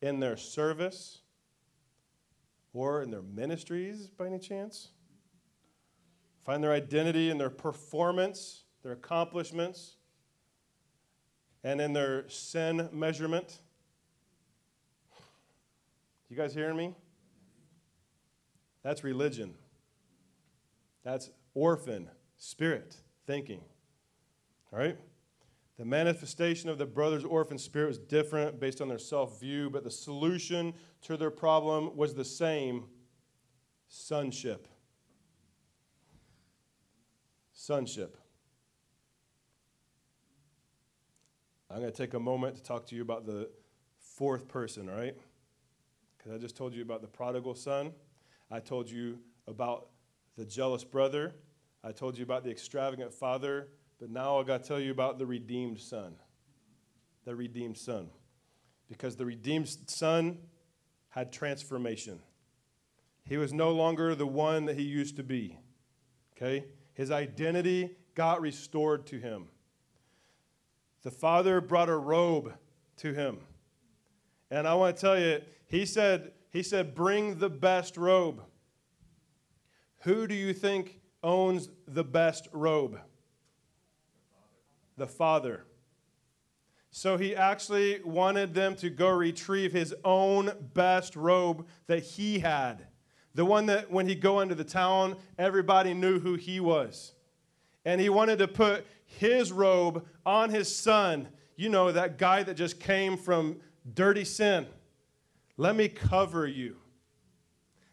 in 0.00 0.20
their 0.20 0.36
service 0.36 1.20
or 2.72 3.02
in 3.02 3.10
their 3.10 3.22
ministries 3.22 4.08
by 4.08 4.26
any 4.26 4.38
chance, 4.38 4.90
find 6.44 6.62
their 6.62 6.72
identity 6.72 7.30
in 7.30 7.38
their 7.38 7.50
performance, 7.50 8.64
their 8.82 8.92
accomplishments, 8.92 9.96
and 11.64 11.80
in 11.80 11.92
their 11.92 12.28
sin 12.28 12.88
measurement. 12.92 13.60
You 16.28 16.36
guys 16.36 16.54
hearing 16.54 16.76
me? 16.76 16.94
That's 18.82 19.04
religion. 19.04 19.54
That's 21.04 21.30
orphan 21.54 22.08
spirit 22.36 22.96
thinking. 23.26 23.62
All 24.72 24.78
right? 24.78 24.98
The 25.78 25.84
manifestation 25.84 26.70
of 26.70 26.78
the 26.78 26.86
brother's 26.86 27.24
orphan 27.24 27.58
spirit 27.58 27.88
was 27.88 27.98
different 27.98 28.58
based 28.58 28.80
on 28.80 28.88
their 28.88 28.98
self 28.98 29.38
view, 29.40 29.70
but 29.70 29.84
the 29.84 29.90
solution 29.90 30.74
to 31.02 31.16
their 31.16 31.30
problem 31.30 31.96
was 31.96 32.14
the 32.14 32.24
same 32.24 32.84
sonship. 33.88 34.66
Sonship. 37.52 38.16
I'm 41.70 41.80
going 41.80 41.92
to 41.92 41.96
take 41.96 42.14
a 42.14 42.20
moment 42.20 42.56
to 42.56 42.62
talk 42.62 42.86
to 42.86 42.96
you 42.96 43.02
about 43.02 43.26
the 43.26 43.50
fourth 43.98 44.48
person, 44.48 44.88
all 44.88 44.96
right? 44.96 45.16
Because 46.26 46.40
I 46.40 46.42
just 46.42 46.56
told 46.56 46.74
you 46.74 46.82
about 46.82 47.02
the 47.02 47.06
prodigal 47.06 47.54
son. 47.54 47.92
I 48.50 48.58
told 48.58 48.90
you 48.90 49.20
about 49.46 49.90
the 50.36 50.44
jealous 50.44 50.82
brother. 50.82 51.36
I 51.84 51.92
told 51.92 52.18
you 52.18 52.24
about 52.24 52.42
the 52.42 52.50
extravagant 52.50 53.14
father 53.14 53.68
but 53.98 54.10
now 54.10 54.38
I 54.38 54.42
got 54.42 54.62
to 54.62 54.68
tell 54.68 54.80
you 54.80 54.90
about 54.90 55.18
the 55.18 55.26
redeemed 55.26 55.80
son. 55.80 56.14
The 57.24 57.34
redeemed 57.34 57.78
son. 57.78 58.10
Because 58.88 59.16
the 59.16 59.24
redeemed 59.24 59.68
son 59.86 60.38
had 61.08 61.32
transformation. 61.32 62.20
He 63.24 63.36
was 63.36 63.52
no 63.52 63.72
longer 63.72 64.14
the 64.14 64.26
one 64.26 64.66
that 64.66 64.76
he 64.76 64.82
used 64.82 65.16
to 65.16 65.22
be. 65.22 65.58
Okay? 66.36 66.66
His 66.92 67.10
identity 67.10 67.96
got 68.14 68.40
restored 68.40 69.06
to 69.06 69.18
him. 69.18 69.48
the 71.02 71.10
father 71.10 71.60
brought 71.60 71.88
a 71.88 71.96
robe 71.96 72.52
to 72.96 73.12
him. 73.12 73.38
And 74.50 74.66
I 74.66 74.74
want 74.74 74.96
to 74.96 75.00
tell 75.00 75.18
you, 75.18 75.40
he 75.66 75.84
said, 75.84 76.32
he 76.50 76.62
said, 76.62 76.94
bring 76.94 77.38
the 77.38 77.50
best 77.50 77.96
robe. 77.96 78.42
Who 80.02 80.26
do 80.26 80.34
you 80.34 80.52
think 80.52 81.00
owns 81.22 81.68
the 81.86 82.04
best 82.04 82.48
robe? 82.52 83.00
The 84.96 85.06
father. 85.06 85.64
So 86.90 87.18
he 87.18 87.36
actually 87.36 88.00
wanted 88.04 88.54
them 88.54 88.74
to 88.76 88.88
go 88.88 89.10
retrieve 89.10 89.72
his 89.72 89.94
own 90.04 90.50
best 90.72 91.14
robe 91.14 91.66
that 91.88 92.02
he 92.02 92.38
had. 92.38 92.86
The 93.34 93.44
one 93.44 93.66
that 93.66 93.90
when 93.90 94.08
he 94.08 94.14
go 94.14 94.40
into 94.40 94.54
the 94.54 94.64
town, 94.64 95.16
everybody 95.38 95.92
knew 95.92 96.18
who 96.18 96.36
he 96.36 96.58
was. 96.58 97.12
And 97.84 98.00
he 98.00 98.08
wanted 98.08 98.38
to 98.38 98.48
put 98.48 98.86
his 99.04 99.52
robe 99.52 100.06
on 100.24 100.48
his 100.48 100.74
son. 100.74 101.28
You 101.56 101.68
know, 101.68 101.92
that 101.92 102.16
guy 102.16 102.42
that 102.44 102.54
just 102.54 102.80
came 102.80 103.18
from 103.18 103.60
dirty 103.92 104.24
sin. 104.24 104.66
Let 105.56 105.76
me 105.76 105.88
cover 105.88 106.46
you. 106.46 106.76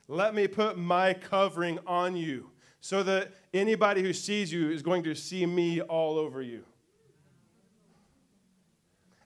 Let 0.07 0.35
me 0.35 0.47
put 0.47 0.77
my 0.77 1.13
covering 1.13 1.79
on 1.87 2.15
you 2.15 2.51
so 2.81 3.03
that 3.03 3.31
anybody 3.53 4.01
who 4.01 4.11
sees 4.11 4.51
you 4.51 4.69
is 4.69 4.81
going 4.81 5.03
to 5.03 5.15
see 5.15 5.45
me 5.45 5.81
all 5.81 6.17
over 6.17 6.41
you. 6.41 6.63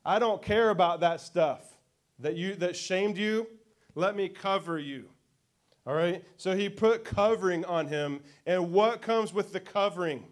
I 0.05 0.19
don't 0.19 0.41
care 0.41 0.69
about 0.69 0.99
that 1.01 1.19
stuff 1.19 1.61
that 2.19 2.35
you 2.35 2.55
that 2.55 2.75
shamed 2.75 3.17
you. 3.17 3.47
Let 3.95 4.15
me 4.15 4.29
cover 4.29 4.77
you. 4.77 5.09
All 5.85 5.95
right? 5.95 6.23
So 6.37 6.55
he 6.55 6.69
put 6.69 7.03
covering 7.03 7.65
on 7.65 7.87
him. 7.87 8.21
And 8.45 8.71
what 8.71 9.01
comes 9.01 9.33
with 9.33 9.51
the 9.53 9.59
covering? 9.59 10.23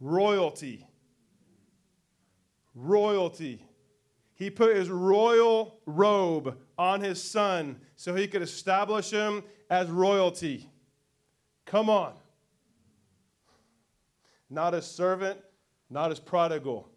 Royalty. 0.00 0.86
Royalty. 2.74 3.64
He 4.34 4.50
put 4.50 4.74
his 4.76 4.88
royal 4.90 5.78
robe 5.86 6.56
on 6.78 7.00
his 7.00 7.22
son 7.22 7.80
so 7.96 8.14
he 8.14 8.26
could 8.26 8.42
establish 8.42 9.10
him 9.10 9.42
as 9.70 9.88
royalty. 9.88 10.68
Come 11.66 11.88
on. 11.88 12.14
Not 14.50 14.74
as 14.74 14.86
servant, 14.86 15.38
not 15.90 16.10
as 16.10 16.20
prodigal, 16.20 16.90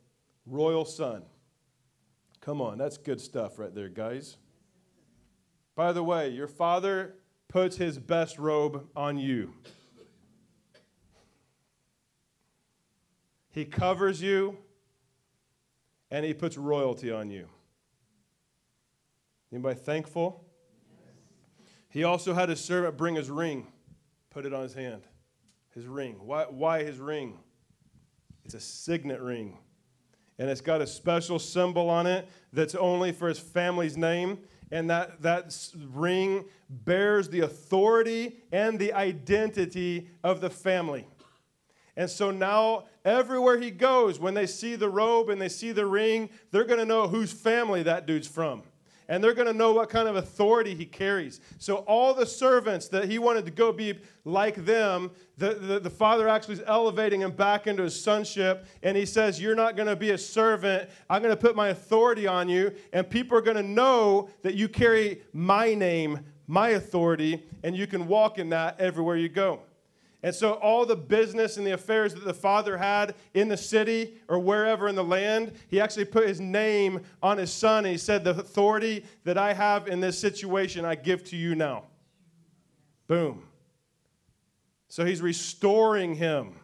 royal 0.46 0.86
son. 0.86 1.24
Come 2.42 2.62
on, 2.62 2.78
that's 2.78 2.98
good 2.98 3.20
stuff 3.20 3.60
right 3.60 3.74
there, 3.74 3.90
guys. 3.90 4.38
By 5.76 5.92
the 5.92 6.04
way, 6.04 6.30
your 6.30 6.48
father 6.48 7.16
puts 7.48 7.78
his 7.78 7.98
best 7.98 8.38
robe 8.38 8.88
on 8.96 9.18
you. 9.18 9.54
He 13.52 13.66
covers 13.66 14.22
you 14.22 14.58
and 16.12 16.26
he 16.26 16.34
puts 16.34 16.58
royalty 16.58 17.12
on 17.12 17.30
you. 17.30 17.48
Anybody 19.52 19.80
thankful? 19.80 20.44
He 21.90 22.04
also 22.04 22.34
had 22.34 22.50
his 22.50 22.60
servant 22.60 22.98
bring 22.98 23.16
his 23.16 23.30
ring, 23.30 23.68
put 24.30 24.46
it 24.46 24.54
on 24.54 24.64
his 24.64 24.74
hand. 24.74 25.04
His 25.74 25.86
ring. 25.86 26.18
Why, 26.22 26.44
why 26.44 26.84
his 26.84 26.98
ring? 26.98 27.40
It's 28.44 28.54
a 28.54 28.60
signet 28.60 29.22
ring. 29.22 29.58
And 30.40 30.50
it's 30.50 30.62
got 30.62 30.82
a 30.82 30.88
special 30.88 31.40
symbol 31.40 31.90
on 31.90 32.08
it 32.08 32.28
that's 32.54 32.76
only 32.76 33.12
for 33.12 33.28
his 33.28 33.40
family's 33.40 33.98
name 33.98 34.40
and 34.72 34.90
that, 34.90 35.22
that 35.22 35.56
ring 35.94 36.46
bears 36.70 37.30
the 37.30 37.42
authority 37.42 38.38
and 38.52 38.78
the 38.78 38.94
identity 38.94 40.10
of 40.24 40.42
the 40.42 40.50
family. 40.50 41.08
And 41.96 42.10
so 42.10 42.30
now, 42.30 42.86
everywhere 43.04 43.60
he 43.60 43.72
goes, 43.72 44.20
when 44.20 44.34
they 44.34 44.46
see 44.46 44.76
the 44.76 44.90
robe 44.90 45.30
and 45.30 45.42
they 45.42 45.50
see 45.50 45.72
the 45.72 45.86
ring, 45.86 46.30
they're 46.52 46.66
going 46.66 46.80
to 46.80 46.86
know 46.86 47.08
whose 47.08 47.32
family 47.32 47.82
that 47.84 48.06
dude's 48.06 48.28
from 48.28 48.64
and 49.10 49.24
they're 49.24 49.34
going 49.34 49.48
to 49.48 49.54
know 49.54 49.72
what 49.72 49.90
kind 49.90 50.08
of 50.08 50.16
authority 50.16 50.76
he 50.76 50.86
carries. 50.86 51.40
So, 51.60 51.78
all 51.78 52.14
the 52.14 52.26
servants 52.26 52.88
that 52.90 53.06
he 53.10 53.20
wanted 53.20 53.46
to 53.46 53.52
go 53.52 53.72
be 53.72 54.00
like 54.26 54.66
them, 54.66 55.12
the, 55.38 55.54
the, 55.54 55.80
the, 55.80 55.90
father 55.90 56.28
actually 56.28 56.56
is 56.56 56.64
elevating 56.66 57.22
him 57.22 57.32
back 57.32 57.68
into 57.68 57.84
his 57.84 58.00
sonship. 58.00 58.66
And 58.84 58.98
he 58.98 59.06
says, 59.06 59.42
You're 59.42 59.56
not 59.56 59.76
going 59.76 59.88
to 59.88 59.96
be 59.96 60.12
a 60.12 60.18
servant. 60.18 60.90
I'm 61.10 61.22
going 61.22 61.34
to 61.34 61.40
put 61.42 61.56
my 61.56 61.70
authority 61.70 62.28
on 62.28 62.50
you. 62.50 62.74
And 62.94 63.10
people 63.10 63.38
are 63.38 63.42
going 63.42 63.58
to 63.58 63.64
know 63.64 64.30
that 64.42 64.56
you 64.56 64.68
carry 64.68 65.22
my 65.34 65.74
name, 65.74 66.20
my 66.48 66.70
authority, 66.70 67.44
and 67.64 67.76
you 67.76 67.88
can 67.88 68.08
walk 68.08 68.38
in 68.38 68.50
that 68.50 68.80
everywhere 68.80 69.16
you 69.16 69.30
go. 69.30 69.62
And 70.28 70.36
so, 70.36 70.56
all 70.56 70.86
the 70.86 70.98
business 70.98 71.56
and 71.56 71.66
the 71.66 71.72
affairs 71.72 72.14
that 72.14 72.26
the 72.26 72.34
father 72.34 72.76
had 72.76 73.16
in 73.34 73.48
the 73.48 73.56
city 73.56 74.16
or 74.28 74.40
wherever 74.40 74.90
in 74.90 74.96
the 74.96 75.02
land, 75.02 75.54
he 75.70 75.80
actually 75.80 76.04
put 76.04 76.28
his 76.28 76.42
name 76.42 77.00
on 77.24 77.38
his 77.38 77.50
son. 77.50 77.86
And 77.86 77.94
he 77.94 77.98
said, 77.98 78.26
The 78.26 78.32
authority 78.32 79.06
that 79.24 79.38
I 79.38 79.54
have 79.54 79.88
in 79.88 80.02
this 80.02 80.20
situation, 80.20 80.84
I 80.84 80.96
give 80.96 81.24
to 81.30 81.38
you 81.38 81.56
now. 81.56 81.86
Boom. 83.08 83.44
So, 84.90 85.06
he's 85.06 85.22
restoring 85.22 86.16
him 86.16 86.56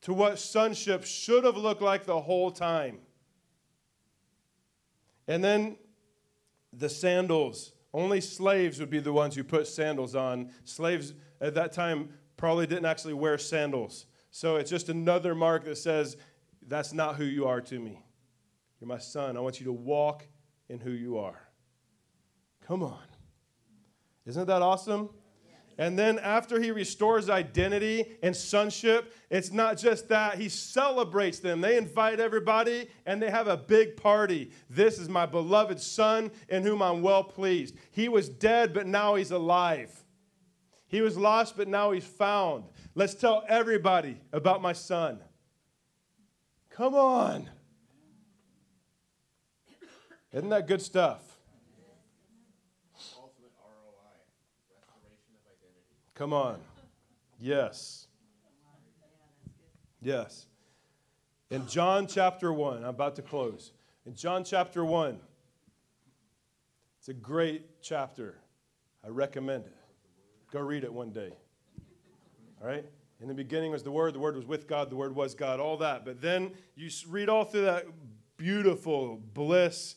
to 0.00 0.14
what 0.14 0.38
sonship 0.38 1.04
should 1.04 1.44
have 1.44 1.58
looked 1.58 1.82
like 1.82 2.06
the 2.06 2.18
whole 2.18 2.50
time. 2.50 2.96
And 5.28 5.44
then 5.44 5.76
the 6.72 6.88
sandals. 6.88 7.72
Only 7.92 8.22
slaves 8.22 8.78
would 8.80 8.88
be 8.88 9.00
the 9.00 9.12
ones 9.12 9.34
who 9.34 9.44
put 9.44 9.66
sandals 9.66 10.14
on. 10.14 10.50
Slaves 10.64 11.12
at 11.40 11.54
that 11.54 11.72
time 11.72 12.10
probably 12.36 12.66
didn't 12.66 12.86
actually 12.86 13.14
wear 13.14 13.38
sandals. 13.38 14.06
So 14.30 14.56
it's 14.56 14.70
just 14.70 14.88
another 14.88 15.34
mark 15.34 15.64
that 15.64 15.76
says, 15.76 16.16
that's 16.66 16.92
not 16.92 17.16
who 17.16 17.24
you 17.24 17.46
are 17.46 17.60
to 17.60 17.78
me. 17.78 18.02
You're 18.80 18.88
my 18.88 18.98
son. 18.98 19.36
I 19.36 19.40
want 19.40 19.60
you 19.60 19.66
to 19.66 19.72
walk 19.72 20.26
in 20.68 20.78
who 20.78 20.90
you 20.90 21.18
are. 21.18 21.40
Come 22.66 22.82
on. 22.82 23.02
Isn't 24.26 24.46
that 24.46 24.62
awesome? 24.62 25.10
And 25.80 25.98
then 25.98 26.18
after 26.18 26.60
he 26.60 26.72
restores 26.72 27.30
identity 27.30 28.04
and 28.22 28.36
sonship, 28.36 29.14
it's 29.30 29.50
not 29.50 29.78
just 29.78 30.08
that, 30.10 30.36
he 30.36 30.50
celebrates 30.50 31.38
them. 31.38 31.62
They 31.62 31.78
invite 31.78 32.20
everybody 32.20 32.88
and 33.06 33.20
they 33.20 33.30
have 33.30 33.48
a 33.48 33.56
big 33.56 33.96
party. 33.96 34.50
This 34.68 34.98
is 34.98 35.08
my 35.08 35.24
beloved 35.24 35.80
son 35.80 36.32
in 36.50 36.64
whom 36.64 36.82
I'm 36.82 37.00
well 37.00 37.24
pleased. 37.24 37.76
He 37.92 38.10
was 38.10 38.28
dead, 38.28 38.74
but 38.74 38.86
now 38.86 39.14
he's 39.14 39.30
alive. 39.30 40.04
He 40.90 41.02
was 41.02 41.16
lost, 41.16 41.56
but 41.56 41.68
now 41.68 41.92
he's 41.92 42.04
found. 42.04 42.64
Let's 42.96 43.14
tell 43.14 43.44
everybody 43.48 44.20
about 44.32 44.60
my 44.60 44.72
son. 44.72 45.20
Come 46.68 46.96
on. 46.96 47.48
Isn't 50.32 50.48
that 50.48 50.66
good 50.66 50.82
stuff? 50.82 51.22
Come 56.14 56.32
on. 56.32 56.58
Yes. 57.38 58.08
Yes. 60.02 60.46
In 61.50 61.68
John 61.68 62.08
chapter 62.08 62.52
1, 62.52 62.78
I'm 62.78 62.84
about 62.84 63.14
to 63.16 63.22
close. 63.22 63.70
In 64.06 64.14
John 64.16 64.42
chapter 64.42 64.84
1, 64.84 65.20
it's 66.98 67.08
a 67.08 67.14
great 67.14 67.80
chapter. 67.80 68.38
I 69.04 69.08
recommend 69.08 69.66
it. 69.66 69.79
Go 70.52 70.60
read 70.60 70.82
it 70.84 70.92
one 70.92 71.10
day. 71.10 71.32
All 72.60 72.66
right? 72.66 72.84
In 73.20 73.28
the 73.28 73.34
beginning 73.34 73.70
was 73.70 73.82
the 73.82 73.90
Word, 73.90 74.14
the 74.14 74.18
Word 74.18 74.34
was 74.34 74.46
with 74.46 74.66
God, 74.66 74.90
the 74.90 74.96
Word 74.96 75.14
was 75.14 75.34
God, 75.34 75.60
all 75.60 75.76
that. 75.78 76.04
But 76.04 76.20
then 76.20 76.52
you 76.74 76.90
read 77.08 77.28
all 77.28 77.44
through 77.44 77.62
that 77.62 77.86
beautiful, 78.36 79.20
bliss, 79.34 79.96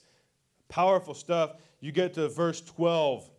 powerful 0.69 1.13
stuff. 1.13 1.55
You 1.79 1.91
get 1.91 2.13
to 2.15 2.29
verse 2.29 2.61
12. 2.61 3.29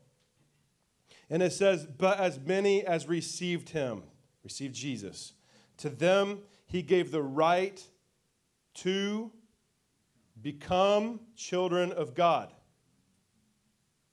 And 1.31 1.43
it 1.43 1.53
says, 1.53 1.87
But 1.87 2.19
as 2.19 2.41
many 2.41 2.85
as 2.85 3.07
received 3.07 3.71
him, 3.71 4.03
received 4.43 4.75
Jesus, 4.75 5.35
to 5.79 5.91
them 5.91 6.41
he 6.67 6.83
gave 6.83 7.11
the 7.11 7.23
right 7.23 7.83
to 8.75 9.31
become 10.41 11.21
children 11.37 11.93
of 11.93 12.15
God, 12.15 12.53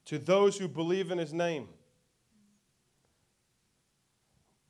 to 0.05 0.19
those 0.19 0.57
who 0.57 0.67
believe 0.67 1.11
in 1.11 1.17
his 1.17 1.33
name 1.33 1.67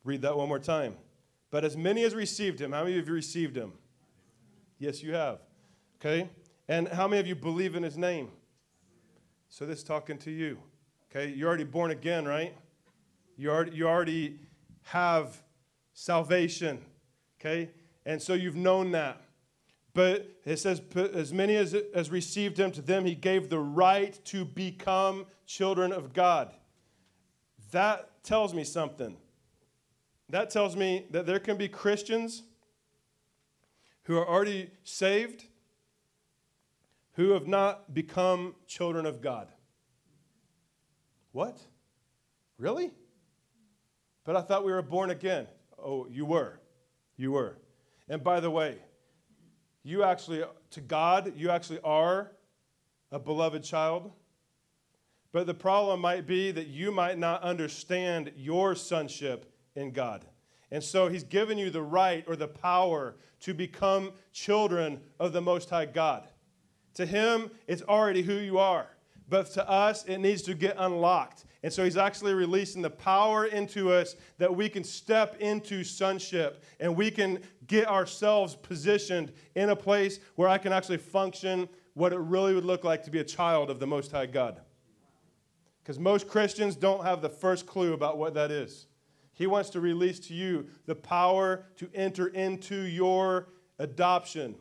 Read 0.04 0.22
that 0.22 0.36
one 0.36 0.48
more 0.48 0.58
time. 0.58 0.96
But 1.50 1.64
as 1.64 1.76
many 1.76 2.02
as 2.04 2.14
received 2.14 2.60
him, 2.60 2.72
how 2.72 2.84
many 2.84 2.98
of 2.98 3.06
you 3.06 3.14
received 3.14 3.56
him? 3.56 3.72
Yes, 4.78 5.02
you 5.02 5.14
have. 5.14 5.38
Okay? 6.00 6.28
And 6.68 6.88
how 6.88 7.06
many 7.06 7.20
of 7.20 7.26
you 7.26 7.34
believe 7.34 7.76
in 7.76 7.82
his 7.82 7.96
name? 7.96 8.30
So 9.48 9.66
this 9.66 9.82
talking 9.82 10.18
to 10.18 10.30
you. 10.30 10.58
Okay? 11.10 11.32
You're 11.32 11.48
already 11.48 11.64
born 11.64 11.90
again, 11.90 12.24
right? 12.24 12.54
You 13.36 13.50
already, 13.50 13.76
you 13.76 13.86
already 13.86 14.40
have 14.84 15.42
salvation. 15.92 16.80
Okay? 17.38 17.70
And 18.06 18.20
so 18.20 18.34
you've 18.34 18.56
known 18.56 18.92
that. 18.92 19.20
But 19.94 20.30
it 20.44 20.58
says, 20.58 20.80
as 21.14 21.32
many 21.32 21.54
as, 21.56 21.74
as 21.94 22.10
received 22.10 22.58
him, 22.58 22.72
to 22.72 22.82
them 22.82 23.04
he 23.04 23.14
gave 23.14 23.50
the 23.50 23.58
right 23.58 24.18
to 24.26 24.44
become 24.44 25.26
children 25.46 25.92
of 25.92 26.14
God. 26.14 26.52
That 27.72 28.24
tells 28.24 28.54
me 28.54 28.64
something. 28.64 29.16
That 30.32 30.48
tells 30.48 30.74
me 30.76 31.04
that 31.10 31.26
there 31.26 31.38
can 31.38 31.58
be 31.58 31.68
Christians 31.68 32.42
who 34.04 34.16
are 34.16 34.26
already 34.26 34.70
saved, 34.82 35.44
who 37.12 37.32
have 37.32 37.46
not 37.46 37.92
become 37.92 38.54
children 38.66 39.04
of 39.04 39.20
God. 39.20 39.48
What? 41.32 41.60
Really? 42.56 42.92
But 44.24 44.36
I 44.36 44.40
thought 44.40 44.64
we 44.64 44.72
were 44.72 44.80
born 44.80 45.10
again. 45.10 45.48
Oh, 45.78 46.06
you 46.10 46.24
were. 46.24 46.60
You 47.18 47.32
were. 47.32 47.58
And 48.08 48.24
by 48.24 48.40
the 48.40 48.50
way, 48.50 48.78
you 49.82 50.02
actually, 50.02 50.44
to 50.70 50.80
God, 50.80 51.34
you 51.36 51.50
actually 51.50 51.80
are 51.84 52.32
a 53.10 53.18
beloved 53.18 53.64
child. 53.64 54.10
But 55.30 55.46
the 55.46 55.52
problem 55.52 56.00
might 56.00 56.26
be 56.26 56.52
that 56.52 56.68
you 56.68 56.90
might 56.90 57.18
not 57.18 57.42
understand 57.42 58.32
your 58.34 58.74
sonship 58.74 59.51
in 59.74 59.92
God. 59.92 60.24
And 60.70 60.82
so 60.82 61.08
he's 61.08 61.24
given 61.24 61.58
you 61.58 61.70
the 61.70 61.82
right 61.82 62.24
or 62.26 62.34
the 62.34 62.48
power 62.48 63.16
to 63.40 63.52
become 63.52 64.12
children 64.32 65.00
of 65.20 65.32
the 65.32 65.42
Most 65.42 65.68
High 65.68 65.86
God. 65.86 66.26
To 66.94 67.06
him, 67.06 67.50
it's 67.66 67.82
already 67.82 68.22
who 68.22 68.34
you 68.34 68.58
are. 68.58 68.86
But 69.28 69.46
to 69.52 69.68
us, 69.68 70.04
it 70.04 70.18
needs 70.18 70.42
to 70.42 70.54
get 70.54 70.76
unlocked. 70.78 71.44
And 71.62 71.72
so 71.72 71.84
he's 71.84 71.96
actually 71.96 72.34
releasing 72.34 72.82
the 72.82 72.90
power 72.90 73.46
into 73.46 73.92
us 73.92 74.16
that 74.38 74.54
we 74.54 74.68
can 74.68 74.82
step 74.82 75.36
into 75.40 75.84
sonship 75.84 76.64
and 76.80 76.96
we 76.96 77.10
can 77.10 77.40
get 77.66 77.88
ourselves 77.88 78.56
positioned 78.56 79.32
in 79.54 79.70
a 79.70 79.76
place 79.76 80.18
where 80.34 80.48
I 80.48 80.58
can 80.58 80.72
actually 80.72 80.98
function 80.98 81.68
what 81.94 82.12
it 82.12 82.18
really 82.18 82.54
would 82.54 82.64
look 82.64 82.84
like 82.84 83.02
to 83.04 83.10
be 83.10 83.20
a 83.20 83.24
child 83.24 83.70
of 83.70 83.78
the 83.78 83.86
Most 83.86 84.10
High 84.10 84.26
God. 84.26 84.60
Because 85.82 85.98
most 85.98 86.28
Christians 86.28 86.76
don't 86.76 87.04
have 87.04 87.22
the 87.22 87.28
first 87.28 87.66
clue 87.66 87.92
about 87.92 88.18
what 88.18 88.34
that 88.34 88.50
is. 88.50 88.86
He 89.42 89.48
wants 89.48 89.70
to 89.70 89.80
release 89.80 90.20
to 90.28 90.34
you 90.34 90.68
the 90.86 90.94
power 90.94 91.64
to 91.74 91.90
enter 91.96 92.28
into 92.28 92.76
your 92.82 93.48
adoption 93.80 94.54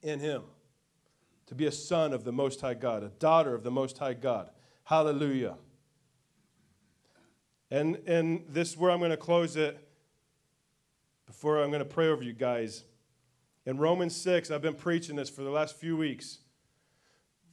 in 0.00 0.20
Him, 0.20 0.44
to 1.48 1.54
be 1.54 1.66
a 1.66 1.70
son 1.70 2.14
of 2.14 2.24
the 2.24 2.32
Most 2.32 2.62
High 2.62 2.72
God, 2.72 3.02
a 3.02 3.10
daughter 3.10 3.54
of 3.54 3.62
the 3.62 3.70
Most 3.70 3.98
High 3.98 4.14
God. 4.14 4.52
Hallelujah. 4.84 5.58
And, 7.70 7.96
and 8.06 8.46
this 8.48 8.70
is 8.70 8.78
where 8.78 8.90
I'm 8.90 9.00
going 9.00 9.10
to 9.10 9.18
close 9.18 9.54
it 9.54 9.76
before 11.26 11.62
I'm 11.62 11.68
going 11.68 11.80
to 11.80 11.84
pray 11.84 12.08
over 12.08 12.22
you 12.22 12.32
guys. 12.32 12.84
In 13.66 13.76
Romans 13.76 14.16
6, 14.16 14.50
I've 14.50 14.62
been 14.62 14.72
preaching 14.72 15.16
this 15.16 15.28
for 15.28 15.42
the 15.42 15.50
last 15.50 15.76
few 15.76 15.98
weeks 15.98 16.38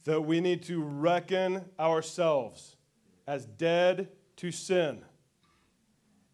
that 0.06 0.22
we 0.22 0.40
need 0.40 0.62
to 0.62 0.82
reckon 0.82 1.66
ourselves 1.78 2.76
as 3.26 3.44
dead 3.44 4.08
to 4.36 4.50
sin 4.50 5.04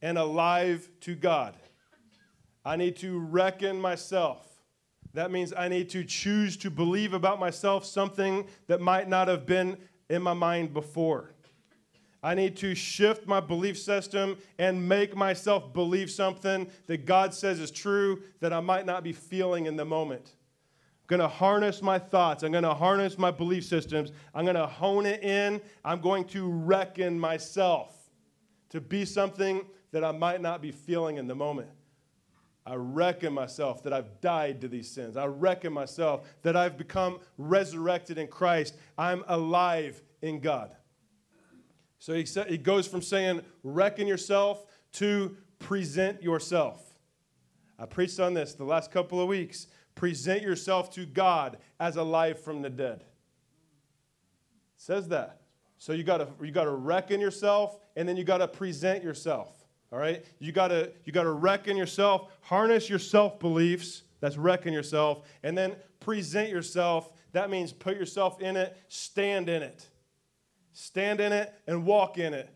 and 0.04 0.18
alive 0.18 0.90
to 1.00 1.14
God. 1.14 1.56
I 2.62 2.76
need 2.76 2.96
to 2.96 3.18
reckon 3.18 3.80
myself. 3.80 4.46
That 5.14 5.30
means 5.30 5.54
I 5.56 5.68
need 5.68 5.88
to 5.90 6.04
choose 6.04 6.58
to 6.58 6.70
believe 6.70 7.14
about 7.14 7.40
myself 7.40 7.86
something 7.86 8.46
that 8.66 8.82
might 8.82 9.08
not 9.08 9.28
have 9.28 9.46
been 9.46 9.78
in 10.10 10.20
my 10.20 10.34
mind 10.34 10.74
before. 10.74 11.30
I 12.22 12.34
need 12.34 12.54
to 12.58 12.74
shift 12.74 13.26
my 13.26 13.40
belief 13.40 13.78
system 13.78 14.36
and 14.58 14.86
make 14.86 15.16
myself 15.16 15.72
believe 15.72 16.10
something 16.10 16.68
that 16.86 17.06
God 17.06 17.32
says 17.32 17.58
is 17.58 17.70
true 17.70 18.22
that 18.40 18.52
I 18.52 18.60
might 18.60 18.84
not 18.84 19.04
be 19.04 19.12
feeling 19.12 19.64
in 19.64 19.76
the 19.76 19.86
moment. 19.86 20.32
I'm 21.00 21.06
going 21.06 21.20
to 21.20 21.28
harness 21.28 21.80
my 21.80 21.98
thoughts. 21.98 22.42
I'm 22.42 22.52
going 22.52 22.64
to 22.64 22.74
harness 22.74 23.16
my 23.16 23.30
belief 23.30 23.64
systems. 23.64 24.12
I'm 24.34 24.44
going 24.44 24.56
to 24.56 24.66
hone 24.66 25.06
it 25.06 25.22
in. 25.22 25.62
I'm 25.82 26.02
going 26.02 26.24
to 26.28 26.46
reckon 26.46 27.18
myself 27.18 28.10
to 28.68 28.82
be 28.82 29.06
something 29.06 29.64
that 29.94 30.04
I 30.04 30.10
might 30.10 30.40
not 30.40 30.60
be 30.60 30.72
feeling 30.72 31.18
in 31.18 31.28
the 31.28 31.36
moment. 31.36 31.68
I 32.66 32.74
reckon 32.74 33.32
myself 33.32 33.84
that 33.84 33.92
I've 33.92 34.20
died 34.20 34.60
to 34.62 34.68
these 34.68 34.90
sins. 34.90 35.16
I 35.16 35.26
reckon 35.26 35.72
myself 35.72 36.26
that 36.42 36.56
I've 36.56 36.76
become 36.76 37.20
resurrected 37.38 38.18
in 38.18 38.26
Christ. 38.26 38.74
I'm 38.98 39.22
alive 39.28 40.02
in 40.20 40.40
God. 40.40 40.74
So 42.00 42.12
he, 42.12 42.26
sa- 42.26 42.42
he 42.44 42.58
goes 42.58 42.88
from 42.88 43.02
saying, 43.02 43.42
reckon 43.62 44.08
yourself 44.08 44.66
to 44.94 45.36
present 45.60 46.20
yourself. 46.24 46.82
I 47.78 47.86
preached 47.86 48.18
on 48.18 48.34
this 48.34 48.54
the 48.54 48.64
last 48.64 48.90
couple 48.90 49.20
of 49.20 49.28
weeks. 49.28 49.68
Present 49.94 50.42
yourself 50.42 50.92
to 50.94 51.06
God 51.06 51.58
as 51.78 51.94
alive 51.94 52.42
from 52.42 52.62
the 52.62 52.70
dead. 52.70 53.02
It 53.02 53.06
says 54.76 55.06
that. 55.08 55.42
So 55.78 55.92
you 55.92 56.02
gotta 56.02 56.26
you 56.42 56.50
gotta 56.50 56.74
reckon 56.74 57.20
yourself 57.20 57.78
and 57.94 58.08
then 58.08 58.16
you 58.16 58.24
gotta 58.24 58.48
present 58.48 59.04
yourself. 59.04 59.63
All 59.94 60.00
right? 60.00 60.24
You 60.40 60.50
gotta 60.50 60.90
you 61.04 61.12
gotta 61.12 61.30
reckon 61.30 61.76
yourself, 61.76 62.32
harness 62.40 62.90
your 62.90 62.98
self-beliefs, 62.98 64.02
that's 64.18 64.36
reckon 64.36 64.72
yourself, 64.72 65.22
and 65.44 65.56
then 65.56 65.76
present 66.00 66.50
yourself. 66.50 67.12
That 67.30 67.48
means 67.48 67.72
put 67.72 67.96
yourself 67.96 68.40
in 68.40 68.56
it, 68.56 68.76
stand 68.88 69.48
in 69.48 69.62
it. 69.62 69.86
Stand 70.72 71.20
in 71.20 71.32
it 71.32 71.54
and 71.68 71.86
walk 71.86 72.18
in 72.18 72.34
it. 72.34 72.50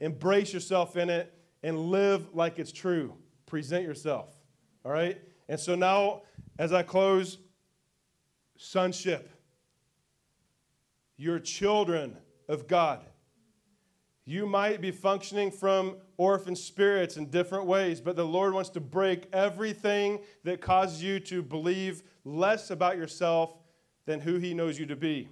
Embrace 0.00 0.52
yourself 0.52 0.98
in 0.98 1.08
it 1.08 1.32
and 1.62 1.78
live 1.78 2.34
like 2.34 2.58
it's 2.58 2.72
true. 2.72 3.14
Present 3.46 3.84
yourself. 3.84 4.28
All 4.84 4.92
right? 4.92 5.18
And 5.48 5.58
so 5.58 5.74
now, 5.74 6.24
as 6.58 6.74
I 6.74 6.82
close, 6.82 7.38
sonship. 8.58 9.30
You're 11.16 11.38
children 11.38 12.18
of 12.48 12.68
God. 12.68 13.00
You 14.24 14.46
might 14.46 14.80
be 14.80 14.90
functioning 14.90 15.50
from 15.50 15.96
orphan 16.22 16.54
spirits 16.54 17.16
in 17.16 17.26
different 17.26 17.66
ways, 17.66 18.00
but 18.00 18.14
the 18.14 18.24
Lord 18.24 18.54
wants 18.54 18.70
to 18.70 18.80
break 18.80 19.28
everything 19.32 20.20
that 20.44 20.60
causes 20.60 21.02
you 21.02 21.18
to 21.18 21.42
believe 21.42 22.04
less 22.24 22.70
about 22.70 22.96
yourself 22.96 23.58
than 24.06 24.20
who 24.20 24.36
He 24.36 24.54
knows 24.54 24.78
you 24.78 24.86
to 24.86 24.94
be. 24.94 25.28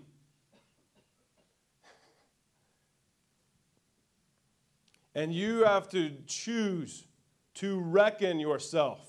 And 5.14 5.32
you 5.32 5.64
have 5.64 5.88
to 5.90 6.10
choose 6.26 7.06
to 7.54 7.80
reckon 7.80 8.40
yourself. 8.40 9.00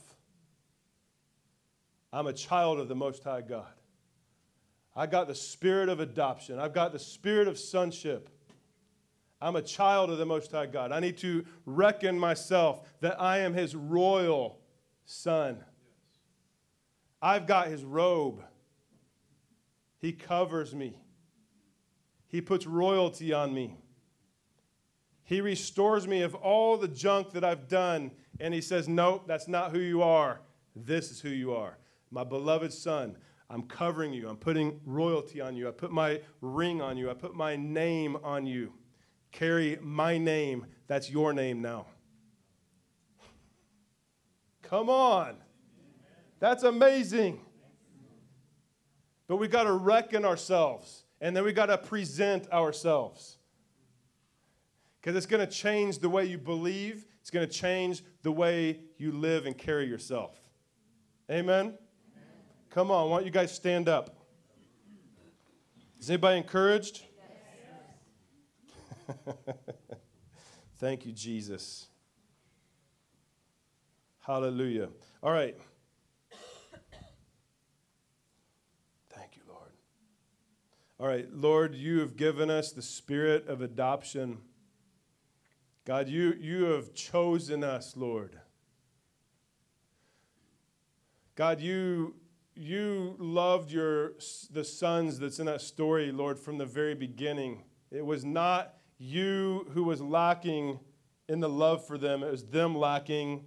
I'm 2.13 2.27
a 2.27 2.33
child 2.33 2.79
of 2.79 2.89
the 2.89 2.95
Most 2.95 3.23
High 3.23 3.41
God. 3.41 3.73
I 4.95 5.07
got 5.07 5.27
the 5.27 5.35
spirit 5.35 5.89
of 5.89 5.99
adoption, 5.99 6.59
I've 6.59 6.73
got 6.73 6.91
the 6.91 6.99
spirit 6.99 7.47
of 7.47 7.57
sonship. 7.57 8.29
I'm 9.41 9.55
a 9.55 9.61
child 9.61 10.11
of 10.11 10.17
the 10.17 10.25
Most 10.25 10.51
High 10.51 10.67
God. 10.67 10.91
I 10.91 10.99
need 10.99 11.17
to 11.19 11.43
reckon 11.65 12.19
myself 12.19 12.87
that 13.01 13.19
I 13.19 13.39
am 13.39 13.53
His 13.53 13.75
royal 13.75 14.59
son. 15.05 15.63
I've 17.21 17.47
got 17.47 17.67
His 17.67 17.83
robe, 17.83 18.43
He 19.97 20.13
covers 20.13 20.75
me, 20.75 20.99
He 22.27 22.41
puts 22.41 22.67
royalty 22.67 23.33
on 23.33 23.53
me. 23.53 23.77
He 25.23 25.39
restores 25.39 26.07
me 26.07 26.23
of 26.23 26.35
all 26.35 26.75
the 26.75 26.89
junk 26.89 27.31
that 27.31 27.43
I've 27.43 27.69
done. 27.69 28.11
And 28.39 28.53
He 28.53 28.59
says, 28.61 28.87
Nope, 28.89 29.23
that's 29.27 29.47
not 29.47 29.71
who 29.71 29.79
you 29.79 30.01
are. 30.01 30.41
This 30.75 31.09
is 31.09 31.21
who 31.21 31.29
you 31.29 31.53
are. 31.53 31.77
My 32.09 32.23
beloved 32.25 32.73
Son, 32.73 33.15
I'm 33.49 33.63
covering 33.63 34.13
you. 34.13 34.27
I'm 34.27 34.37
putting 34.37 34.79
royalty 34.85 35.39
on 35.41 35.55
you. 35.55 35.67
I 35.67 35.71
put 35.71 35.91
my 35.91 36.21
ring 36.41 36.81
on 36.81 36.97
you. 36.97 37.09
I 37.09 37.13
put 37.13 37.33
my 37.33 37.55
name 37.55 38.17
on 38.23 38.45
you. 38.45 38.73
Carry 39.31 39.77
my 39.81 40.17
name. 40.17 40.65
That's 40.87 41.09
your 41.09 41.33
name 41.33 41.61
now. 41.61 41.85
Come 44.63 44.89
on. 44.89 45.35
That's 46.39 46.63
amazing. 46.63 47.39
But 49.27 49.37
we 49.37 49.47
got 49.47 49.63
to 49.63 49.73
reckon 49.73 50.25
ourselves, 50.25 51.05
and 51.21 51.35
then 51.35 51.43
we 51.43 51.53
got 51.53 51.67
to 51.67 51.77
present 51.77 52.51
ourselves 52.51 53.37
because 55.01 55.15
it's 55.15 55.25
going 55.25 55.45
to 55.45 55.51
change 55.51 55.99
the 55.99 56.09
way 56.09 56.25
you 56.25 56.37
believe, 56.37 57.05
it's 57.21 57.31
going 57.31 57.47
to 57.47 57.53
change 57.53 58.03
the 58.21 58.31
way 58.31 58.79
you 58.97 59.11
live 59.11 59.45
and 59.45 59.57
carry 59.57 59.87
yourself. 59.87 60.39
Amen? 61.29 61.59
Amen? 61.59 61.77
Come 62.69 62.91
on, 62.91 63.09
why 63.09 63.17
don't 63.17 63.25
you 63.25 63.31
guys 63.31 63.51
stand 63.51 63.89
up? 63.89 64.15
Is 65.99 66.09
anybody 66.09 66.37
encouraged? 66.37 67.03
Thank 70.77 71.05
you, 71.05 71.11
Jesus. 71.11 71.87
Hallelujah. 74.19 74.89
All 75.23 75.31
right. 75.31 75.55
Thank 79.09 79.35
you, 79.35 79.41
Lord. 79.47 79.71
All 80.99 81.07
right, 81.07 81.27
Lord, 81.33 81.75
you 81.75 81.99
have 81.99 82.15
given 82.15 82.49
us 82.49 82.71
the 82.71 82.81
spirit 82.81 83.47
of 83.47 83.61
adoption. 83.61 84.39
God, 85.85 86.07
you, 86.07 86.35
you 86.39 86.65
have 86.65 86.93
chosen 86.93 87.63
us, 87.63 87.97
Lord. 87.97 88.39
God, 91.35 91.59
you, 91.59 92.15
you 92.55 93.15
loved 93.17 93.71
your, 93.71 94.13
the 94.51 94.63
sons 94.63 95.17
that's 95.17 95.39
in 95.39 95.47
that 95.47 95.61
story, 95.61 96.11
Lord, 96.11 96.37
from 96.37 96.59
the 96.59 96.65
very 96.65 96.93
beginning. 96.93 97.63
It 97.89 98.05
was 98.05 98.23
not 98.23 98.75
you 99.01 99.67
who 99.73 99.83
was 99.83 99.99
lacking 99.99 100.79
in 101.27 101.39
the 101.39 101.49
love 101.49 101.85
for 101.87 101.97
them, 101.97 102.21
it 102.21 102.29
was 102.29 102.45
them 102.45 102.77
lacking 102.77 103.43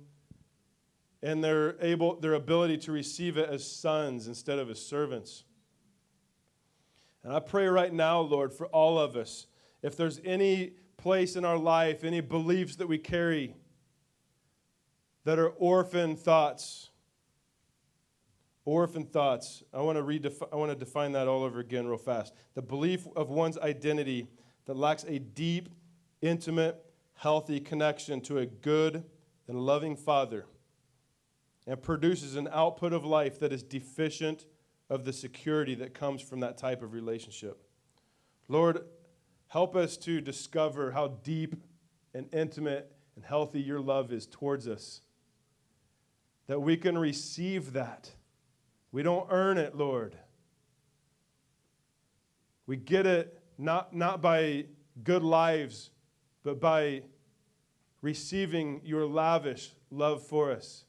and 1.23 1.43
their, 1.43 1.77
able, 1.81 2.19
their 2.19 2.35
ability 2.35 2.77
to 2.77 2.93
receive 2.93 3.39
it 3.39 3.49
as 3.49 3.65
sons 3.65 4.27
instead 4.27 4.59
of 4.59 4.69
as 4.69 4.85
servants. 4.85 5.45
And 7.23 7.33
I 7.33 7.39
pray 7.39 7.69
right 7.69 7.93
now, 7.93 8.21
Lord, 8.21 8.53
for 8.53 8.67
all 8.67 8.99
of 8.99 9.17
us, 9.17 9.47
if 9.81 9.97
there's 9.97 10.21
any 10.25 10.73
place 10.97 11.37
in 11.37 11.45
our 11.45 11.57
life, 11.57 12.03
any 12.03 12.21
beliefs 12.21 12.77
that 12.77 12.89
we 12.89 12.99
carry 12.99 13.55
that 15.25 15.39
are 15.39 15.51
orphan 15.51 16.17
thoughts, 16.17 16.91
orphan 18.65 19.05
thoughts. 19.05 19.63
I 19.73 19.81
want 19.81 19.99
to 19.99 20.03
redefi- 20.03 20.49
I 20.53 20.57
want 20.57 20.73
to 20.73 20.77
define 20.77 21.13
that 21.13 21.29
all 21.29 21.45
over 21.45 21.61
again 21.61 21.87
real 21.87 21.97
fast. 21.97 22.35
The 22.55 22.63
belief 22.63 23.07
of 23.15 23.31
one's 23.31 23.57
identity 23.59 24.29
that 24.67 24.77
lacks 24.77 25.05
a 25.05 25.19
deep, 25.19 25.69
intimate, 26.21 26.85
healthy 27.15 27.61
connection 27.61 28.21
to 28.23 28.39
a 28.39 28.47
good 28.47 29.05
and 29.47 29.59
loving 29.59 29.97
Father 29.97 30.47
and 31.67 31.81
produces 31.83 32.37
an 32.37 32.49
output 32.53 32.93
of 32.93 33.05
life 33.05 33.39
that 33.41 33.53
is 33.53 33.63
deficient 33.63 34.45
of 34.91 35.05
the 35.05 35.13
security 35.13 35.75
that 35.75 35.95
comes 35.95 36.21
from 36.21 36.41
that 36.41 36.59
type 36.59 36.83
of 36.83 36.93
relationship. 36.93 37.63
Lord, 38.49 38.85
help 39.49 39.75
us 39.75 39.97
to 39.99 40.21
discover 40.21 40.91
how 40.91 41.09
deep 41.23 41.57
and 42.13 42.33
intimate 42.35 42.93
and 43.17 43.25
healthy 43.25 43.61
your 43.61 43.81
love 43.81 44.13
is 44.13 44.27
towards 44.27 44.69
us. 44.69 45.01
That 46.47 46.61
we 46.61 46.77
can 46.77 46.99
receive 46.99 47.73
that. 47.73 48.11
We 48.93 49.03
don't 49.03 49.27
earn 49.31 49.57
it, 49.57 49.75
Lord. 49.75 50.17
We 52.67 52.77
get 52.77 53.07
it 53.07 53.41
not, 53.59 53.95
not 53.95 54.21
by 54.21 54.67
good 55.03 55.23
lives, 55.23 55.91
but 56.43 56.61
by 56.61 57.03
receiving 58.03 58.81
your 58.85 59.07
lavish 59.07 59.73
love 59.91 60.23
for 60.23 60.51
us 60.53 60.85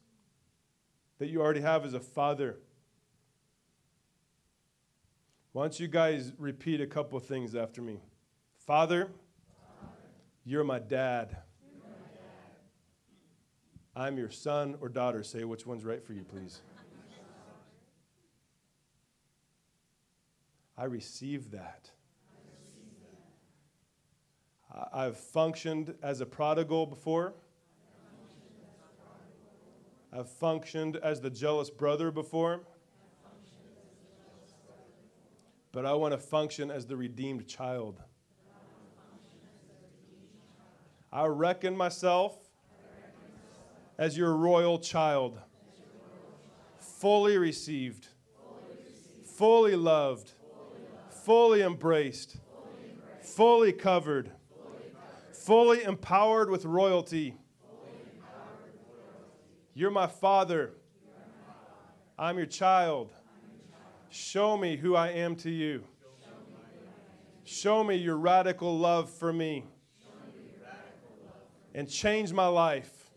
that 1.19 1.27
you 1.27 1.41
already 1.41 1.61
have 1.61 1.85
as 1.85 1.93
a 1.93 1.99
father. 1.99 2.57
Why 5.53 5.63
don't 5.63 5.79
you 5.79 5.87
guys 5.87 6.33
repeat 6.37 6.81
a 6.81 6.87
couple 6.87 7.17
things 7.19 7.55
after 7.55 7.81
me? 7.81 8.01
Father, 8.57 9.09
you're 10.43 10.65
my 10.65 10.79
dad. 10.79 11.37
I'm 13.95 14.17
your 14.17 14.29
son 14.29 14.75
or 14.81 14.89
daughter. 14.89 15.23
Say 15.23 15.45
which 15.45 15.65
one's 15.65 15.85
right 15.85 16.03
for 16.03 16.11
you, 16.11 16.23
please. 16.23 16.61
I 20.77 20.83
receive 20.83 21.51
that. 21.51 21.91
I've 24.93 25.17
functioned 25.17 25.95
as 26.03 26.19
a 26.19 26.25
prodigal 26.25 26.85
before. 26.85 27.33
I've 30.11 30.29
functioned 30.29 30.97
as 30.97 31.21
the 31.21 31.29
jealous 31.29 31.69
brother 31.69 32.11
before. 32.11 32.61
But 35.71 35.85
I 35.85 35.93
want 35.93 36.13
to 36.13 36.17
function 36.17 36.71
as 36.71 36.85
the 36.85 36.97
redeemed 36.97 37.47
child. 37.47 38.01
I 41.11 41.25
reckon 41.27 41.77
myself 41.77 42.37
as 43.97 44.17
your 44.17 44.35
royal 44.35 44.79
child, 44.79 45.39
fully 46.79 47.37
received, 47.37 48.09
fully 49.23 49.77
loved, 49.77 50.31
fully 51.09 51.61
embraced, 51.61 52.37
fully 53.21 53.71
covered, 53.71 54.31
fully 55.45 55.83
empowered 55.83 56.49
with 56.49 56.65
royalty. 56.65 57.35
You're 59.75 59.91
my 59.91 60.07
father. 60.07 60.71
I'm 62.17 62.37
your 62.37 62.47
child. 62.47 63.11
Show 64.09 64.57
me 64.57 64.75
who 64.75 64.95
I 64.95 65.09
am 65.09 65.35
to 65.37 65.51
you. 65.51 65.83
Show 67.43 67.83
me 67.83 67.95
your 67.95 68.17
radical 68.17 68.75
love 68.75 69.07
for 69.11 69.31
me. 69.31 69.65
And 71.75 71.87
change 71.87 72.33
my 72.33 72.47
life. 72.47 73.11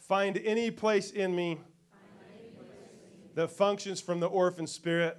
Find 0.00 0.36
any 0.44 0.70
place 0.70 1.12
in 1.12 1.34
me 1.34 1.60
that 3.36 3.48
functions 3.48 4.02
from 4.02 4.20
the 4.20 4.26
orphan 4.26 4.66
spirit 4.66 5.16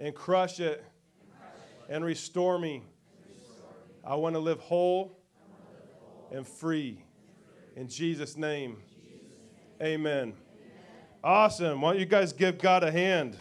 and 0.00 0.12
crush 0.14 0.58
it 0.58 0.84
and 1.88 2.04
restore 2.04 2.58
me. 2.58 2.82
I 4.04 4.16
want 4.16 4.34
to 4.34 4.40
live 4.40 4.58
whole 4.58 5.16
and 6.32 6.46
free. 6.46 7.04
In 7.76 7.88
Jesus' 7.88 8.36
name, 8.36 8.78
amen. 9.80 10.34
Awesome. 11.22 11.80
Why 11.80 11.92
don't 11.92 12.00
you 12.00 12.06
guys 12.06 12.32
give 12.32 12.58
God 12.58 12.82
a 12.82 12.90
hand? 12.90 13.36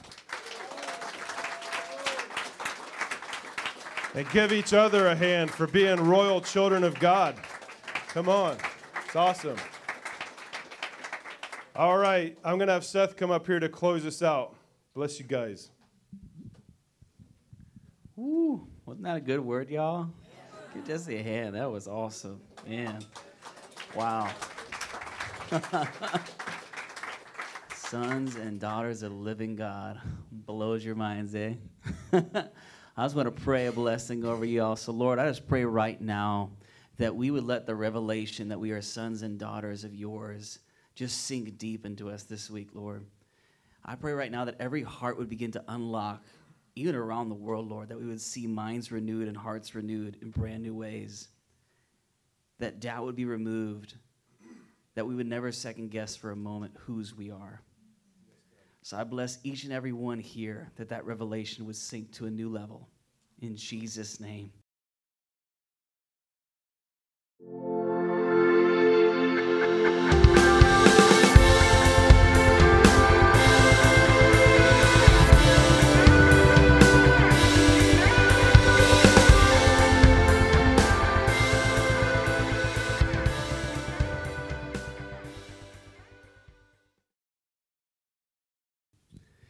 And 4.13 4.29
give 4.31 4.51
each 4.51 4.73
other 4.73 5.07
a 5.07 5.15
hand 5.15 5.49
for 5.49 5.65
being 5.65 5.99
royal 5.99 6.41
children 6.41 6.83
of 6.83 6.99
God. 6.99 7.35
Come 8.09 8.29
on. 8.29 8.57
It's 9.05 9.15
awesome. 9.15 9.57
All 11.75 11.97
right. 11.97 12.37
I'm 12.43 12.57
going 12.57 12.67
to 12.67 12.73
have 12.73 12.85
Seth 12.85 13.15
come 13.15 13.31
up 13.31 13.47
here 13.47 13.59
to 13.59 13.69
close 13.69 14.05
us 14.05 14.21
out. 14.21 14.55
Bless 14.93 15.17
you 15.17 15.25
guys. 15.25 15.71
Ooh, 18.19 18.67
Wasn't 18.85 19.03
that 19.05 19.17
a 19.17 19.21
good 19.21 19.39
word, 19.39 19.69
y'all? 19.69 20.09
Give 20.73 20.85
Jesse 20.85 21.17
a 21.17 21.23
hand. 21.23 21.55
That 21.55 21.69
was 21.69 21.87
awesome. 21.87 22.39
Man. 22.65 23.03
Wow. 23.93 24.31
Sons 27.75 28.35
and 28.37 28.57
daughters 28.57 29.03
of 29.03 29.11
living 29.11 29.57
God. 29.57 29.99
Blows 30.31 30.85
your 30.85 30.95
minds, 30.95 31.35
eh? 31.35 31.55
I 32.13 33.03
just 33.03 33.15
want 33.15 33.35
to 33.35 33.43
pray 33.43 33.67
a 33.67 33.71
blessing 33.73 34.23
over 34.23 34.45
y'all. 34.45 34.77
So, 34.77 34.93
Lord, 34.93 35.19
I 35.19 35.27
just 35.27 35.45
pray 35.45 35.65
right 35.65 35.99
now 35.99 36.51
that 36.97 37.15
we 37.15 37.31
would 37.31 37.43
let 37.43 37.65
the 37.65 37.75
revelation 37.75 38.47
that 38.49 38.59
we 38.59 38.71
are 38.71 38.81
sons 38.81 39.23
and 39.23 39.37
daughters 39.37 39.83
of 39.83 39.93
yours 39.93 40.59
just 40.95 41.25
sink 41.25 41.57
deep 41.57 41.85
into 41.85 42.09
us 42.09 42.23
this 42.23 42.49
week, 42.49 42.69
Lord. 42.73 43.05
I 43.83 43.95
pray 43.95 44.13
right 44.13 44.31
now 44.31 44.45
that 44.45 44.55
every 44.59 44.83
heart 44.83 45.17
would 45.17 45.29
begin 45.29 45.51
to 45.51 45.63
unlock, 45.67 46.23
even 46.75 46.95
around 46.95 47.29
the 47.29 47.35
world, 47.35 47.69
Lord, 47.69 47.89
that 47.89 47.99
we 47.99 48.05
would 48.05 48.21
see 48.21 48.47
minds 48.47 48.91
renewed 48.91 49.27
and 49.27 49.35
hearts 49.35 49.75
renewed 49.75 50.17
in 50.21 50.31
brand 50.31 50.63
new 50.63 50.73
ways. 50.73 51.27
That 52.59 52.79
doubt 52.79 53.05
would 53.05 53.15
be 53.15 53.25
removed, 53.25 53.95
that 54.95 55.05
we 55.05 55.15
would 55.15 55.27
never 55.27 55.51
second 55.51 55.89
guess 55.91 56.15
for 56.15 56.31
a 56.31 56.35
moment 56.35 56.73
whose 56.77 57.15
we 57.15 57.31
are. 57.31 57.61
So 58.83 58.97
I 58.97 59.03
bless 59.03 59.39
each 59.43 59.63
and 59.63 59.73
every 59.73 59.91
one 59.93 60.19
here 60.19 60.71
that 60.75 60.89
that 60.89 61.05
revelation 61.05 61.65
would 61.65 61.75
sink 61.75 62.11
to 62.13 62.25
a 62.25 62.31
new 62.31 62.49
level. 62.49 62.87
In 63.41 63.55
Jesus' 63.55 64.19
name. 64.19 64.51